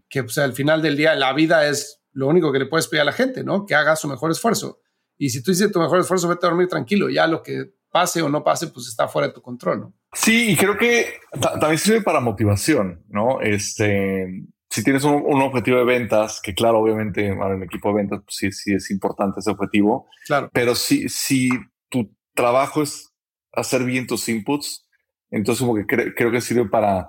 que, 0.08 0.24
pues, 0.24 0.36
al 0.38 0.52
final 0.52 0.82
del 0.82 0.96
día, 0.96 1.14
la 1.14 1.32
vida 1.32 1.66
es 1.68 2.02
lo 2.12 2.26
único 2.26 2.52
que 2.52 2.58
le 2.58 2.66
puedes 2.66 2.88
pedir 2.88 3.02
a 3.02 3.06
la 3.06 3.12
gente, 3.12 3.44
¿no? 3.44 3.64
Que 3.66 3.74
haga 3.76 3.94
su 3.94 4.08
mejor 4.08 4.32
esfuerzo. 4.32 4.80
Y 5.16 5.30
si 5.30 5.42
tú 5.42 5.52
hiciste 5.52 5.72
tu 5.72 5.78
mejor 5.78 6.00
esfuerzo, 6.00 6.28
vete 6.28 6.46
a 6.46 6.48
dormir 6.50 6.68
tranquilo. 6.68 7.08
Ya 7.08 7.28
lo 7.28 7.42
que 7.42 7.73
pase 7.94 8.22
o 8.22 8.28
no 8.28 8.42
pase, 8.42 8.66
pues 8.66 8.88
está 8.88 9.06
fuera 9.06 9.28
de 9.28 9.34
tu 9.34 9.40
control, 9.40 9.80
¿no? 9.80 9.94
Sí, 10.12 10.50
y 10.50 10.56
creo 10.56 10.76
que 10.76 11.14
también 11.40 11.78
sirve 11.78 12.02
para 12.02 12.18
motivación, 12.18 13.04
¿no? 13.06 13.40
Este, 13.40 14.26
si 14.68 14.82
tienes 14.82 15.04
un, 15.04 15.40
objetivo 15.40 15.78
de 15.78 15.84
ventas, 15.84 16.40
que 16.42 16.56
claro, 16.56 16.80
obviamente 16.80 17.24
en 17.24 17.40
el 17.40 17.62
equipo 17.62 17.90
de 17.90 17.94
ventas, 17.94 18.22
pues 18.24 18.34
sí, 18.34 18.50
sí 18.50 18.74
es 18.74 18.90
importante 18.90 19.38
ese 19.38 19.52
objetivo. 19.52 20.08
Claro. 20.26 20.50
Pero 20.52 20.74
si, 20.74 21.08
si 21.08 21.50
tu 21.88 22.12
trabajo 22.34 22.82
es 22.82 23.12
hacer 23.52 23.84
bien 23.84 24.08
tus 24.08 24.28
inputs, 24.28 24.88
entonces 25.30 25.64
como 25.64 25.76
que 25.76 25.86
creo 25.86 26.32
que 26.32 26.40
sirve 26.40 26.68
para, 26.68 27.08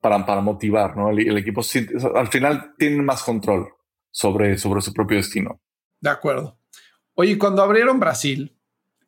para, 0.00 0.24
para 0.24 0.40
motivar, 0.40 0.96
¿no? 0.96 1.10
El, 1.10 1.36
equipo 1.36 1.60
al 2.14 2.28
final 2.28 2.72
tiene 2.78 3.02
más 3.02 3.22
control 3.22 3.68
sobre, 4.10 4.56
sobre 4.56 4.80
su 4.80 4.94
propio 4.94 5.18
destino. 5.18 5.60
De 6.00 6.08
acuerdo. 6.08 6.58
Oye, 7.12 7.36
cuando 7.36 7.62
abrieron 7.62 8.00
Brasil, 8.00 8.56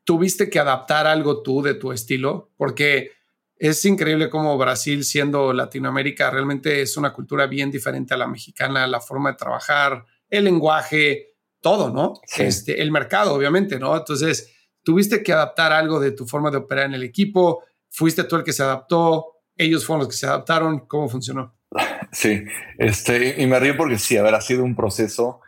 tuviste 0.05 0.49
que 0.51 0.59
adaptar 0.59 1.07
algo 1.07 1.43
tú 1.43 1.63
de 1.63 1.75
tu 1.75 1.93
estilo, 1.93 2.53
porque 2.57 3.13
es 3.57 3.85
increíble 3.85 4.29
cómo 4.29 4.59
Brasil, 4.59 5.05
siendo 5.05 5.53
Latinoamérica, 5.53 6.31
realmente 6.31 6.83
es 6.83 6.97
una 6.97 7.13
cultura 7.13 7.47
bien 7.47 7.71
diferente 7.71 8.15
a 8.15 8.17
la 8.17 8.27
mexicana, 8.27 8.87
la 8.87 9.01
forma 9.01 9.31
de 9.31 9.37
trabajar, 9.37 10.05
el 10.29 10.45
lenguaje, 10.45 11.35
todo, 11.61 11.91
¿no? 11.91 12.15
Este, 12.37 12.83
el 12.83 12.91
mercado, 12.91 13.35
obviamente, 13.35 13.79
¿no? 13.79 13.97
Entonces, 13.97 14.53
tuviste 14.83 15.23
que 15.23 15.33
adaptar 15.33 15.73
algo 15.73 15.99
de 15.99 16.11
tu 16.11 16.27
forma 16.27 16.51
de 16.51 16.59
operar 16.59 16.87
en 16.87 16.95
el 16.95 17.03
equipo, 17.03 17.65
fuiste 17.89 18.25
tú 18.25 18.37
el 18.37 18.45
que 18.45 18.53
se 18.53 18.63
adaptó, 18.63 19.41
ellos 19.57 19.87
fueron 19.87 20.01
los 20.01 20.09
que 20.09 20.17
se 20.17 20.27
adaptaron, 20.27 20.81
¿cómo 20.81 21.09
funcionó? 21.09 21.55
Sí, 22.13 22.45
este, 22.79 23.43
y 23.43 23.47
me 23.49 23.59
río 23.59 23.77
porque 23.77 23.99
sí, 23.99 24.17
a 24.17 24.23
ver, 24.23 24.37
ha 24.37 24.41
sido 24.41 24.63
un 24.63 24.77
proceso 24.77 25.41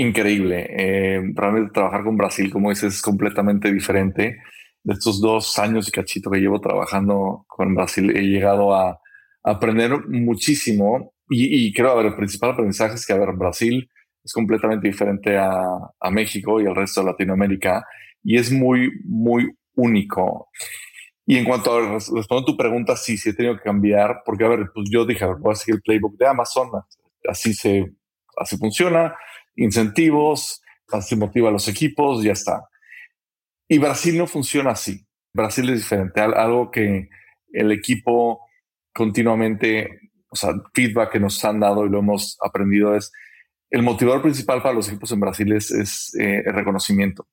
increíble. 0.00 0.66
Eh, 0.70 1.20
realmente 1.34 1.72
trabajar 1.72 2.04
con 2.04 2.16
Brasil, 2.16 2.50
como 2.50 2.70
dices, 2.70 2.94
es 2.94 3.02
completamente 3.02 3.72
diferente. 3.72 4.38
De 4.82 4.94
estos 4.94 5.20
dos 5.20 5.58
años 5.58 5.88
y 5.88 5.90
cachito 5.90 6.30
que 6.30 6.40
llevo 6.40 6.60
trabajando 6.60 7.44
con 7.46 7.74
Brasil, 7.74 8.16
he 8.16 8.22
llegado 8.22 8.74
a, 8.74 8.98
aprender 9.42 10.06
muchísimo 10.06 11.14
y, 11.30 11.72
creo, 11.72 11.92
a 11.92 11.94
ver, 11.94 12.06
el 12.06 12.14
principal 12.14 12.50
aprendizaje 12.50 12.96
es 12.96 13.06
que, 13.06 13.14
a 13.14 13.18
ver, 13.18 13.32
Brasil 13.32 13.88
es 14.22 14.32
completamente 14.34 14.86
diferente 14.86 15.38
a, 15.38 15.62
a 15.98 16.10
México 16.10 16.60
y 16.60 16.66
al 16.66 16.76
resto 16.76 17.00
de 17.00 17.06
Latinoamérica 17.06 17.82
y 18.22 18.36
es 18.36 18.52
muy, 18.52 18.90
muy 19.04 19.50
único. 19.74 20.50
Y 21.24 21.38
en 21.38 21.44
cuanto 21.44 21.72
a 21.72 21.92
responder 21.92 22.44
tu 22.44 22.56
pregunta, 22.56 22.96
sí, 22.96 23.16
sí 23.16 23.30
he 23.30 23.34
tenido 23.34 23.56
que 23.56 23.62
cambiar, 23.62 24.22
porque 24.24 24.44
a 24.44 24.48
ver, 24.48 24.70
pues 24.74 24.90
yo 24.90 25.06
dije, 25.06 25.24
a 25.24 25.28
ver, 25.28 25.36
voy 25.36 25.52
a 25.52 25.54
seguir 25.54 25.76
el 25.76 25.82
playbook 25.82 26.18
de 26.18 26.26
Amazon, 26.26 26.68
así 27.28 27.54
se, 27.54 27.86
así 28.36 28.56
funciona, 28.58 29.14
incentivos, 29.56 30.62
así 30.88 31.16
motiva 31.16 31.48
a 31.48 31.52
los 31.52 31.68
equipos, 31.68 32.22
ya 32.22 32.32
está. 32.32 32.68
Y 33.68 33.78
Brasil 33.78 34.18
no 34.18 34.26
funciona 34.26 34.70
así. 34.70 35.06
Brasil 35.32 35.68
es 35.70 35.80
diferente. 35.80 36.20
Algo 36.20 36.70
que 36.70 37.08
el 37.52 37.72
equipo 37.72 38.40
continuamente, 38.92 40.10
o 40.28 40.36
sea, 40.36 40.54
feedback 40.74 41.12
que 41.12 41.20
nos 41.20 41.44
han 41.44 41.60
dado 41.60 41.86
y 41.86 41.88
lo 41.88 42.00
hemos 42.00 42.36
aprendido 42.42 42.96
es 42.96 43.12
el 43.70 43.82
motivador 43.82 44.22
principal 44.22 44.62
para 44.62 44.74
los 44.74 44.88
equipos 44.88 45.12
en 45.12 45.20
Brasil 45.20 45.52
es, 45.52 46.14
eh, 46.18 46.42
el 46.44 46.52
reconocimiento, 46.52 47.28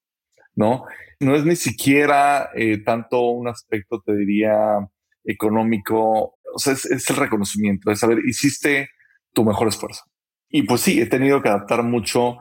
¿no? 0.56 0.86
No 1.20 1.36
es 1.36 1.44
ni 1.44 1.56
siquiera 1.56 2.52
eh, 2.56 2.78
tanto 2.84 3.32
un 3.32 3.48
aspecto, 3.48 4.02
te 4.06 4.16
diría, 4.16 4.56
económico, 5.24 6.38
o 6.54 6.60
sea, 6.60 6.74
es, 6.74 6.86
es 6.86 7.10
el 7.10 7.16
reconocimiento, 7.16 7.92
es 7.92 8.00
saber, 8.00 8.20
hiciste 8.26 8.90
tu 9.34 9.44
mejor 9.44 9.68
esfuerzo. 9.68 10.04
Y 10.50 10.64
pues 10.64 10.82
sí, 10.82 11.00
he 11.02 11.06
tenido 11.08 11.42
que 11.42 11.50
adaptar 11.50 11.84
mucho 11.84 12.38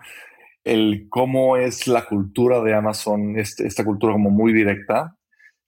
el 0.64 1.06
cómo 1.08 1.56
es 1.56 1.86
la 1.86 2.04
cultura 2.06 2.60
de 2.60 2.74
Amazon, 2.74 3.38
este, 3.38 3.66
esta 3.66 3.84
cultura 3.84 4.12
como 4.14 4.30
muy 4.30 4.52
directa, 4.52 5.16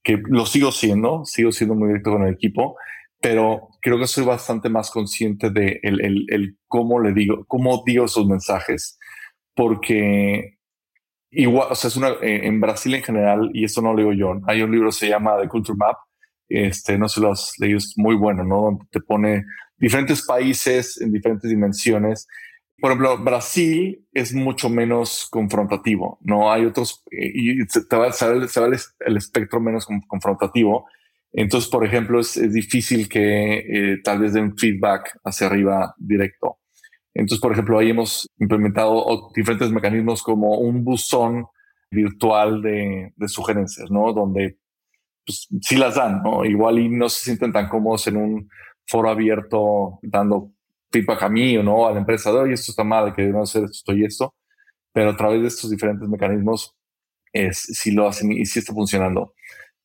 que 0.02 0.20
lo 0.28 0.46
sigo 0.46 0.72
siendo, 0.72 1.24
sigo 1.24 1.52
siendo 1.52 1.74
muy 1.74 1.88
directo 1.88 2.12
con 2.12 2.22
el 2.22 2.34
equipo, 2.34 2.76
pero 3.20 3.68
creo 3.80 3.98
que 3.98 4.06
soy 4.06 4.24
bastante 4.24 4.68
más 4.68 4.90
consciente 4.90 5.50
de 5.50 5.80
el, 5.82 6.56
cómo 6.66 7.00
le 7.00 7.12
digo, 7.12 7.44
cómo 7.46 7.82
digo 7.84 8.04
esos 8.04 8.26
mensajes, 8.26 8.98
porque 9.54 10.58
igual, 11.30 11.68
o 11.70 11.74
sea, 11.74 11.88
es 11.88 11.96
una, 11.96 12.12
en 12.22 12.60
Brasil 12.60 12.94
en 12.94 13.02
general, 13.02 13.50
y 13.52 13.64
esto 13.64 13.82
no 13.82 13.92
lo 13.92 13.98
digo 13.98 14.12
yo, 14.12 14.40
hay 14.46 14.62
un 14.62 14.72
libro 14.72 14.88
que 14.88 14.96
se 14.96 15.08
llama 15.08 15.38
The 15.40 15.48
Culture 15.48 15.76
Map, 15.76 15.96
este, 16.48 16.98
no 16.98 17.08
se 17.08 17.20
lo 17.20 17.32
has 17.32 17.52
leído, 17.58 17.78
es 17.78 17.94
muy 17.96 18.14
bueno, 18.14 18.44
¿no? 18.44 18.62
Donde 18.62 18.84
te 18.90 19.00
pone 19.00 19.44
diferentes 19.78 20.24
países 20.24 21.00
en 21.00 21.12
diferentes 21.12 21.50
dimensiones. 21.50 22.26
Por 22.80 22.90
ejemplo, 22.90 23.18
Brasil 23.18 24.06
es 24.12 24.32
mucho 24.34 24.68
menos 24.68 25.26
confrontativo, 25.30 26.18
¿no? 26.22 26.52
Hay 26.52 26.64
otros, 26.64 27.02
eh, 27.10 27.30
y 27.34 27.66
se, 27.68 27.80
va, 27.96 28.12
se 28.12 28.60
va 28.60 28.66
el, 28.66 29.16
espectro 29.16 29.60
menos 29.60 29.86
confrontativo. 30.06 30.86
Entonces, 31.32 31.68
por 31.68 31.84
ejemplo, 31.84 32.20
es, 32.20 32.34
difícil 32.52 33.08
que 33.08 33.58
eh, 33.58 33.96
tal 34.02 34.20
vez 34.20 34.32
den 34.32 34.56
feedback 34.56 35.18
hacia 35.24 35.48
arriba 35.48 35.94
directo. 35.98 36.58
Entonces, 37.14 37.40
por 37.40 37.52
ejemplo, 37.52 37.78
ahí 37.78 37.90
hemos 37.90 38.28
implementado 38.38 39.30
diferentes 39.34 39.70
mecanismos 39.72 40.22
como 40.22 40.58
un 40.58 40.84
buzón 40.84 41.46
virtual 41.90 42.62
de, 42.62 43.12
de 43.16 43.28
sugerencias, 43.28 43.90
¿no? 43.90 44.12
Donde 44.12 44.58
pues, 45.26 45.48
sí 45.60 45.76
las 45.76 45.96
dan, 45.96 46.22
¿no? 46.22 46.44
Igual 46.44 46.78
y 46.78 46.88
no 46.88 47.08
se 47.08 47.24
sienten 47.24 47.52
tan 47.52 47.68
cómodos 47.68 48.06
en 48.06 48.16
un 48.16 48.48
foro 48.88 49.10
abierto 49.10 49.98
dando 50.02 50.52
feedback 50.90 51.22
a 51.22 51.28
mí 51.28 51.56
o 51.56 51.62
no, 51.62 51.86
a 51.86 51.92
la 51.92 51.98
empresa 51.98 52.32
oye, 52.32 52.54
esto 52.54 52.72
está 52.72 52.82
mal, 52.82 53.14
que 53.14 53.26
no 53.26 53.42
hacer 53.42 53.64
esto 53.64 53.92
y 53.92 54.04
esto, 54.04 54.34
pero 54.92 55.10
a 55.10 55.16
través 55.16 55.42
de 55.42 55.48
estos 55.48 55.70
diferentes 55.70 56.08
mecanismos 56.08 56.74
es, 57.32 57.58
sí 57.58 57.92
lo 57.92 58.08
hacen 58.08 58.32
y 58.32 58.46
sí 58.46 58.58
está 58.58 58.72
funcionando. 58.72 59.34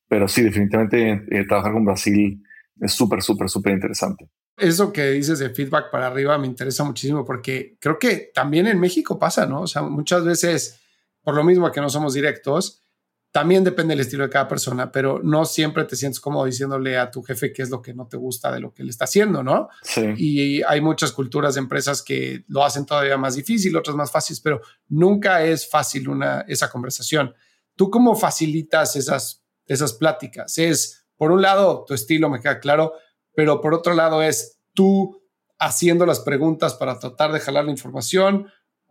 Pero 0.08 0.28
sí, 0.28 0.42
definitivamente 0.42 1.24
eh, 1.30 1.46
trabajar 1.46 1.72
con 1.72 1.84
Brasil 1.84 2.42
es 2.80 2.92
súper, 2.92 3.22
súper, 3.22 3.48
súper 3.48 3.74
interesante. 3.74 4.28
Eso 4.56 4.92
que 4.92 5.10
dices 5.10 5.40
de 5.40 5.50
feedback 5.50 5.90
para 5.90 6.06
arriba 6.06 6.38
me 6.38 6.46
interesa 6.46 6.84
muchísimo 6.84 7.24
porque 7.24 7.76
creo 7.80 7.98
que 7.98 8.30
también 8.32 8.66
en 8.66 8.78
México 8.78 9.18
pasa, 9.18 9.46
¿no? 9.46 9.62
O 9.62 9.66
sea, 9.66 9.82
muchas 9.82 10.24
veces, 10.24 10.80
por 11.22 11.34
lo 11.34 11.42
mismo 11.42 11.70
que 11.72 11.80
no 11.80 11.90
somos 11.90 12.14
directos, 12.14 12.83
también 13.34 13.64
depende 13.64 13.94
del 13.94 14.00
estilo 14.00 14.22
de 14.22 14.30
cada 14.30 14.46
persona, 14.46 14.92
pero 14.92 15.20
no 15.20 15.44
siempre 15.44 15.82
te 15.86 15.96
sientes 15.96 16.20
cómodo 16.20 16.44
diciéndole 16.44 16.96
a 16.96 17.10
tu 17.10 17.20
jefe 17.20 17.52
qué 17.52 17.62
es 17.62 17.70
lo 17.70 17.82
que 17.82 17.92
no 17.92 18.06
te 18.06 18.16
gusta 18.16 18.52
de 18.52 18.60
lo 18.60 18.72
que 18.72 18.82
él 18.82 18.90
está 18.90 19.06
haciendo, 19.06 19.42
¿no? 19.42 19.70
Sí. 19.82 20.14
Y 20.16 20.62
hay 20.62 20.80
muchas 20.80 21.10
culturas 21.10 21.54
de 21.54 21.60
empresas 21.62 22.00
que 22.00 22.44
lo 22.46 22.64
hacen 22.64 22.86
todavía 22.86 23.16
más 23.16 23.34
difícil, 23.34 23.76
otras 23.76 23.96
más 23.96 24.12
fáciles, 24.12 24.40
pero 24.40 24.60
nunca 24.86 25.42
es 25.42 25.68
fácil 25.68 26.08
una, 26.08 26.42
esa 26.42 26.70
conversación. 26.70 27.34
¿Tú 27.74 27.90
cómo 27.90 28.14
facilitas 28.14 28.94
esas, 28.94 29.42
esas 29.66 29.94
pláticas? 29.94 30.56
Es, 30.56 31.04
por 31.16 31.32
un 31.32 31.42
lado, 31.42 31.84
tu 31.88 31.92
estilo 31.92 32.30
me 32.30 32.38
queda 32.38 32.60
claro, 32.60 32.92
pero 33.34 33.60
por 33.60 33.74
otro 33.74 33.94
lado 33.94 34.22
es 34.22 34.60
tú 34.74 35.20
haciendo 35.58 36.06
las 36.06 36.20
preguntas 36.20 36.74
para 36.74 37.00
tratar 37.00 37.32
de 37.32 37.40
jalar 37.40 37.64
la 37.64 37.72
información 37.72 38.46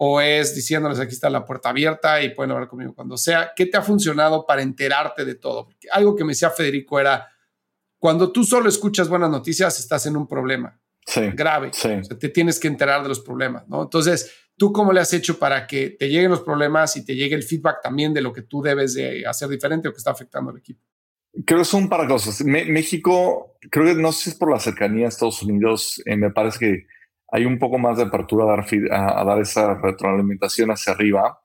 o 0.06 0.20
es 0.20 0.54
diciéndoles 0.54 0.99
aquí 0.99 1.14
está 1.14 1.30
la 1.30 1.45
puerta 1.45 1.70
abierta 1.70 2.22
y 2.22 2.32
pueden 2.32 2.51
hablar 2.51 2.68
conmigo 2.68 2.93
cuando 2.93 3.16
sea. 3.16 3.54
¿Qué 3.56 3.68
te 3.68 3.78
ha 3.78 3.82
funcionado 3.82 4.45
para 4.45 4.62
enterarte 4.62 5.24
de 5.24 5.36
todo? 5.36 5.66
Porque 5.66 5.88
algo 5.89 6.14
que 6.14 6.26
me 6.26 6.34
decía 6.34 6.49
Federico 6.49 6.99
era, 6.99 7.30
cuando 7.99 8.30
tú 8.30 8.43
solo 8.43 8.68
escuchas 8.68 9.08
buenas 9.08 9.30
noticias, 9.30 9.80
estás 9.80 10.06
en 10.06 10.18
un 10.18 10.28
problema 10.28 10.78
grave. 11.34 11.72
te 12.20 12.30
tienes 12.30 12.60
que 12.60 12.68
enterar 12.68 13.01
de 13.01 13.08
los 13.08 13.22
problemas, 13.22 13.66
¿no? 13.70 13.84
Entonces, 13.84 14.30
¿tú 14.58 14.74
cómo 14.74 14.91
le 14.91 14.99
has 14.99 15.14
hecho 15.14 15.39
para 15.39 15.66
que 15.66 15.91
te 15.91 16.10
lleguen 16.10 16.32
los 16.32 16.41
problemas 16.41 16.97
y 16.97 17.06
te 17.06 17.16
llegue 17.16 17.36
el 17.36 17.43
feedback 17.43 17.78
también 17.82 18.14
de 18.14 18.22
lo 18.22 18.34
que 18.34 18.41
tú 18.41 18.62
debes 18.62 18.95
de 18.95 19.26
hacer 19.26 19.47
diferente 19.47 19.88
o 19.88 19.93
que 19.93 19.99
está 19.99 20.12
afectando 20.12 20.51
al 20.51 20.58
equipo? 20.58 20.82
Creo 21.45 21.60
que 21.60 21.66
son 21.66 21.88
para 21.88 22.06
cosas. 22.10 22.43
México, 22.43 23.58
creo 23.72 23.86
que 23.86 24.01
no 24.01 24.12
sé 24.12 24.24
si 24.26 24.30
es 24.32 24.36
por 24.36 24.51
la 24.51 24.60
cercanía 24.60 25.06
a 25.06 25.10
Estados 25.10 25.41
Unidos, 25.43 26.01
eh, 26.06 26.18
me 26.18 26.30
parece 26.30 26.60
que 26.60 26.88
hay 27.34 27.46
un 27.46 27.58
poco 27.58 27.80
más 27.80 27.98
de 27.98 28.04
apertura 28.04 28.46
a 28.46 28.56
dar, 28.56 28.66
a, 28.92 29.24
dar 29.24 29.40
esa 29.42 29.74
retroalimentación 29.74 30.70
hacia 30.70 30.94
arriba. 30.94 31.40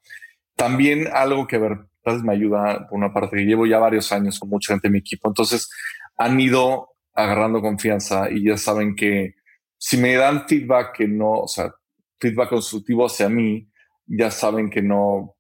También 0.55 1.09
algo 1.11 1.47
que 1.47 1.57
ver, 1.57 1.79
me 2.23 2.35
ayuda 2.35 2.87
por 2.87 2.99
una 2.99 3.11
parte 3.13 3.39
que 3.39 3.45
llevo 3.45 3.65
ya 3.65 3.79
varios 3.79 4.13
años 4.13 4.39
con 4.39 4.51
mucha 4.51 4.75
gente 4.75 4.89
en 4.89 4.93
mi 4.93 4.99
equipo, 4.99 5.29
entonces 5.29 5.71
han 6.19 6.39
ido 6.39 6.91
agarrando 7.15 7.63
confianza 7.63 8.31
y 8.31 8.45
ya 8.45 8.59
saben 8.59 8.95
que 8.97 9.37
si 9.79 9.97
me 9.97 10.15
dan 10.15 10.47
feedback 10.47 10.95
que 10.95 11.09
no, 11.09 11.31
o 11.31 11.49
sea, 11.49 11.73
feedback 12.21 12.51
constructivo 12.51 13.07
hacia 13.07 13.31
mí, 13.31 13.71
ya 14.07 14.31
saben 14.31 14.69
que 14.69 14.83
no, 14.83 15.37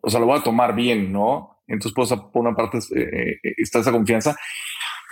o 0.00 0.10
sea, 0.10 0.18
lo 0.18 0.26
voy 0.26 0.38
a 0.40 0.42
tomar 0.42 0.74
bien, 0.74 1.12
¿no? 1.12 1.62
Entonces, 1.68 1.92
pues, 1.94 2.10
por 2.10 2.42
una 2.42 2.56
parte 2.56 2.78
eh, 2.78 3.38
eh, 3.42 3.54
está 3.56 3.80
esa 3.80 3.92
confianza. 3.92 4.36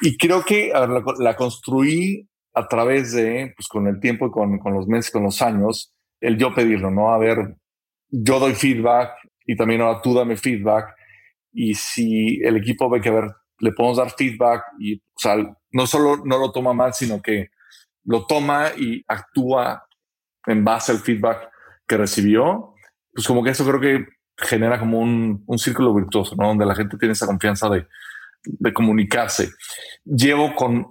Y 0.01 0.17
creo 0.17 0.45
que 0.45 0.73
la, 1.19 1.37
construí 1.37 2.29
a 2.55 2.69
través 2.69 3.13
de, 3.13 3.53
pues 3.57 3.69
con 3.69 3.87
el 3.89 4.01
tiempo 4.01 4.27
y 4.27 4.31
con, 4.31 4.59
con 4.59 4.75
los 4.75 4.87
meses, 4.87 5.11
con 5.11 5.25
los 5.25 5.43
años, 5.43 5.93
el 6.21 6.39
yo 6.39 6.55
pedirlo, 6.55 6.91
¿no? 6.91 7.13
A 7.13 7.19
ver, 7.19 7.57
yo 8.09 8.39
doy 8.39 8.55
feedback 8.55 9.11
y 9.45 9.57
también 9.57 9.81
ahora 9.81 10.01
tú 10.01 10.15
dame 10.15 10.37
feedback. 10.37 10.95
Y 11.53 11.75
si 11.75 12.41
el 12.43 12.57
equipo 12.57 12.89
ve 12.89 13.01
que, 13.01 13.09
a 13.09 13.13
ver, 13.13 13.31
le 13.59 13.73
podemos 13.73 13.99
dar 13.99 14.11
feedback 14.11 14.65
y, 14.79 14.97
o 14.97 15.19
sea, 15.19 15.37
no 15.73 15.87
solo 15.87 16.23
no 16.25 16.39
lo 16.39 16.53
toma 16.53 16.73
mal, 16.73 16.95
sino 16.95 17.21
que 17.21 17.49
lo 18.05 18.27
toma 18.27 18.71
y 18.77 19.05
actúa 19.09 19.87
en 20.47 20.65
base 20.65 20.93
al 20.93 20.99
feedback 20.99 21.51
que 21.87 21.97
recibió, 21.97 22.75
pues 23.13 23.27
como 23.27 23.43
que 23.43 23.51
eso 23.51 23.65
creo 23.65 23.81
que 23.81 24.07
genera 24.37 24.79
como 24.79 25.01
un, 25.01 25.43
un 25.47 25.59
círculo 25.59 25.95
virtuoso, 25.95 26.35
¿no? 26.37 26.49
Donde 26.49 26.67
la 26.67 26.75
gente 26.75 26.97
tiene 26.99 27.13
esa 27.13 27.27
confianza 27.27 27.69
de, 27.69 27.87
de 28.45 28.73
comunicarse. 28.73 29.51
Llevo 30.05 30.55
con 30.55 30.89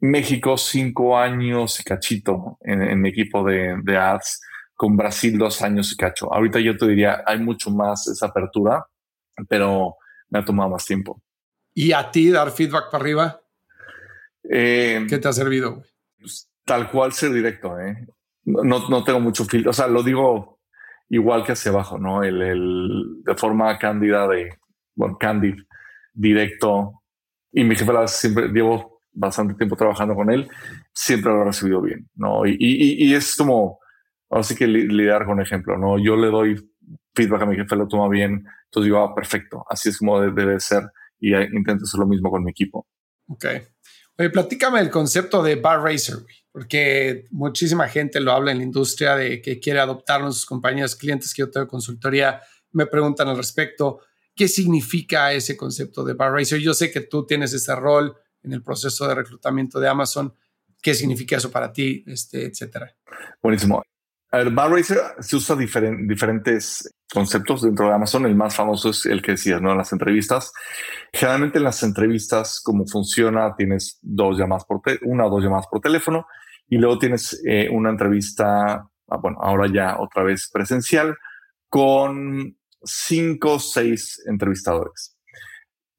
México 0.00 0.56
cinco 0.56 1.18
años 1.18 1.80
y 1.80 1.84
cachito 1.84 2.58
en, 2.60 3.00
mi 3.00 3.08
equipo 3.08 3.44
de, 3.44 3.76
de, 3.82 3.96
ads, 3.96 4.40
con 4.74 4.96
Brasil 4.96 5.36
dos 5.36 5.60
años 5.62 5.92
y 5.92 5.96
cacho. 5.96 6.32
Ahorita 6.32 6.60
yo 6.60 6.76
te 6.76 6.86
diría, 6.86 7.22
hay 7.26 7.40
mucho 7.40 7.70
más 7.70 8.06
esa 8.06 8.26
apertura, 8.26 8.86
pero 9.48 9.96
me 10.30 10.38
ha 10.38 10.44
tomado 10.44 10.70
más 10.70 10.84
tiempo. 10.84 11.20
¿Y 11.74 11.92
a 11.92 12.10
ti 12.10 12.30
dar 12.30 12.50
feedback 12.50 12.90
para 12.90 13.02
arriba? 13.02 13.40
Eh, 14.48 15.06
¿Qué 15.08 15.18
te 15.18 15.28
ha 15.28 15.32
servido? 15.32 15.82
Pues, 16.18 16.48
tal 16.64 16.90
cual 16.90 17.12
ser 17.12 17.32
directo, 17.32 17.78
¿eh? 17.80 18.06
No, 18.44 18.88
no 18.88 19.04
tengo 19.04 19.20
mucho 19.20 19.44
filtro, 19.44 19.70
o 19.70 19.74
sea, 19.74 19.88
lo 19.88 20.02
digo 20.02 20.60
igual 21.10 21.44
que 21.44 21.52
hacia 21.52 21.70
abajo, 21.70 21.98
¿no? 21.98 22.22
El, 22.22 22.40
el 22.40 23.22
de 23.24 23.34
forma 23.34 23.78
cándida 23.78 24.26
de, 24.28 24.58
bueno, 24.94 25.18
candid, 25.18 25.56
directo. 26.12 27.02
Y 27.52 27.64
mi 27.64 27.76
jefe 27.76 27.92
siempre 28.08 28.48
llevo 28.48 28.97
bastante 29.12 29.54
tiempo 29.54 29.76
trabajando 29.76 30.14
con 30.14 30.30
él, 30.30 30.48
siempre 30.92 31.32
lo 31.32 31.42
ha 31.42 31.44
recibido 31.44 31.82
bien, 31.82 32.08
¿no? 32.14 32.46
Y, 32.46 32.56
y, 32.58 33.06
y 33.06 33.14
es 33.14 33.34
como, 33.36 33.78
así 34.30 34.54
que 34.54 34.66
lidiar 34.66 35.26
con 35.26 35.40
ejemplo, 35.40 35.76
¿no? 35.76 35.98
Yo 35.98 36.16
le 36.16 36.28
doy 36.28 36.56
feedback 37.14 37.42
a 37.42 37.46
mi 37.46 37.56
jefe, 37.56 37.76
lo 37.76 37.88
toma 37.88 38.08
bien, 38.08 38.44
entonces 38.64 38.84
digo, 38.84 38.98
ah, 38.98 39.14
perfecto, 39.14 39.64
así 39.68 39.88
es 39.88 39.98
como 39.98 40.20
debe 40.20 40.60
ser 40.60 40.84
y 41.20 41.34
intento 41.34 41.84
hacer 41.84 41.98
lo 41.98 42.06
mismo 42.06 42.30
con 42.30 42.44
mi 42.44 42.50
equipo. 42.50 42.86
Ok. 43.28 43.46
Oye, 44.16 44.30
platícame 44.30 44.80
el 44.80 44.90
concepto 44.90 45.42
de 45.42 45.56
Bar 45.56 45.82
Racer, 45.82 46.16
porque 46.50 47.24
muchísima 47.30 47.88
gente 47.88 48.20
lo 48.20 48.32
habla 48.32 48.52
en 48.52 48.58
la 48.58 48.64
industria 48.64 49.14
de 49.14 49.40
que 49.40 49.60
quiere 49.60 49.80
adoptarlo 49.80 50.26
en 50.26 50.32
sus 50.32 50.46
compañías, 50.46 50.96
clientes 50.96 51.32
que 51.32 51.40
yo 51.40 51.50
tengo 51.50 51.68
consultoría, 51.68 52.40
me 52.72 52.86
preguntan 52.86 53.28
al 53.28 53.36
respecto. 53.36 54.00
¿Qué 54.34 54.48
significa 54.48 55.32
ese 55.32 55.56
concepto 55.56 56.04
de 56.04 56.14
Bar 56.14 56.32
Racer? 56.32 56.58
Yo 56.60 56.74
sé 56.74 56.90
que 56.90 57.00
tú 57.00 57.26
tienes 57.26 57.52
ese 57.52 57.74
rol, 57.74 58.16
en 58.48 58.54
el 58.54 58.62
proceso 58.62 59.06
de 59.06 59.14
reclutamiento 59.14 59.78
de 59.78 59.88
Amazon. 59.88 60.34
¿Qué 60.82 60.94
significa 60.94 61.36
eso 61.36 61.50
para 61.50 61.72
ti, 61.72 62.02
este, 62.06 62.46
etcétera? 62.46 62.94
Buenísimo. 63.42 63.82
El 64.30 64.54
Racer 64.54 64.98
se 65.20 65.36
usa 65.36 65.56
diferentes 65.56 66.94
conceptos 67.12 67.62
dentro 67.62 67.88
de 67.88 67.94
Amazon. 67.94 68.26
El 68.26 68.34
más 68.34 68.54
famoso 68.54 68.90
es 68.90 69.06
el 69.06 69.22
que 69.22 69.32
decías, 69.32 69.60
¿no? 69.62 69.74
Las 69.74 69.92
entrevistas. 69.92 70.52
Generalmente 71.12 71.58
en 71.58 71.64
las 71.64 71.82
entrevistas, 71.82 72.60
como 72.62 72.86
funciona, 72.86 73.54
tienes 73.56 73.98
dos 74.02 74.38
llamadas 74.38 74.64
por 74.66 74.82
una 75.02 75.26
o 75.26 75.30
dos 75.30 75.42
llamadas 75.42 75.66
por 75.70 75.80
teléfono 75.80 76.26
y 76.68 76.76
luego 76.76 76.98
tienes 76.98 77.40
eh, 77.46 77.68
una 77.70 77.90
entrevista, 77.90 78.74
ah, 79.08 79.16
bueno, 79.16 79.38
ahora 79.40 79.66
ya 79.72 79.98
otra 79.98 80.22
vez 80.22 80.50
presencial 80.52 81.16
con 81.70 82.54
cinco 82.82 83.54
o 83.54 83.58
seis 83.58 84.22
entrevistadores. 84.26 85.17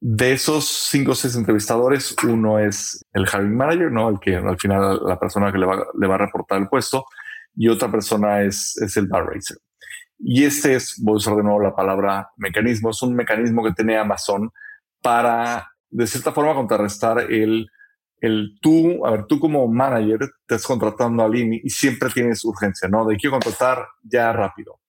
De 0.02 0.32
esos 0.32 0.66
cinco 0.90 1.12
o 1.12 1.16
seis 1.16 1.36
entrevistadores, 1.36 2.16
uno 2.24 2.58
es 2.58 3.06
el 3.14 3.26
hiring 3.26 3.58
manager, 3.58 3.92
¿no? 3.92 4.10
El 4.10 4.20
que 4.20 4.36
al 4.36 4.58
final 4.58 5.02
la 5.06 5.20
persona 5.20 5.52
que 5.52 5.58
le 5.58 5.66
va, 5.66 5.86
le 6.00 6.08
va 6.08 6.16
a 6.16 6.20
reportar 6.20 6.60
el 6.60 6.70
puesto, 6.70 7.06
y 7.56 7.68
otra 7.68 7.92
persona 7.92 8.42
es, 8.44 8.78
es 8.78 8.96
el 8.96 9.08
bar 9.08 9.26
racer. 9.26 9.58
Y 10.18 10.46
este 10.46 10.76
es, 10.76 11.02
voy 11.02 11.14
a 11.14 11.18
usar 11.18 11.36
de 11.36 11.44
nuevo 11.44 11.62
la 11.62 11.76
palabra 11.76 12.30
mecanismo, 12.38 12.92
es 12.92 13.02
un 13.02 13.16
mecanismo 13.16 13.64
que 13.64 13.74
tiene 13.74 13.98
Amazon 13.98 14.50
para, 15.02 15.70
de 15.90 16.08
cierta 16.08 16.32
forma, 16.32 16.54
contrarrestar 16.54 17.20
el, 17.32 17.68
el 18.22 18.58
tú, 18.62 19.06
a 19.06 19.12
ver, 19.12 19.26
tú 19.26 19.40
como 19.40 19.68
manager 19.68 20.20
estás 20.42 20.66
contratando 20.66 21.24
a 21.24 21.26
alguien 21.26 21.54
y 21.54 21.70
siempre 21.70 22.10
tienes 22.10 22.44
urgencia, 22.46 22.88
¿no? 22.90 23.06
De 23.06 23.16
quiero 23.18 23.38
contratar 23.40 23.86
ya 24.04 24.32
rápido. 24.34 24.80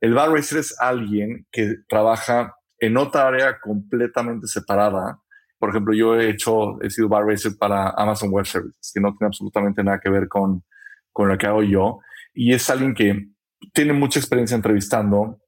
El 0.00 0.14
bar 0.14 0.30
racer 0.30 0.58
es 0.58 0.78
alguien 0.80 1.46
que 1.52 1.76
trabaja 1.88 2.54
en 2.80 2.96
otra 2.96 3.28
área 3.28 3.60
completamente 3.60 4.46
separada. 4.46 5.20
Por 5.58 5.70
ejemplo, 5.70 5.94
yo 5.94 6.18
he 6.18 6.30
hecho, 6.30 6.80
he 6.82 6.90
sido 6.90 7.08
bar 7.08 7.26
racer 7.26 7.52
para 7.58 7.90
Amazon 7.90 8.30
Web 8.30 8.46
Services, 8.46 8.90
que 8.92 9.00
no 9.00 9.14
tiene 9.16 9.28
absolutamente 9.28 9.84
nada 9.84 10.00
que 10.00 10.08
ver 10.08 10.26
con, 10.28 10.64
con 11.12 11.28
lo 11.28 11.36
que 11.36 11.46
hago 11.46 11.62
yo. 11.62 12.00
Y 12.32 12.54
es 12.54 12.68
alguien 12.70 12.94
que 12.94 13.28
tiene 13.74 13.92
mucha 13.92 14.18
experiencia 14.18 14.54
entrevistando. 14.54 15.40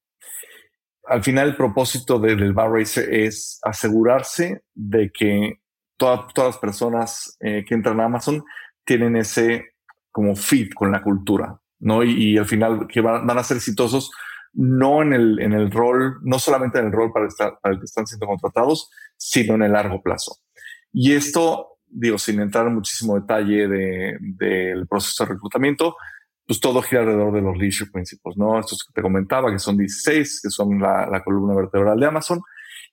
Al 1.05 1.23
final, 1.23 1.49
el 1.49 1.57
propósito 1.57 2.19
del 2.19 2.53
bar 2.53 2.71
racer 2.71 3.13
es 3.13 3.59
asegurarse 3.63 4.63
de 4.75 5.11
que 5.11 5.61
todas 5.97 6.27
las 6.37 6.59
personas 6.59 7.37
eh, 7.41 7.65
que 7.67 7.75
entran 7.75 8.01
a 8.01 8.05
Amazon 8.05 8.45
tienen 8.85 9.17
ese 9.17 9.75
como 10.11 10.37
fit 10.37 10.75
con 10.75 10.93
la 10.93 11.03
cultura, 11.03 11.59
¿no? 11.79 12.03
Y, 12.05 12.37
al 12.37 12.45
final 12.45 12.87
que 12.87 13.01
van, 13.01 13.27
van, 13.27 13.39
a 13.39 13.45
ser 13.45 13.57
exitosos 13.57 14.11
no 14.55 15.03
en 15.03 15.13
el, 15.13 15.41
en 15.41 15.53
el 15.53 15.71
rol, 15.71 16.19
no 16.23 16.39
solamente 16.39 16.79
en 16.79 16.87
el 16.87 16.93
rol 16.93 17.13
para, 17.13 17.27
estar, 17.27 17.59
para 17.63 17.75
el 17.75 17.81
que 17.81 17.87
están 17.87 18.07
siendo 18.07 18.27
contratados, 18.27 18.91
sino 19.17 19.55
en 19.55 19.63
el 19.63 19.73
largo 19.73 20.03
plazo. 20.03 20.37
Y 20.93 21.13
esto, 21.13 21.79
digo, 21.87 22.19
sin 22.19 22.41
entrar 22.41 22.67
en 22.67 22.75
muchísimo 22.75 23.19
detalle 23.19 23.69
del 23.69 24.19
de, 24.21 24.87
proceso 24.89 25.25
de 25.25 25.33
reclutamiento, 25.33 25.97
pues 26.47 26.61
todo 26.61 26.83
gira 26.83 27.03
alrededor 27.03 27.33
de 27.33 27.41
los 27.41 27.57
leadership 27.57 27.91
principles, 27.93 28.37
¿no? 28.37 28.59
Estos 28.59 28.85
que 28.85 28.93
te 28.93 29.01
comentaba, 29.01 29.51
que 29.51 29.59
son 29.59 29.77
16, 29.79 30.41
que 30.43 30.51
son 30.51 30.81
la, 30.81 31.07
la 31.07 31.23
columna 31.23 31.55
vertebral 31.55 31.99
de 31.99 32.07
Amazon. 32.07 32.43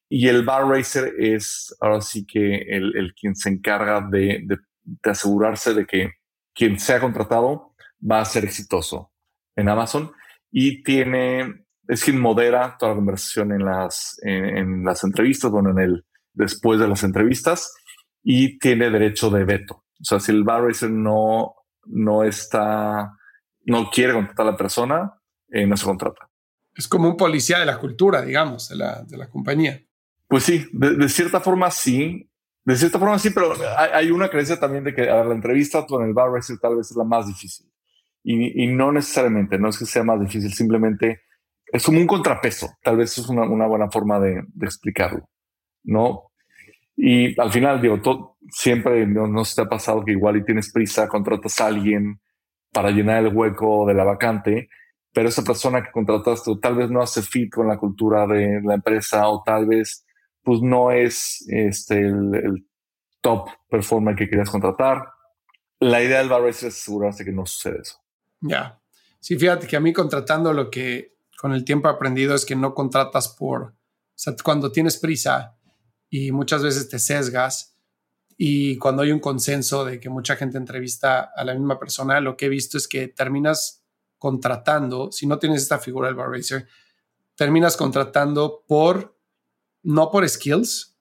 Y 0.08 0.28
el 0.28 0.46
bar 0.46 0.68
racer 0.68 1.14
es 1.20 1.76
ahora 1.82 2.02
sí 2.02 2.26
que 2.26 2.56
el, 2.56 2.96
el 2.96 3.14
quien 3.14 3.36
se 3.36 3.50
encarga 3.50 4.02
de, 4.02 4.42
de, 4.46 4.58
de 4.84 5.12
asegurarse 5.12 5.74
de 5.74 5.86
que 5.86 6.12
quien 6.54 6.80
sea 6.80 7.00
contratado 7.00 7.76
va 8.00 8.22
a 8.22 8.26
ser 8.26 8.46
exitoso 8.46 9.12
en 9.56 9.70
Amazon 9.70 10.12
y 10.52 10.84
tiene, 10.84 11.66
es 11.88 12.04
quien 12.04 12.20
modera 12.20 12.76
toda 12.78 12.92
la 12.92 12.96
conversación 12.98 13.52
en 13.52 13.66
las, 13.66 14.20
en, 14.24 14.84
las 14.84 15.04
entrevistas, 15.04 15.52
bueno, 15.52 15.72
en 15.72 15.80
el, 15.80 16.06
después 16.34 16.80
de 16.80 16.88
las 16.88 17.04
entrevistas 17.04 17.74
y 18.24 18.58
tiene 18.60 18.90
derecho 18.90 19.30
de 19.30 19.44
veto. 19.44 19.86
O 20.00 20.04
sea, 20.04 20.20
si 20.20 20.32
el 20.32 20.44
bar 20.44 20.64
racer 20.64 20.90
no, 20.90 21.56
no 21.86 22.24
está, 22.24 23.12
no 23.66 23.90
quiere 23.90 24.14
contratar 24.14 24.48
a 24.48 24.52
la 24.52 24.58
persona, 24.58 25.14
eh, 25.50 25.66
no 25.66 25.76
se 25.78 25.86
contrata. 25.86 26.30
Es 26.74 26.88
como 26.88 27.10
un 27.10 27.18
policía 27.18 27.60
de 27.60 27.66
la 27.66 27.78
cultura, 27.78 28.22
digamos, 28.22 28.70
de 28.70 28.78
la, 28.78 29.04
de 29.04 29.18
la 29.18 29.30
compañía. 29.30 29.82
Pues 30.28 30.44
sí, 30.44 30.66
de, 30.72 31.10
cierta 31.10 31.42
forma 31.42 31.70
sí. 31.72 32.30
De 32.64 32.76
cierta 32.76 33.00
forma 33.00 33.18
sí, 33.18 33.32
pero 33.32 33.54
hay, 33.78 34.12
una 34.12 34.30
creencia 34.30 34.60
también 34.60 34.84
de 34.84 34.94
que 34.94 35.06
la 35.06 35.24
entrevista 35.24 35.86
con 35.86 36.06
el 36.06 36.14
bar 36.14 36.32
racer 36.32 36.58
tal 36.60 36.78
vez 36.78 36.92
es 36.92 36.96
la 36.96 37.04
más 37.04 37.26
difícil. 37.26 37.69
Y, 38.24 38.68
no 38.68 38.92
necesariamente, 38.92 39.58
no 39.58 39.70
es 39.70 39.80
que 39.80 39.86
sea 39.86 40.04
más 40.04 40.20
difícil, 40.20 40.54
simplemente 40.54 41.22
es 41.66 41.84
como 41.84 42.00
un 42.00 42.08
contrapeso. 42.08 42.70
Tal 42.84 42.98
vez 42.98 43.18
es 43.18 43.28
una, 43.30 43.46
buena 43.46 43.90
forma 43.90 44.20
de, 44.20 44.44
explicarlo, 44.62 45.30
¿no? 45.84 46.32
Y 46.96 47.40
al 47.40 47.52
final, 47.52 47.82
digo, 47.82 48.02
todo, 48.02 48.38
siempre 48.52 49.08
no, 49.08 49.26
no 49.28 49.46
se 49.46 49.56
te 49.56 49.62
ha 49.62 49.70
pasado 49.70 50.04
que 50.04 50.12
igual 50.12 50.38
y 50.38 50.44
tienes 50.44 50.72
prisa, 50.72 51.08
contratas 51.08 51.60
a 51.62 51.68
alguien 51.68 52.20
para 52.72 52.92
llenar 52.92 53.26
el 53.26 53.36
hueco 53.36 53.86
de 53.88 53.94
la 53.94 54.04
vacante, 54.04 54.70
pero 55.14 55.30
esa 55.30 55.44
persona 55.44 55.82
que 55.82 55.92
contrataste 55.92 56.52
tal 56.62 56.76
vez 56.76 56.90
no 56.90 57.02
hace 57.02 57.22
fit 57.22 57.52
con 57.52 57.68
la 57.68 57.78
cultura 57.78 58.28
de 58.28 58.62
la 58.64 58.76
empresa 58.76 59.28
o 59.28 59.42
tal 59.44 59.66
vez 59.66 60.06
pues 60.44 60.62
no 60.62 60.92
es 60.92 61.46
este, 61.50 62.00
el, 62.00 62.66
top 63.22 63.50
performer 63.70 64.16
que 64.16 64.30
querías 64.30 64.50
contratar. 64.50 65.04
La 65.80 66.02
idea 66.02 66.20
del 66.20 66.30
bar 66.30 66.46
es 66.48 66.64
asegurarse 66.64 67.26
que 67.26 67.34
no 67.34 67.46
sucede 67.46 67.80
eso. 67.82 67.98
Ya. 68.42 68.82
Sí, 69.20 69.38
fíjate 69.38 69.68
que 69.68 69.76
a 69.76 69.80
mí 69.80 69.94
contratando 69.94 70.54
lo 70.54 70.70
que 70.70 71.18
con 71.38 71.54
el 71.54 71.64
tiempo 71.64 71.88
he 71.88 71.92
aprendido 71.92 72.36
es 72.36 72.46
que 72.46 72.56
no 72.56 72.74
contratas 72.74 73.30
por, 73.30 73.62
o 73.64 73.74
sea, 74.16 74.36
cuando 74.44 74.72
tienes 74.72 74.98
prisa 74.98 75.58
y 76.10 76.32
muchas 76.32 76.64
veces 76.64 76.90
te 76.90 77.00
sesgas 77.00 77.78
y 78.38 78.78
cuando 78.78 79.04
hay 79.04 79.12
un 79.12 79.20
consenso 79.20 79.84
de 79.84 80.00
que 80.00 80.10
mucha 80.10 80.36
gente 80.36 80.58
entrevista 80.58 81.32
a 81.36 81.44
la 81.44 81.54
misma 81.54 81.78
persona, 81.78 82.20
lo 82.22 82.38
que 82.38 82.46
he 82.46 82.50
visto 82.50 82.78
es 82.78 82.88
que 82.88 83.10
terminas 83.10 83.84
contratando, 84.18 85.12
si 85.12 85.28
no 85.28 85.40
tienes 85.40 85.62
esta 85.62 85.80
figura 85.80 86.08
del 86.08 86.16
bar 86.16 86.30
racer, 86.30 86.68
terminas 87.36 87.78
contratando 87.78 88.64
por, 88.68 89.18
no 89.84 90.12
por 90.12 90.28
skills, 90.28 90.98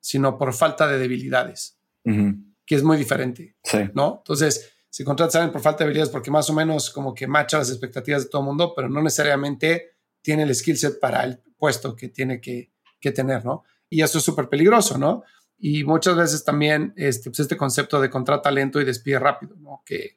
sino 0.00 0.38
por 0.38 0.52
falta 0.54 0.86
de 0.86 0.98
debilidades, 0.98 1.78
que 2.02 2.74
es 2.74 2.82
muy 2.82 2.96
diferente, 2.96 3.56
¿no? 3.94 4.18
Entonces, 4.18 4.75
si 4.96 5.04
contratas 5.04 5.34
a 5.34 5.38
alguien 5.40 5.52
por 5.52 5.60
falta 5.60 5.80
de 5.80 5.84
habilidades, 5.84 6.10
porque 6.10 6.30
más 6.30 6.48
o 6.48 6.54
menos 6.54 6.88
como 6.88 7.14
que 7.14 7.26
macha 7.26 7.58
las 7.58 7.68
expectativas 7.68 8.24
de 8.24 8.30
todo 8.30 8.40
el 8.40 8.46
mundo, 8.46 8.72
pero 8.74 8.88
no 8.88 9.02
necesariamente 9.02 9.90
tiene 10.22 10.44
el 10.44 10.54
skill 10.54 10.78
set 10.78 10.98
para 10.98 11.22
el 11.22 11.38
puesto 11.58 11.94
que 11.94 12.08
tiene 12.08 12.40
que, 12.40 12.72
que 12.98 13.12
tener, 13.12 13.44
¿no? 13.44 13.64
Y 13.90 14.00
eso 14.00 14.16
es 14.16 14.24
súper 14.24 14.48
peligroso, 14.48 14.96
¿no? 14.96 15.22
Y 15.58 15.84
muchas 15.84 16.16
veces 16.16 16.42
también 16.44 16.94
este, 16.96 17.28
pues 17.28 17.40
este 17.40 17.58
concepto 17.58 18.00
de 18.00 18.08
contrata 18.08 18.50
lento 18.50 18.80
y 18.80 18.86
despide 18.86 19.18
rápido, 19.18 19.54
¿no? 19.56 19.82
Que, 19.84 20.16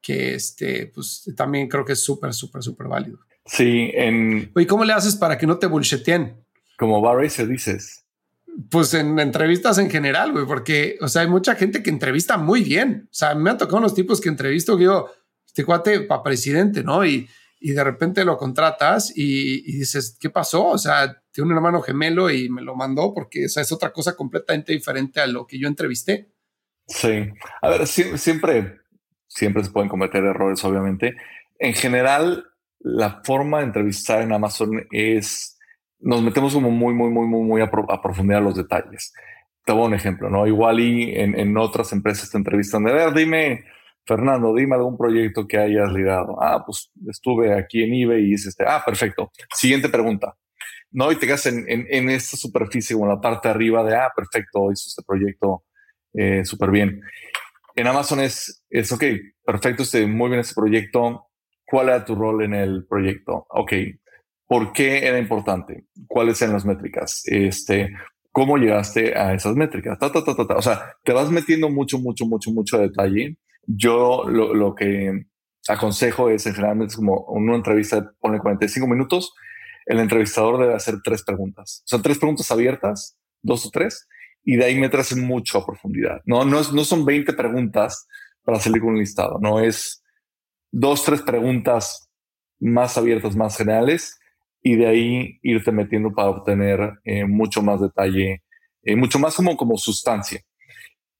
que 0.00 0.34
este, 0.34 0.86
pues 0.86 1.30
también 1.36 1.68
creo 1.68 1.84
que 1.84 1.92
es 1.92 2.02
súper, 2.02 2.32
súper, 2.32 2.62
súper 2.62 2.88
válido. 2.88 3.18
Sí, 3.44 3.90
en... 3.92 4.50
¿Y 4.56 4.64
cómo 4.64 4.86
le 4.86 4.94
haces 4.94 5.14
para 5.16 5.36
que 5.36 5.46
no 5.46 5.58
te 5.58 5.66
bullsheten? 5.66 6.42
Como 6.78 7.02
Barry 7.02 7.28
se 7.28 7.46
dices. 7.46 8.05
Pues 8.70 8.94
en 8.94 9.18
entrevistas 9.18 9.78
en 9.78 9.90
general, 9.90 10.32
güey, 10.32 10.46
porque, 10.46 10.96
o 11.00 11.08
sea, 11.08 11.22
hay 11.22 11.28
mucha 11.28 11.54
gente 11.54 11.82
que 11.82 11.90
entrevista 11.90 12.38
muy 12.38 12.62
bien. 12.62 13.08
O 13.10 13.14
sea, 13.14 13.34
me 13.34 13.50
han 13.50 13.58
tocado 13.58 13.78
unos 13.78 13.94
tipos 13.94 14.20
que 14.20 14.28
entrevisto 14.28 14.76
que 14.76 14.84
digo, 14.84 15.10
este 15.46 15.64
cuate 15.64 16.00
para 16.00 16.22
presidente, 16.22 16.82
¿no? 16.82 17.04
Y, 17.04 17.28
y 17.60 17.72
de 17.72 17.84
repente 17.84 18.24
lo 18.24 18.36
contratas 18.36 19.12
y, 19.14 19.62
dices, 19.78 20.16
¿qué 20.20 20.30
pasó? 20.30 20.68
O 20.68 20.78
sea, 20.78 21.22
tiene 21.32 21.50
un 21.50 21.56
hermano 21.56 21.82
gemelo 21.82 22.30
y 22.30 22.48
me 22.48 22.62
lo 22.62 22.74
mandó 22.74 23.12
porque 23.12 23.44
o 23.44 23.60
es 23.60 23.72
otra 23.72 23.92
cosa 23.92 24.16
completamente 24.16 24.72
diferente 24.72 25.20
a 25.20 25.26
lo 25.26 25.46
que 25.46 25.58
yo 25.58 25.68
entrevisté. 25.68 26.32
Sí, 26.86 27.28
a 27.62 27.68
ver, 27.68 27.86
siempre 27.86 28.86
siempre 29.36 29.62
se 29.62 29.70
pueden 29.70 29.88
cometer 29.88 30.24
errores, 30.24 30.64
obviamente. 30.64 31.14
En 31.58 31.74
general, 31.74 32.46
la 32.80 33.22
forma 33.22 33.58
de 33.58 33.64
entrevistar 33.64 34.22
en 34.22 34.32
Amazon 34.32 34.86
es, 34.90 35.55
nos 35.98 36.22
metemos 36.22 36.54
como 36.54 36.70
muy, 36.70 36.94
muy, 36.94 37.10
muy, 37.10 37.26
muy, 37.26 37.42
muy 37.42 37.60
a, 37.60 37.70
profundidad 38.02 38.42
los 38.42 38.56
detalles. 38.56 39.12
Te 39.64 39.72
voy 39.72 39.82
a 39.82 39.86
un 39.86 39.94
ejemplo, 39.94 40.30
¿no? 40.30 40.46
Igual 40.46 40.80
y 40.80 41.14
en, 41.16 41.56
otras 41.56 41.92
empresas 41.92 42.30
te 42.30 42.38
entrevistan 42.38 42.84
de, 42.84 42.92
ver, 42.92 43.12
dime, 43.12 43.64
Fernando, 44.06 44.54
dime 44.54 44.76
algún 44.76 44.96
proyecto 44.96 45.46
que 45.46 45.58
hayas 45.58 45.92
liderado. 45.92 46.36
Ah, 46.40 46.62
pues 46.64 46.90
estuve 47.08 47.52
aquí 47.52 47.82
en 47.82 47.94
eBay 47.94 48.22
y 48.22 48.30
dices, 48.30 48.48
este, 48.48 48.64
ah, 48.66 48.82
perfecto. 48.84 49.30
Siguiente 49.54 49.88
pregunta. 49.88 50.36
No, 50.92 51.10
y 51.10 51.16
te 51.16 51.26
quedas 51.26 51.46
en, 51.46 51.64
en, 51.68 52.10
esta 52.10 52.36
superficie 52.36 52.94
o 52.94 53.02
en 53.02 53.08
la 53.08 53.20
parte 53.20 53.48
arriba 53.48 53.82
de, 53.82 53.96
ah, 53.96 54.10
perfecto, 54.14 54.70
hizo 54.70 54.84
este 54.86 55.02
proyecto 55.02 55.64
eh, 56.14 56.44
súper 56.44 56.70
bien 56.70 57.00
en 57.76 57.86
Amazon 57.86 58.20
es, 58.20 58.64
es, 58.70 58.90
ok, 58.90 59.04
perfecto, 59.44 59.82
este, 59.82 60.06
muy 60.06 60.30
bien 60.30 60.40
este 60.40 60.54
proyecto. 60.54 61.26
¿Cuál 61.66 61.88
era 61.88 62.04
tu 62.04 62.14
rol 62.14 62.42
en 62.42 62.54
el 62.54 62.86
proyecto? 62.86 63.46
Ok, 63.50 63.72
¿por 64.46 64.72
qué 64.72 65.06
era 65.06 65.18
importante? 65.18 65.86
¿Cuáles 66.06 66.40
eran 66.42 66.54
las 66.54 66.64
métricas? 66.64 67.22
Este, 67.26 67.92
¿Cómo 68.32 68.56
llegaste 68.56 69.16
a 69.16 69.34
esas 69.34 69.56
métricas? 69.56 69.98
Ta, 69.98 70.12
ta, 70.12 70.22
ta, 70.22 70.34
ta, 70.34 70.56
O 70.56 70.62
sea, 70.62 70.94
te 71.02 71.12
vas 71.12 71.30
metiendo 71.30 71.68
mucho, 71.70 71.98
mucho, 71.98 72.26
mucho, 72.26 72.50
mucho 72.50 72.78
detalle. 72.78 73.38
Yo 73.66 74.24
lo, 74.28 74.54
lo 74.54 74.74
que 74.74 75.26
aconsejo 75.68 76.30
es, 76.30 76.44
generalmente, 76.44 76.92
es 76.92 76.96
como 76.96 77.24
una 77.28 77.56
entrevista 77.56 78.12
pone 78.20 78.38
45 78.38 78.86
minutos. 78.86 79.32
El 79.86 80.00
entrevistador 80.00 80.60
debe 80.60 80.74
hacer 80.74 80.96
tres 81.02 81.22
preguntas. 81.22 81.82
Sea, 81.84 82.02
tres 82.02 82.18
preguntas 82.18 82.50
abiertas, 82.50 83.16
dos 83.42 83.66
o 83.66 83.70
tres, 83.70 84.06
y 84.44 84.56
de 84.56 84.64
ahí 84.64 84.78
meterse 84.78 85.16
mucho 85.16 85.58
a 85.58 85.66
profundidad. 85.66 86.20
No, 86.24 86.44
no, 86.44 86.60
no 86.62 86.84
son 86.84 87.04
20 87.04 87.32
preguntas 87.32 88.06
para 88.44 88.60
salir 88.60 88.80
con 88.80 88.90
un 88.90 88.98
listado, 88.98 89.38
no 89.40 89.58
es 89.58 90.04
dos, 90.70 91.04
tres 91.04 91.22
preguntas 91.22 92.08
más 92.60 92.96
abiertas, 92.96 93.34
más 93.34 93.56
generales, 93.56 94.18
y 94.66 94.74
de 94.74 94.86
ahí 94.88 95.38
irte 95.44 95.70
metiendo 95.70 96.12
para 96.12 96.28
obtener 96.28 96.98
eh, 97.04 97.24
mucho 97.24 97.62
más 97.62 97.80
detalle, 97.80 98.42
eh, 98.82 98.96
mucho 98.96 99.20
más 99.20 99.36
como, 99.36 99.56
como 99.56 99.76
sustancia. 99.76 100.40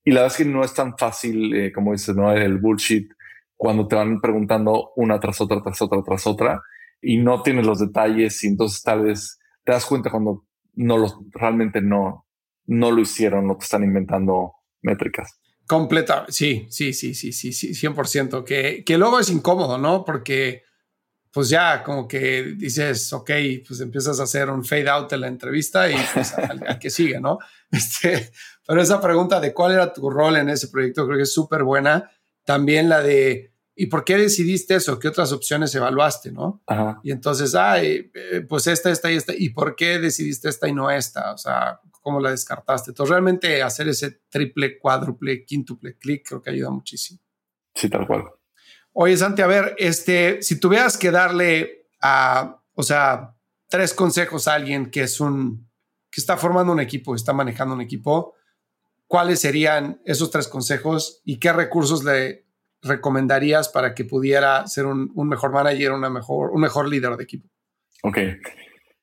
Y 0.03 0.11
la 0.11 0.23
verdad 0.23 0.37
es 0.37 0.45
que 0.45 0.51
no 0.51 0.65
es 0.65 0.75
tan 0.75 0.99
fácil, 0.99 1.55
eh, 1.55 1.73
como 1.73 1.93
dices, 1.93 2.17
¿no? 2.17 2.33
El 2.33 2.59
bullshit, 2.59 3.09
cuando 3.55 3.87
te 3.87 3.95
van 3.95 4.21
preguntando 4.21 4.91
una 4.97 5.21
tras 5.21 5.41
otra, 5.41 5.63
tras 5.63 5.81
otra, 5.81 6.03
tras 6.03 6.27
otra, 6.27 6.61
y 7.01 7.19
no 7.19 7.41
tienes 7.43 7.65
los 7.65 7.79
detalles, 7.79 8.43
y 8.43 8.49
entonces 8.49 8.83
tal 8.83 9.05
vez 9.05 9.39
te 9.63 9.71
das 9.71 9.87
cuenta 9.87 10.11
cuando 10.11 10.45
no 10.75 10.99
los, 10.99 11.17
realmente 11.31 11.81
no, 11.81 12.27
no 12.65 12.91
lo 12.91 13.01
hicieron, 13.01 13.47
no 13.47 13.57
te 13.57 13.63
están 13.63 13.85
inventando 13.85 14.55
métricas. 14.83 15.39
Completa, 15.69 16.27
sí, 16.31 16.67
sí, 16.69 16.93
sí, 16.93 17.15
sí, 17.15 17.31
sí, 17.31 17.53
sí, 17.53 17.75
100%, 17.75 18.43
que, 18.43 18.83
que 18.85 18.99
luego 18.99 19.21
es 19.21 19.31
incómodo, 19.31 19.79
¿no? 19.79 20.05
Porque 20.05 20.65
pues 21.37 21.51
ya 21.51 21.83
como 21.83 22.09
que 22.09 22.55
dices, 22.57 23.13
ok, 23.13 23.31
pues 23.69 23.83
empiezas 23.83 24.19
a 24.21 24.23
hacer 24.23 24.49
un 24.49 24.65
fade 24.65 24.89
out 24.89 25.11
de 25.11 25.19
la 25.19 25.27
entrevista 25.27 25.87
y 25.87 25.95
pues 26.15 26.33
al, 26.33 26.79
que 26.79 26.89
sigue, 26.89 27.21
¿no? 27.21 27.39
Este, 27.71 28.33
pero 28.67 28.81
esa 28.81 29.03
pregunta 29.03 29.39
de 29.39 29.53
cuál 29.53 29.73
era 29.73 29.93
tu 29.93 30.09
rol 30.09 30.37
en 30.37 30.49
ese 30.49 30.69
proyecto 30.69 31.05
creo 31.05 31.19
que 31.19 31.25
es 31.25 31.35
súper 31.35 31.63
buena. 31.63 32.11
También 32.43 32.89
la 32.89 33.03
de, 33.03 33.53
¿y 33.75 33.85
por 33.85 34.03
qué 34.03 34.17
decidiste 34.17 34.77
eso? 34.77 34.99
¿Qué 34.99 35.09
otras 35.09 35.31
opciones 35.31 35.75
evaluaste, 35.75 36.33
no? 36.33 36.63
Y 37.03 37.11
entonces, 37.11 37.55
ay, 37.55 38.11
eh, 38.15 38.41
pues 38.49 38.67
esta, 38.67 38.91
esta 38.91 39.13
y 39.13 39.17
esta. 39.17 39.35
¿Y 39.37 39.51
por 39.51 39.77
qué 39.77 39.99
decidiste 39.99 40.49
esta 40.49 40.69
y 40.69 40.73
no 40.73 40.91
esta? 40.91 41.35
O 41.35 41.37
sea, 41.37 41.83
cómo 42.01 42.19
la 42.19 42.31
descartaste. 42.31 42.93
Entonces, 42.93 43.11
realmente 43.11 43.63
hacer 43.63 43.89
ese 43.89 44.23
triple, 44.31 44.79
cuádruple, 44.79 45.45
quíntuple 45.45 45.99
clic 45.99 46.27
creo 46.27 46.41
que 46.41 46.49
ayuda 46.49 46.71
muchísimo. 46.71 47.21
Sí, 47.75 47.91
tal 47.91 48.07
cual. 48.07 48.25
Oye, 48.99 49.15
Santi, 49.19 49.43
a 49.43 49.47
ver, 49.47 49.75
este, 49.77 50.41
si 50.41 50.59
tuvieras 50.59 50.97
que 50.97 51.11
darle 51.11 51.87
a, 52.01 52.63
o 52.73 52.83
sea, 52.83 53.35
tres 53.69 53.93
consejos 53.93 54.49
a 54.49 54.55
alguien 54.55 54.91
que 54.91 55.03
es 55.03 55.21
un, 55.21 55.69
que 56.11 56.19
está 56.19 56.39
formando 56.39 56.73
un 56.73 56.81
equipo, 56.81 57.15
está 57.15 57.35
manejando 57.35 57.75
un 57.75 57.83
equipo, 57.83 58.33
¿cuáles 59.07 59.41
serían 59.41 60.01
esos 60.07 60.31
tres 60.31 60.49
consejos 60.49 61.21
y 61.27 61.39
qué 61.39 61.53
recursos 61.53 62.05
le 62.05 62.47
recomendarías 62.81 63.69
para 63.69 63.95
que 63.95 64.07
pudiera 64.07 64.67
ser 64.67 64.87
un, 64.87 65.13
mejor 65.15 65.53
manager, 65.53 65.93
una 65.93 66.09
mejor, 66.09 66.53
un 66.53 66.63
mejor 66.63 66.89
líder 66.89 67.19
de 67.19 67.25
equipo? 67.25 67.51
Ok. 68.03 68.17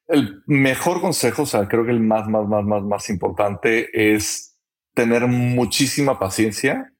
El 0.07 0.41
mejor 0.47 1.01
consejo, 1.01 1.43
o 1.43 1.45
sea, 1.45 1.67
creo 1.67 1.85
que 1.85 1.91
el 1.91 1.99
más, 1.99 2.27
más, 2.27 2.47
más, 2.47 2.65
más, 2.65 2.81
más 2.81 3.09
importante 3.11 3.89
es 3.93 4.57
tener 4.95 5.27
muchísima 5.27 6.17
paciencia 6.17 6.91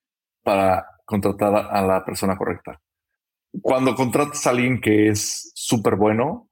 para 0.44 0.86
contratar 1.06 1.56
a 1.56 1.82
la 1.82 2.06
persona 2.06 2.38
correcta. 2.38 2.83
Cuando 3.62 3.96
contratas 3.96 4.46
a 4.46 4.52
alguien 4.52 4.82
que 4.82 5.10
es 5.10 5.52
súper 5.56 5.96
bueno, 5.96 6.50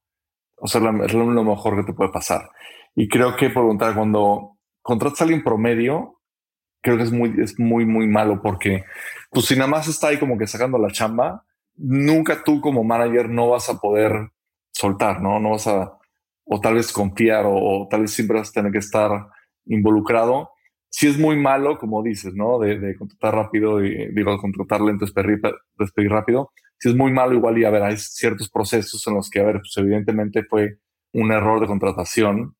o 0.57 0.67
sea, 0.67 0.81
es 1.05 1.13
lo, 1.13 1.25
mejor 1.25 1.77
que 1.77 1.91
te 1.91 1.93
puede 1.93 2.11
pasar. 2.11 2.49
Y 2.95 3.07
creo 3.09 3.35
que 3.35 3.49
por 3.49 3.67
contar, 3.67 3.95
cuando 3.95 4.57
contratas 4.81 5.21
a 5.21 5.23
alguien 5.23 5.43
promedio, 5.43 6.19
creo 6.81 6.97
que 6.97 7.03
es 7.03 7.11
muy, 7.11 7.33
es 7.41 7.59
muy, 7.59 7.85
muy 7.85 8.07
malo 8.07 8.41
porque, 8.41 8.83
pues 9.31 9.45
si 9.47 9.55
nada 9.55 9.69
más 9.69 9.87
está 9.87 10.09
ahí 10.09 10.19
como 10.19 10.37
que 10.37 10.47
sacando 10.47 10.77
la 10.77 10.91
chamba, 10.91 11.45
nunca 11.75 12.43
tú 12.43 12.61
como 12.61 12.83
manager 12.83 13.29
no 13.29 13.49
vas 13.49 13.69
a 13.69 13.79
poder 13.79 14.31
soltar, 14.71 15.21
¿no? 15.21 15.39
No 15.39 15.51
vas 15.51 15.67
a, 15.67 15.97
o 16.45 16.59
tal 16.59 16.75
vez 16.75 16.91
confiar, 16.91 17.45
o, 17.47 17.87
tal 17.89 18.01
vez 18.01 18.11
siempre 18.11 18.37
vas 18.37 18.49
a 18.49 18.53
tener 18.53 18.71
que 18.71 18.79
estar 18.79 19.27
involucrado. 19.65 20.51
Si 20.89 21.07
es 21.07 21.17
muy 21.17 21.37
malo, 21.37 21.77
como 21.77 22.03
dices, 22.03 22.33
¿no? 22.33 22.59
De, 22.59 22.95
contratar 22.97 23.35
rápido 23.35 23.83
y 23.83 24.13
digo, 24.13 24.37
contratar 24.37 24.81
lento, 24.81 25.05
despedir, 25.05 26.11
rápido. 26.11 26.51
Si 26.81 26.89
es 26.89 26.95
muy 26.95 27.13
malo, 27.13 27.35
igual 27.35 27.59
y 27.59 27.63
a 27.63 27.69
ver, 27.69 27.83
hay 27.83 27.95
ciertos 27.95 28.49
procesos 28.49 29.05
en 29.05 29.13
los 29.13 29.29
que, 29.29 29.39
a 29.39 29.43
ver, 29.43 29.59
pues 29.59 29.71
evidentemente 29.77 30.43
fue 30.43 30.79
un 31.13 31.31
error 31.31 31.61
de 31.61 31.67
contratación, 31.67 32.55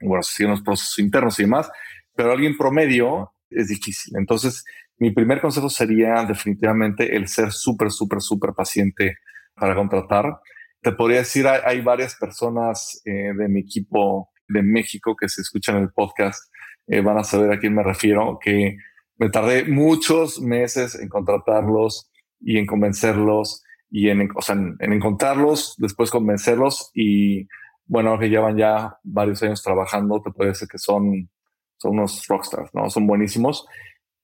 bueno, 0.00 0.22
si 0.22 0.44
los 0.44 0.62
procesos 0.62 0.98
internos 0.98 1.38
y 1.38 1.42
demás, 1.42 1.70
pero 2.14 2.32
alguien 2.32 2.56
promedio 2.56 3.34
es 3.50 3.68
difícil. 3.68 4.14
Entonces, 4.16 4.64
mi 4.96 5.10
primer 5.10 5.42
consejo 5.42 5.68
sería 5.68 6.24
definitivamente 6.24 7.14
el 7.16 7.28
ser 7.28 7.52
súper, 7.52 7.90
súper, 7.90 8.22
súper 8.22 8.54
paciente 8.54 9.18
para 9.54 9.74
contratar. 9.74 10.40
Te 10.80 10.92
podría 10.92 11.18
decir, 11.18 11.46
hay, 11.46 11.82
varias 11.82 12.14
personas 12.14 13.02
eh, 13.04 13.34
de 13.36 13.48
mi 13.48 13.60
equipo 13.60 14.30
de 14.48 14.62
México 14.62 15.14
que 15.14 15.28
se 15.28 15.42
escuchan 15.42 15.76
el 15.76 15.90
podcast, 15.90 16.50
eh, 16.86 17.02
van 17.02 17.18
a 17.18 17.24
saber 17.24 17.52
a 17.52 17.58
quién 17.58 17.74
me 17.74 17.82
refiero, 17.82 18.38
que 18.40 18.78
me 19.18 19.28
tardé 19.28 19.66
muchos 19.66 20.40
meses 20.40 20.94
en 20.94 21.10
contratarlos 21.10 22.10
y 22.40 22.56
en 22.56 22.64
convencerlos 22.64 23.64
y 23.90 24.08
en, 24.08 24.28
o 24.34 24.42
sea, 24.42 24.54
en, 24.54 24.92
encontrarlos, 24.92 25.74
después 25.78 26.10
convencerlos 26.10 26.90
y 26.94 27.46
bueno, 27.86 28.18
que 28.18 28.28
llevan 28.28 28.56
ya 28.56 28.98
varios 29.04 29.42
años 29.42 29.62
trabajando, 29.62 30.20
te 30.20 30.32
puede 30.32 30.50
decir 30.50 30.68
que 30.68 30.78
son, 30.78 31.30
son 31.76 31.92
unos 31.92 32.26
rockstars, 32.26 32.74
¿no? 32.74 32.90
Son 32.90 33.06
buenísimos. 33.06 33.64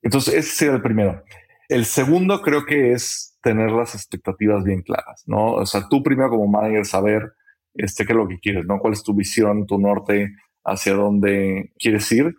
Entonces, 0.03 0.35
ese 0.35 0.51
sería 0.51 0.75
el 0.75 0.83
primero. 0.83 1.23
El 1.69 1.85
segundo 1.85 2.43
creo 2.43 2.67
que 2.67 2.93
es 2.93 3.39
tener 3.41 3.71
las 3.71 3.95
expectativas 3.95 4.65
bien 4.65 4.83
claras, 4.83 5.23
¿no? 5.27 5.53
O 5.53 5.67
sea, 5.67 5.89
tú 5.89 6.03
primero 6.03 6.31
como 6.31 6.49
manager 6.49 6.85
saber 6.87 7.33
este, 7.75 8.05
qué 8.05 8.13
es 8.13 8.17
lo 8.17 8.29
que 8.29 8.39
quieres, 8.39 8.67
¿no? 8.67 8.79
¿Cuál 8.79 8.93
es 8.93 9.03
tu 9.03 9.15
visión, 9.15 9.67
tu 9.67 9.79
norte, 9.79 10.35
hacia 10.65 10.95
dónde 10.95 11.73
quieres 11.79 12.11
ir? 12.13 12.35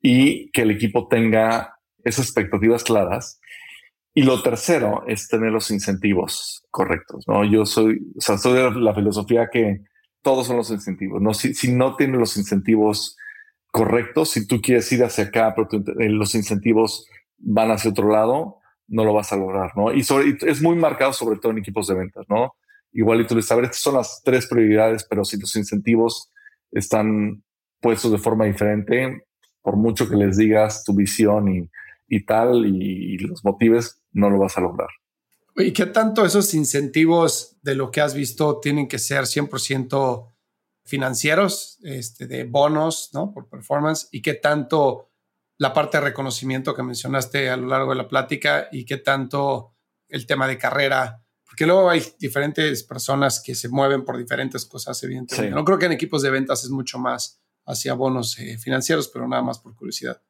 Y 0.00 0.50
que 0.50 0.62
el 0.62 0.70
equipo 0.70 1.08
tenga 1.08 1.76
esas 2.04 2.26
expectativas 2.26 2.84
claras. 2.84 3.40
Y 4.14 4.22
lo 4.22 4.42
tercero 4.42 5.04
es 5.08 5.28
tener 5.28 5.50
los 5.50 5.70
incentivos 5.70 6.64
correctos, 6.70 7.24
¿no? 7.26 7.44
Yo 7.44 7.66
soy, 7.66 8.00
o 8.16 8.20
sea, 8.20 8.38
soy 8.38 8.52
de 8.52 8.80
la 8.80 8.94
filosofía 8.94 9.48
que 9.52 9.82
todos 10.22 10.46
son 10.46 10.56
los 10.56 10.70
incentivos, 10.70 11.20
¿no? 11.20 11.34
Si, 11.34 11.52
si 11.52 11.72
no 11.72 11.96
tienes 11.96 12.20
los 12.20 12.36
incentivos 12.36 13.16
correcto. 13.74 14.24
Si 14.24 14.46
tú 14.46 14.60
quieres 14.60 14.90
ir 14.92 15.02
hacia 15.02 15.24
acá, 15.24 15.52
pero 15.52 15.68
eh, 15.98 16.08
los 16.08 16.36
incentivos 16.36 17.08
van 17.38 17.72
hacia 17.72 17.90
otro 17.90 18.08
lado, 18.08 18.60
no 18.86 19.04
lo 19.04 19.12
vas 19.12 19.32
a 19.32 19.36
lograr, 19.36 19.72
¿no? 19.76 19.92
Y, 19.92 20.04
es 20.46 20.62
muy 20.62 20.76
marcado 20.76 21.12
sobre 21.12 21.40
todo 21.40 21.50
en 21.50 21.58
equipos 21.58 21.88
de 21.88 21.94
ventas, 21.94 22.24
¿no? 22.28 22.54
Igual 22.92 23.22
y 23.22 23.26
tú 23.26 23.34
les 23.34 23.46
sabes, 23.46 23.64
estas 23.64 23.80
son 23.80 23.94
las 23.94 24.22
tres 24.24 24.46
prioridades, 24.46 25.04
pero 25.10 25.24
si 25.24 25.40
los 25.40 25.56
incentivos 25.56 26.30
están 26.70 27.42
puestos 27.80 28.12
de 28.12 28.18
forma 28.18 28.44
diferente, 28.44 29.24
por 29.60 29.74
mucho 29.74 30.08
que 30.08 30.14
les 30.14 30.36
digas 30.36 30.84
tu 30.84 30.94
visión 30.94 31.48
y, 31.52 31.68
y 32.06 32.24
tal, 32.24 32.66
y, 32.66 33.18
los 33.18 33.44
motives, 33.44 34.00
no 34.14 34.30
lo 34.30 34.38
vas 34.38 34.56
a 34.56 34.62
lograr. 34.62 34.88
¿Y 35.56 35.72
qué 35.72 35.86
tanto 35.86 36.24
esos 36.24 36.52
incentivos 36.54 37.56
de 37.62 37.74
lo 37.74 37.90
que 37.90 38.00
has 38.00 38.14
visto 38.14 38.58
tienen 38.60 38.88
que 38.88 38.98
ser 38.98 39.24
100% 39.24 40.32
financieros, 40.84 41.78
este, 41.82 42.26
de 42.26 42.44
bonos, 42.44 43.10
¿no? 43.12 43.32
Por 43.32 43.48
performance, 43.48 44.08
y 44.10 44.20
qué 44.20 44.34
tanto 44.34 45.10
la 45.58 45.72
parte 45.72 45.98
de 45.98 46.04
reconocimiento 46.04 46.74
que 46.74 46.82
mencionaste 46.82 47.48
a 47.50 47.56
lo 47.56 47.68
largo 47.68 47.90
de 47.90 47.96
la 47.96 48.08
plática 48.08 48.68
y 48.72 48.84
qué 48.84 48.96
tanto 48.96 49.74
el 50.08 50.26
tema 50.26 50.48
de 50.48 50.58
carrera, 50.58 51.24
porque 51.44 51.66
luego 51.66 51.88
hay 51.88 52.02
diferentes 52.18 52.82
personas 52.82 53.40
que 53.40 53.54
se 53.54 53.68
mueven 53.68 54.04
por 54.04 54.18
diferentes 54.18 54.66
cosas, 54.66 55.00
evidentemente. 55.04 55.54
No 55.54 55.64
creo 55.64 55.78
que 55.78 55.86
en 55.86 55.92
equipos 55.92 56.22
de 56.22 56.30
ventas 56.30 56.64
es 56.64 56.70
mucho 56.70 56.98
más 56.98 57.40
hacia 57.66 57.94
bonos 57.94 58.38
eh, 58.38 58.58
financieros, 58.58 59.08
pero 59.08 59.28
nada 59.28 59.42
más 59.42 59.60
por 59.60 59.74
curiosidad. 59.74 60.20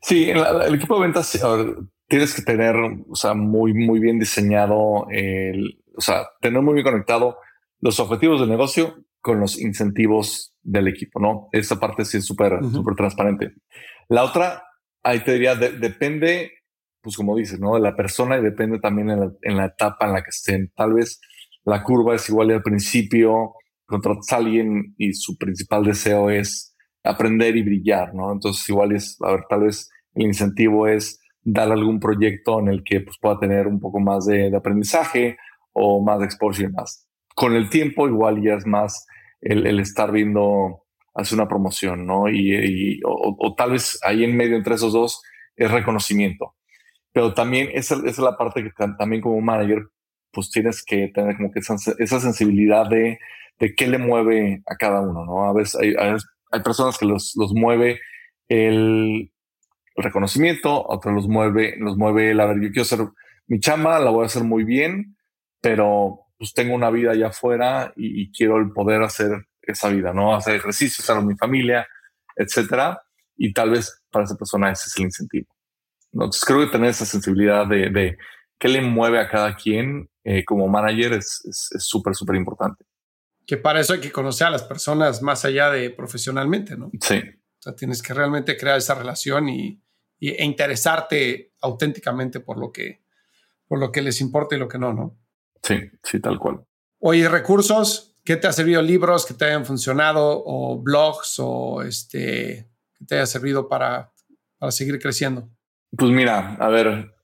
Sí, 0.00 0.30
el, 0.30 0.74
equipo 0.74 0.94
de 0.94 1.02
ventas 1.02 1.38
tienes 2.10 2.34
que 2.34 2.42
tener, 2.42 2.74
o 3.08 3.14
sea, 3.14 3.34
muy, 3.34 3.72
muy 3.72 4.00
bien 4.00 4.18
diseñado, 4.18 5.06
el, 5.10 5.80
o 5.96 6.00
sea, 6.00 6.26
tener 6.40 6.60
muy 6.60 6.74
bien 6.74 6.84
conectado 6.84 7.38
los 7.78 8.00
objetivos 8.00 8.40
del 8.40 8.50
negocio 8.50 9.04
con 9.20 9.38
los 9.38 9.58
incentivos 9.60 10.52
del 10.60 10.88
equipo, 10.88 11.20
¿no? 11.20 11.48
Esa 11.52 11.78
parte 11.78 12.04
sí 12.04 12.16
es 12.16 12.26
súper, 12.26 12.58
súper 12.72 12.96
transparente. 12.96 13.54
La 14.08 14.24
otra, 14.24 14.64
ahí 15.04 15.20
te 15.20 15.34
diría, 15.34 15.54
depende, 15.54 16.50
pues 17.00 17.16
como 17.16 17.36
dices, 17.36 17.60
¿no? 17.60 17.74
De 17.74 17.80
la 17.80 17.94
persona 17.94 18.38
y 18.38 18.42
depende 18.42 18.80
también 18.80 19.10
en 19.10 19.56
la, 19.56 19.66
etapa 19.66 20.06
en 20.06 20.12
la 20.12 20.22
que 20.22 20.30
estén. 20.30 20.72
Tal 20.74 20.94
vez 20.94 21.20
la 21.64 21.84
curva 21.84 22.16
es 22.16 22.28
igual 22.28 22.50
al 22.50 22.62
principio, 22.62 23.54
contratas 23.86 24.32
a 24.32 24.36
alguien 24.36 24.94
y 24.98 25.12
su 25.12 25.38
principal 25.38 25.84
deseo 25.84 26.28
es 26.28 26.74
aprender 27.04 27.56
y 27.56 27.62
brillar, 27.62 28.14
¿no? 28.14 28.32
Entonces 28.32 28.68
igual 28.68 28.92
es, 28.92 29.16
a 29.20 29.30
ver, 29.30 29.44
tal 29.48 29.60
vez 29.60 29.88
el 30.14 30.24
incentivo 30.26 30.88
es 30.88 31.19
dar 31.42 31.72
algún 31.72 32.00
proyecto 32.00 32.60
en 32.60 32.68
el 32.68 32.84
que 32.84 33.00
pues, 33.00 33.16
pueda 33.18 33.38
tener 33.38 33.66
un 33.66 33.80
poco 33.80 34.00
más 34.00 34.26
de, 34.26 34.54
aprendizaje 34.54 35.38
o 35.72 36.02
más 36.02 36.18
de 36.18 36.26
exposición 36.26 36.72
más 36.72 37.06
con 37.34 37.56
el 37.56 37.70
tiempo 37.70 38.06
igual 38.06 38.42
ya 38.42 38.54
es 38.54 38.66
más 38.66 39.06
el, 39.40 39.80
estar 39.80 40.12
viendo 40.12 40.84
hacer 41.14 41.38
una 41.38 41.48
promoción, 41.48 42.06
¿no? 42.06 42.28
Y, 42.28 43.00
o, 43.04 43.54
tal 43.56 43.72
vez 43.72 43.98
ahí 44.02 44.24
en 44.24 44.36
medio 44.36 44.56
entre 44.56 44.74
esos 44.74 44.92
dos 44.92 45.22
es 45.56 45.70
reconocimiento. 45.70 46.54
Pero 47.12 47.32
también 47.32 47.70
esa, 47.72 47.96
es 48.04 48.18
la 48.18 48.36
parte 48.36 48.62
que 48.62 48.70
también 48.98 49.22
como 49.22 49.40
manager 49.40 49.86
pues 50.32 50.50
tienes 50.50 50.84
que 50.84 51.08
tener 51.08 51.36
como 51.36 51.50
que 51.50 51.60
esa, 51.60 52.20
sensibilidad 52.20 52.86
de, 52.88 53.18
de, 53.58 53.74
qué 53.74 53.86
le 53.88 53.98
mueve 53.98 54.62
a 54.66 54.76
cada 54.76 55.00
uno, 55.00 55.24
¿no? 55.24 55.44
A 55.44 55.52
veces 55.54 55.80
hay, 55.80 55.94
hay 56.52 56.62
personas 56.62 56.98
que 56.98 57.06
los, 57.06 57.32
los 57.36 57.52
mueve 57.54 58.00
el, 58.48 59.32
reconocimiento, 59.96 60.86
otros 60.86 61.14
los 61.14 61.28
mueve, 61.28 61.76
los 61.78 61.96
mueve 61.96 62.30
el, 62.30 62.40
a 62.40 62.46
ver, 62.46 62.60
yo 62.60 62.68
quiero 62.68 62.82
hacer 62.82 63.00
mi 63.46 63.58
chamba, 63.60 63.98
la 63.98 64.10
voy 64.10 64.22
a 64.22 64.26
hacer 64.26 64.44
muy 64.44 64.64
bien, 64.64 65.16
pero 65.60 66.20
pues 66.38 66.54
tengo 66.54 66.74
una 66.74 66.90
vida 66.90 67.12
allá 67.12 67.28
afuera 67.28 67.92
y, 67.96 68.30
quiero 68.32 68.58
el 68.58 68.72
poder 68.72 69.02
hacer 69.02 69.46
esa 69.60 69.88
vida, 69.88 70.12
¿no? 70.12 70.34
Hacer 70.34 70.56
ejercicio, 70.56 71.02
estar 71.02 71.16
con 71.16 71.26
mi 71.26 71.36
familia, 71.36 71.86
etcétera. 72.34 73.02
Y 73.36 73.52
tal 73.52 73.70
vez 73.70 74.02
para 74.10 74.24
esa 74.24 74.36
persona 74.36 74.70
ese 74.70 74.84
es 74.86 74.96
el 74.96 75.04
incentivo. 75.04 75.54
Entonces 76.12 76.44
creo 76.44 76.60
que 76.60 76.72
tener 76.72 76.90
esa 76.90 77.04
sensibilidad 77.04 77.66
de, 77.66 77.90
de 77.90 78.18
qué 78.58 78.68
le 78.68 78.80
mueve 78.80 79.18
a 79.18 79.28
cada 79.28 79.54
quien 79.54 80.08
eh, 80.24 80.44
como 80.44 80.68
manager 80.68 81.14
es 81.14 81.42
súper, 81.78 82.14
súper 82.14 82.36
importante. 82.36 82.84
Que 83.46 83.56
para 83.56 83.80
eso 83.80 83.92
hay 83.94 84.00
que 84.00 84.12
conocer 84.12 84.46
a 84.46 84.50
las 84.50 84.62
personas 84.62 85.22
más 85.22 85.44
allá 85.44 85.70
de 85.70 85.90
profesionalmente, 85.90 86.76
¿no? 86.76 86.90
Sí. 87.00 87.20
O 87.60 87.62
sea, 87.62 87.76
tienes 87.76 88.02
que 88.02 88.14
realmente 88.14 88.56
crear 88.56 88.78
esa 88.78 88.94
relación 88.94 89.48
y, 89.50 89.82
y, 90.18 90.30
e 90.30 90.44
interesarte 90.44 91.52
auténticamente 91.60 92.40
por 92.40 92.58
lo 92.58 92.72
que, 92.72 93.02
por 93.68 93.78
lo 93.78 93.92
que 93.92 94.00
les 94.00 94.20
importa 94.22 94.56
y 94.56 94.58
lo 94.58 94.66
que 94.66 94.78
no, 94.78 94.94
¿no? 94.94 95.18
Sí, 95.62 95.76
sí, 96.02 96.20
tal 96.20 96.38
cual. 96.38 96.64
Oye, 96.98 97.28
recursos, 97.28 98.16
¿qué 98.24 98.36
te 98.36 98.46
ha 98.46 98.52
servido? 98.52 98.80
Libros 98.80 99.26
que 99.26 99.34
te 99.34 99.44
hayan 99.44 99.66
funcionado 99.66 100.42
o 100.44 100.80
blogs 100.80 101.36
o 101.38 101.82
este, 101.82 102.66
que 102.98 103.04
te 103.04 103.16
haya 103.16 103.26
servido 103.26 103.68
para, 103.68 104.10
para 104.58 104.72
seguir 104.72 104.98
creciendo. 104.98 105.50
Pues 105.96 106.10
mira, 106.10 106.54
a 106.54 106.68
ver, 106.68 107.14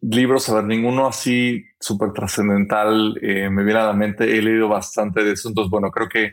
libros, 0.00 0.48
a 0.48 0.56
ver, 0.56 0.64
ninguno 0.64 1.06
así 1.06 1.64
súper 1.78 2.12
trascendental 2.12 3.18
eh, 3.22 3.48
me 3.48 3.62
viene 3.62 3.80
a 3.80 3.86
la 3.86 3.92
mente. 3.92 4.24
He 4.24 4.42
leído 4.42 4.68
bastante 4.68 5.22
de 5.22 5.32
eso, 5.32 5.48
entonces, 5.48 5.70
bueno, 5.70 5.90
creo 5.90 6.08
que 6.08 6.32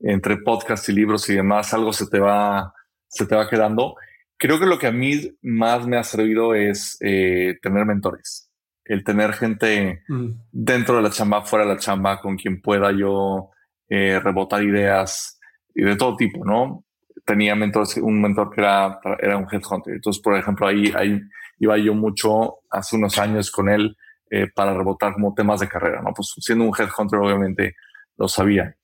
entre 0.00 0.36
podcasts 0.38 0.88
y 0.88 0.92
libros 0.92 1.28
y 1.28 1.34
demás, 1.34 1.72
algo 1.74 1.92
se 1.92 2.06
te 2.06 2.18
va, 2.18 2.72
se 3.08 3.26
te 3.26 3.34
va 3.34 3.48
quedando. 3.48 3.96
Creo 4.36 4.60
que 4.60 4.66
lo 4.66 4.78
que 4.78 4.86
a 4.86 4.92
mí 4.92 5.36
más 5.42 5.86
me 5.86 5.96
ha 5.96 6.04
servido 6.04 6.54
es 6.54 6.96
eh, 7.00 7.58
tener 7.60 7.84
mentores 7.84 8.48
el 8.88 9.04
tener 9.04 9.34
gente 9.34 10.02
mm. 10.08 10.30
dentro 10.50 10.96
de 10.96 11.02
la 11.02 11.10
chamba, 11.10 11.42
fuera 11.42 11.64
de 11.66 11.74
la 11.74 11.78
chamba, 11.78 12.20
con 12.20 12.36
quien 12.36 12.60
pueda 12.60 12.90
yo 12.90 13.50
eh, 13.88 14.18
rebotar 14.18 14.62
ideas 14.62 15.38
y 15.74 15.82
de 15.82 15.94
todo 15.94 16.16
tipo, 16.16 16.44
¿no? 16.44 16.84
Tenía 17.24 17.54
mentores, 17.54 17.98
un 17.98 18.20
mentor 18.20 18.50
que 18.50 18.62
era, 18.62 18.98
era 19.20 19.36
un 19.36 19.46
headhunter. 19.50 19.94
Entonces, 19.94 20.22
por 20.22 20.36
ejemplo, 20.36 20.66
ahí, 20.66 20.90
ahí 20.96 21.20
iba 21.58 21.76
yo 21.76 21.94
mucho 21.94 22.60
hace 22.70 22.96
unos 22.96 23.18
años 23.18 23.50
con 23.50 23.68
él 23.68 23.94
eh, 24.30 24.46
para 24.54 24.74
rebotar 24.74 25.12
como 25.12 25.34
temas 25.34 25.60
de 25.60 25.68
carrera, 25.68 26.00
¿no? 26.00 26.14
Pues 26.14 26.32
siendo 26.38 26.64
un 26.64 26.72
headhunter, 26.76 27.18
obviamente 27.18 27.76
lo 28.16 28.26
sabía. 28.26 28.74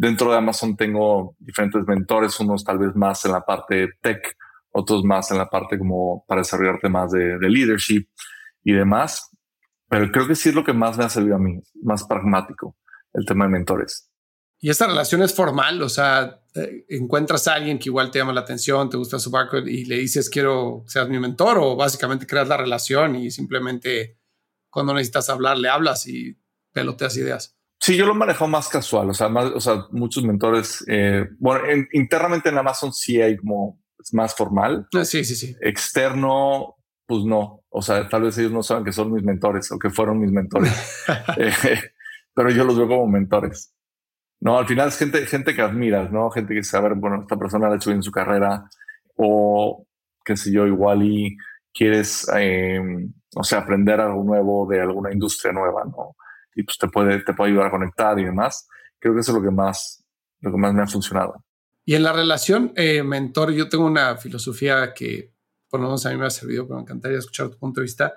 Dentro 0.00 0.30
de 0.30 0.38
Amazon 0.38 0.78
tengo 0.78 1.36
diferentes 1.38 1.86
mentores, 1.86 2.40
unos 2.40 2.64
tal 2.64 2.78
vez 2.78 2.96
más 2.96 3.22
en 3.26 3.32
la 3.32 3.42
parte 3.42 3.90
tech, 4.00 4.34
otros 4.72 5.04
más 5.04 5.30
en 5.30 5.36
la 5.36 5.50
parte 5.50 5.78
como 5.78 6.24
para 6.26 6.40
desarrollar 6.40 6.80
temas 6.80 7.10
de, 7.10 7.38
de 7.38 7.50
leadership 7.50 8.08
y 8.64 8.72
demás. 8.72 9.28
Pero 9.90 10.10
creo 10.10 10.26
que 10.26 10.36
sí 10.36 10.48
es 10.48 10.54
lo 10.54 10.64
que 10.64 10.72
más 10.72 10.96
me 10.96 11.04
ha 11.04 11.10
servido 11.10 11.36
a 11.36 11.38
mí, 11.38 11.60
más 11.82 12.04
pragmático, 12.04 12.78
el 13.12 13.26
tema 13.26 13.44
de 13.44 13.50
mentores. 13.50 14.10
Y 14.58 14.70
esta 14.70 14.86
relación 14.86 15.20
es 15.20 15.34
formal, 15.34 15.82
o 15.82 15.90
sea, 15.90 16.40
eh, 16.54 16.86
encuentras 16.88 17.46
a 17.46 17.52
alguien 17.52 17.78
que 17.78 17.90
igual 17.90 18.10
te 18.10 18.20
llama 18.20 18.32
la 18.32 18.40
atención, 18.40 18.88
te 18.88 18.96
gusta 18.96 19.18
su 19.18 19.30
background 19.30 19.68
y 19.68 19.84
le 19.84 19.96
dices 19.96 20.30
quiero 20.30 20.84
que 20.86 20.92
seas 20.92 21.10
mi 21.10 21.18
mentor 21.18 21.58
o 21.58 21.76
básicamente 21.76 22.26
creas 22.26 22.48
la 22.48 22.56
relación 22.56 23.16
y 23.16 23.30
simplemente 23.30 24.16
cuando 24.70 24.94
necesitas 24.94 25.28
hablar 25.28 25.58
le 25.58 25.68
hablas 25.68 26.06
y 26.06 26.38
peloteas 26.72 27.18
ideas. 27.18 27.59
Sí, 27.80 27.96
yo 27.96 28.04
lo 28.04 28.14
manejo 28.14 28.46
más 28.46 28.68
casual, 28.68 29.08
o 29.08 29.14
sea, 29.14 29.30
más, 29.30 29.46
o 29.46 29.60
sea 29.60 29.86
muchos 29.90 30.22
mentores, 30.22 30.84
eh, 30.86 31.26
bueno, 31.38 31.64
internamente 31.92 32.50
en 32.50 32.58
Amazon 32.58 32.92
sí 32.92 33.20
hay 33.22 33.38
como 33.38 33.80
es 33.98 34.12
más 34.12 34.34
formal. 34.34 34.86
Ah, 34.94 35.04
sí, 35.04 35.24
sí, 35.24 35.34
sí. 35.34 35.56
Externo, 35.62 36.76
pues 37.06 37.24
no, 37.24 37.64
o 37.70 37.80
sea, 37.80 38.06
tal 38.08 38.22
vez 38.22 38.36
ellos 38.36 38.52
no 38.52 38.62
saben 38.62 38.84
que 38.84 38.92
son 38.92 39.12
mis 39.12 39.22
mentores 39.22 39.72
o 39.72 39.78
que 39.78 39.88
fueron 39.88 40.20
mis 40.20 40.30
mentores, 40.30 40.72
eh, 41.38 41.52
pero 42.34 42.50
yo 42.50 42.64
los 42.64 42.76
veo 42.76 42.86
como 42.86 43.06
mentores. 43.06 43.74
No, 44.40 44.58
al 44.58 44.66
final 44.66 44.88
es 44.88 44.98
gente, 44.98 45.24
gente 45.26 45.54
que 45.54 45.62
admiras, 45.62 46.10
¿no? 46.12 46.30
Gente 46.30 46.54
que 46.54 46.62
sabe, 46.62 46.94
bueno, 46.94 47.22
esta 47.22 47.36
persona 47.36 47.68
ha 47.68 47.76
hecho 47.76 47.90
bien 47.90 48.02
su 48.02 48.10
carrera 48.10 48.64
o 49.16 49.86
qué 50.24 50.36
sé 50.36 50.52
yo, 50.52 50.66
igual 50.66 51.02
y 51.02 51.36
quieres, 51.72 52.30
eh, 52.36 52.80
o 53.34 53.44
sea, 53.44 53.60
aprender 53.60 54.00
algo 54.00 54.22
nuevo 54.22 54.66
de 54.66 54.80
alguna 54.80 55.12
industria 55.12 55.52
nueva, 55.52 55.84
¿no? 55.84 56.16
Y 56.54 56.62
pues 56.62 56.78
te 56.78 56.88
puede, 56.88 57.22
te 57.22 57.32
puede 57.32 57.50
ayudar 57.50 57.68
a 57.68 57.70
conectar 57.70 58.18
y 58.18 58.24
demás. 58.24 58.68
Creo 58.98 59.14
que 59.14 59.20
eso 59.20 59.32
es 59.32 59.38
lo 59.38 59.42
que 59.42 59.54
más, 59.54 60.04
lo 60.40 60.50
que 60.50 60.58
más 60.58 60.74
me 60.74 60.82
ha 60.82 60.86
funcionado. 60.86 61.44
Y 61.84 61.94
en 61.94 62.02
la 62.02 62.12
relación 62.12 62.72
eh, 62.76 63.02
mentor, 63.02 63.52
yo 63.52 63.68
tengo 63.68 63.86
una 63.86 64.16
filosofía 64.16 64.92
que 64.94 65.32
por 65.70 65.80
lo 65.80 65.86
menos 65.86 66.04
a 66.04 66.10
mí 66.10 66.16
me 66.16 66.26
ha 66.26 66.30
servido, 66.30 66.66
pero 66.66 66.76
me 66.76 66.82
encantaría 66.82 67.18
escuchar 67.18 67.48
tu 67.48 67.58
punto 67.58 67.80
de 67.80 67.84
vista. 67.84 68.14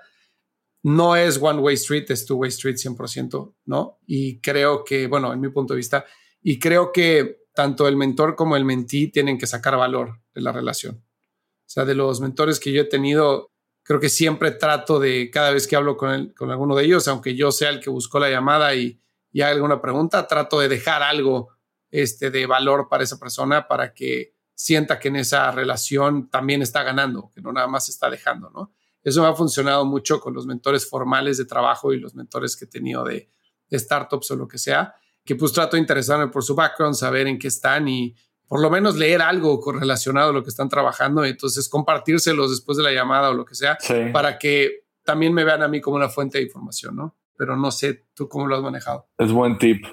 No 0.82 1.16
es 1.16 1.40
one 1.40 1.60
way 1.60 1.74
street, 1.76 2.06
es 2.08 2.26
two 2.26 2.36
way 2.36 2.48
street 2.48 2.76
100%, 2.76 3.54
¿no? 3.66 4.00
Y 4.06 4.40
creo 4.40 4.84
que, 4.84 5.06
bueno, 5.06 5.32
en 5.32 5.40
mi 5.40 5.48
punto 5.48 5.72
de 5.72 5.78
vista, 5.78 6.04
y 6.42 6.58
creo 6.58 6.92
que 6.92 7.44
tanto 7.54 7.86
el 7.86 7.96
mentor 7.96 8.34
como 8.34 8.56
el 8.56 8.64
mentí 8.64 9.08
tienen 9.08 9.38
que 9.38 9.46
sacar 9.46 9.76
valor 9.76 10.20
de 10.34 10.42
la 10.42 10.52
relación. 10.52 10.96
O 10.96 11.68
sea, 11.74 11.84
de 11.84 11.94
los 11.94 12.20
mentores 12.20 12.60
que 12.60 12.72
yo 12.72 12.82
he 12.82 12.88
tenido, 12.88 13.52
creo 13.84 14.00
que 14.00 14.08
siempre 14.08 14.50
trato 14.50 14.98
de, 14.98 15.30
cada 15.30 15.52
vez 15.52 15.68
que 15.68 15.76
hablo 15.76 15.96
con, 15.96 16.30
con 16.30 16.50
alguno 16.50 16.74
de 16.74 16.84
ellos, 16.84 17.06
aunque 17.06 17.36
yo 17.36 17.52
sea 17.52 17.70
el 17.70 17.80
que 17.80 17.90
buscó 17.90 18.18
la 18.18 18.30
llamada 18.30 18.74
y, 18.74 19.00
y 19.30 19.42
haga 19.42 19.52
alguna 19.52 19.80
pregunta, 19.80 20.26
trato 20.26 20.58
de 20.58 20.68
dejar 20.68 21.02
algo 21.02 21.50
este, 21.90 22.30
de 22.30 22.46
valor 22.46 22.88
para 22.88 23.04
esa 23.04 23.18
persona 23.18 23.68
para 23.68 23.92
que 23.92 24.34
sienta 24.54 24.98
que 24.98 25.08
en 25.08 25.16
esa 25.16 25.50
relación 25.50 26.30
también 26.30 26.62
está 26.62 26.82
ganando, 26.82 27.30
que 27.32 27.40
no 27.40 27.52
nada 27.52 27.66
más 27.66 27.88
está 27.88 28.08
dejando, 28.08 28.50
¿no? 28.50 28.72
Eso 29.02 29.20
me 29.20 29.28
ha 29.28 29.34
funcionado 29.34 29.84
mucho 29.84 30.18
con 30.18 30.32
los 30.32 30.46
mentores 30.46 30.88
formales 30.88 31.36
de 31.36 31.44
trabajo 31.44 31.92
y 31.92 32.00
los 32.00 32.14
mentores 32.14 32.56
que 32.56 32.64
he 32.64 32.68
tenido 32.68 33.04
de, 33.04 33.28
de 33.68 33.78
startups 33.78 34.30
o 34.30 34.36
lo 34.36 34.48
que 34.48 34.56
sea, 34.56 34.94
que 35.24 35.36
pues 35.36 35.52
trato 35.52 35.76
de 35.76 35.80
interesarme 35.80 36.28
por 36.28 36.42
su 36.42 36.54
background, 36.54 36.94
saber 36.94 37.26
en 37.26 37.38
qué 37.38 37.48
están 37.48 37.86
y 37.86 38.14
por 38.48 38.60
lo 38.60 38.70
menos 38.70 38.96
leer 38.96 39.22
algo 39.22 39.60
relacionado 39.72 40.30
a 40.30 40.32
lo 40.32 40.42
que 40.42 40.50
están 40.50 40.68
trabajando 40.68 41.24
y 41.26 41.30
entonces 41.30 41.68
compartírselos 41.68 42.50
después 42.50 42.76
de 42.76 42.84
la 42.84 42.92
llamada 42.92 43.30
o 43.30 43.34
lo 43.34 43.44
que 43.44 43.54
sea 43.54 43.78
para 44.12 44.38
que 44.38 44.84
también 45.04 45.32
me 45.32 45.44
vean 45.44 45.62
a 45.62 45.68
mí 45.68 45.80
como 45.80 45.96
una 45.96 46.08
fuente 46.08 46.38
de 46.38 46.44
información, 46.44 46.96
¿no? 46.96 47.16
Pero 47.36 47.56
no 47.56 47.70
sé 47.70 48.04
tú 48.14 48.28
cómo 48.28 48.46
lo 48.46 48.56
has 48.56 48.62
manejado. 48.62 49.06
Es 49.18 49.32
buen 49.32 49.58
tip. 49.58 49.84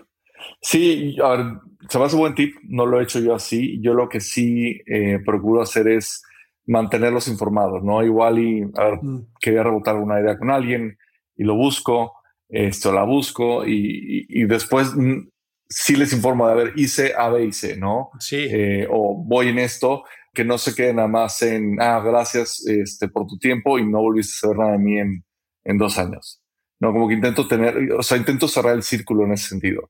Sí, 0.61 1.17
a 1.23 1.29
ver, 1.29 1.45
se 1.89 1.99
me 1.99 2.05
hace 2.05 2.15
buen 2.15 2.35
tip, 2.35 2.55
no 2.63 2.85
lo 2.85 2.99
he 2.99 3.03
hecho 3.03 3.19
yo 3.19 3.35
así. 3.35 3.79
Yo 3.81 3.93
lo 3.93 4.09
que 4.09 4.19
sí 4.19 4.81
eh, 4.85 5.19
procuro 5.25 5.61
hacer 5.61 5.87
es 5.87 6.23
mantenerlos 6.65 7.27
informados, 7.27 7.83
¿no? 7.83 8.03
Igual 8.03 8.39
y, 8.39 8.63
a 8.75 8.83
ver, 8.85 8.99
mm. 9.01 9.27
quería 9.39 9.63
rebotar 9.63 9.95
una 9.95 10.19
idea 10.19 10.37
con 10.37 10.51
alguien 10.51 10.97
y 11.35 11.43
lo 11.43 11.55
busco, 11.55 12.13
esto 12.49 12.91
la 12.91 13.03
busco 13.03 13.65
y, 13.65 14.25
y, 14.29 14.45
después 14.45 14.95
mm, 14.95 15.27
sí 15.71 15.95
les 15.95 16.13
informo 16.13 16.45
de, 16.47 16.51
a 16.51 16.55
ver, 16.55 16.73
hice 16.75 17.13
A, 17.17 17.29
B 17.29 17.45
y 17.45 17.53
C, 17.53 17.77
¿no? 17.77 18.11
Sí. 18.19 18.47
Eh, 18.49 18.87
o 18.89 19.15
voy 19.25 19.47
en 19.47 19.59
esto, 19.59 20.03
que 20.33 20.45
no 20.45 20.57
se 20.57 20.75
quede 20.75 20.93
nada 20.93 21.07
más 21.07 21.41
en, 21.41 21.81
ah, 21.81 22.01
gracias 22.03 22.65
este, 22.67 23.07
por 23.07 23.25
tu 23.25 23.37
tiempo 23.37 23.79
y 23.79 23.85
no 23.85 24.01
volviste 24.01 24.33
a 24.33 24.39
saber 24.41 24.57
nada 24.57 24.71
de 24.73 24.79
mí 24.79 24.99
en, 24.99 25.23
en 25.63 25.77
dos 25.77 25.97
años. 25.97 26.41
No, 26.79 26.91
como 26.91 27.07
que 27.07 27.15
intento 27.15 27.47
tener, 27.47 27.91
o 27.93 28.03
sea, 28.03 28.17
intento 28.17 28.47
cerrar 28.47 28.75
el 28.75 28.83
círculo 28.83 29.25
en 29.25 29.33
ese 29.33 29.49
sentido. 29.49 29.89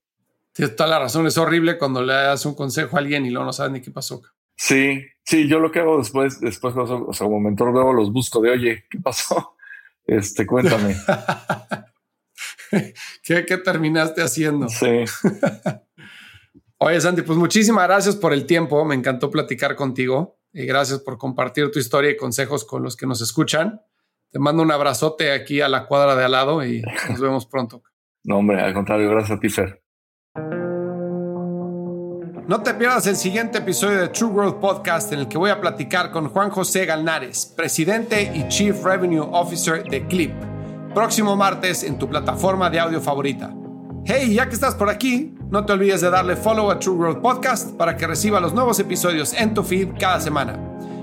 Tienes 0.53 0.75
toda 0.75 0.89
la 0.89 0.99
razón, 0.99 1.25
es 1.27 1.37
horrible 1.37 1.77
cuando 1.77 2.03
le 2.03 2.13
das 2.13 2.45
un 2.45 2.53
consejo 2.53 2.97
a 2.97 2.99
alguien 2.99 3.25
y 3.25 3.29
luego 3.29 3.45
no 3.45 3.53
sabes 3.53 3.71
ni 3.71 3.81
qué 3.81 3.91
pasó. 3.91 4.21
Sí, 4.57 5.01
sí, 5.23 5.47
yo 5.47 5.59
lo 5.59 5.71
que 5.71 5.79
hago 5.79 5.97
después, 5.97 6.39
después, 6.41 6.75
o 6.75 7.13
sea, 7.13 7.25
como 7.25 7.39
mentor 7.39 7.71
luego 7.71 7.93
los 7.93 8.11
busco 8.11 8.41
de, 8.41 8.51
oye, 8.51 8.85
¿qué 8.89 8.99
pasó? 8.99 9.55
Este, 10.07 10.45
cuéntame. 10.47 10.95
¿Qué, 13.23 13.45
¿Qué, 13.45 13.57
terminaste 13.57 14.21
haciendo? 14.21 14.69
Sí. 14.69 15.03
Oye, 16.77 16.99
Santi, 16.99 17.21
pues 17.21 17.37
muchísimas 17.37 17.87
gracias 17.87 18.15
por 18.15 18.33
el 18.33 18.45
tiempo. 18.45 18.83
Me 18.85 18.95
encantó 18.95 19.29
platicar 19.29 19.75
contigo 19.75 20.39
y 20.53 20.65
gracias 20.65 20.99
por 20.99 21.17
compartir 21.17 21.69
tu 21.71 21.79
historia 21.79 22.11
y 22.11 22.17
consejos 22.17 22.65
con 22.65 22.83
los 22.83 22.95
que 22.95 23.05
nos 23.05 23.21
escuchan. 23.21 23.81
Te 24.31 24.39
mando 24.39 24.63
un 24.63 24.71
abrazote 24.71 25.31
aquí 25.31 25.61
a 25.61 25.67
la 25.67 25.85
cuadra 25.85 26.15
de 26.15 26.23
al 26.23 26.31
lado 26.31 26.65
y 26.65 26.81
nos 27.09 27.19
vemos 27.19 27.45
pronto. 27.45 27.83
No, 28.23 28.37
hombre, 28.37 28.61
al 28.61 28.73
contrario, 28.73 29.09
gracias 29.09 29.37
a 29.37 29.39
ti, 29.39 29.49
Fer. 29.49 29.83
No 32.47 32.61
te 32.63 32.73
pierdas 32.73 33.07
el 33.07 33.15
siguiente 33.15 33.59
episodio 33.59 34.01
de 34.01 34.09
True 34.09 34.33
Growth 34.33 34.59
Podcast 34.59 35.13
en 35.13 35.19
el 35.19 35.27
que 35.27 35.37
voy 35.37 35.51
a 35.51 35.61
platicar 35.61 36.11
con 36.11 36.29
Juan 36.29 36.49
José 36.49 36.85
Galnares, 36.85 37.45
presidente 37.55 38.31
y 38.33 38.47
Chief 38.49 38.83
Revenue 38.83 39.25
Officer 39.31 39.83
de 39.83 40.05
Clip. 40.07 40.33
Próximo 40.93 41.37
martes 41.37 41.83
en 41.83 41.97
tu 41.97 42.09
plataforma 42.09 42.69
de 42.69 42.77
audio 42.77 42.99
favorita. 42.99 43.53
Hey, 44.03 44.33
ya 44.33 44.49
que 44.49 44.55
estás 44.55 44.75
por 44.75 44.89
aquí, 44.89 45.33
no 45.49 45.65
te 45.65 45.71
olvides 45.71 46.01
de 46.01 46.09
darle 46.09 46.35
follow 46.35 46.69
a 46.69 46.79
True 46.79 46.97
Growth 46.97 47.21
Podcast 47.21 47.77
para 47.77 47.95
que 47.95 48.07
reciba 48.07 48.41
los 48.41 48.53
nuevos 48.53 48.77
episodios 48.77 49.33
en 49.33 49.53
tu 49.53 49.63
feed 49.63 49.91
cada 49.97 50.19
semana. 50.19 50.59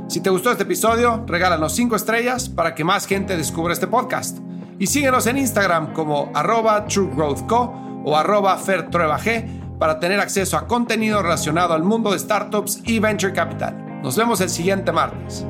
Si 0.06 0.20
te 0.20 0.28
gustó 0.28 0.50
este 0.50 0.64
episodio, 0.64 1.24
regálanos 1.26 1.74
5 1.74 1.96
estrellas 1.96 2.50
para 2.50 2.74
que 2.74 2.84
más 2.84 3.06
gente 3.06 3.34
descubra 3.34 3.72
este 3.72 3.86
podcast. 3.86 4.40
Y 4.78 4.88
síguenos 4.88 5.26
en 5.26 5.38
Instagram 5.38 5.94
como 5.94 6.30
arroba 6.34 6.84
truegrowthco 6.84 8.02
o 8.04 8.14
arroba 8.14 8.58
fertruebag 8.58 9.46
para 9.78 9.98
tener 10.00 10.20
acceso 10.20 10.58
a 10.58 10.66
contenido 10.66 11.22
relacionado 11.22 11.72
al 11.72 11.82
mundo 11.82 12.12
de 12.12 12.18
startups 12.18 12.82
y 12.84 12.98
venture 12.98 13.32
capital. 13.32 14.02
Nos 14.02 14.18
vemos 14.18 14.42
el 14.42 14.50
siguiente 14.50 14.92
martes. 14.92 15.46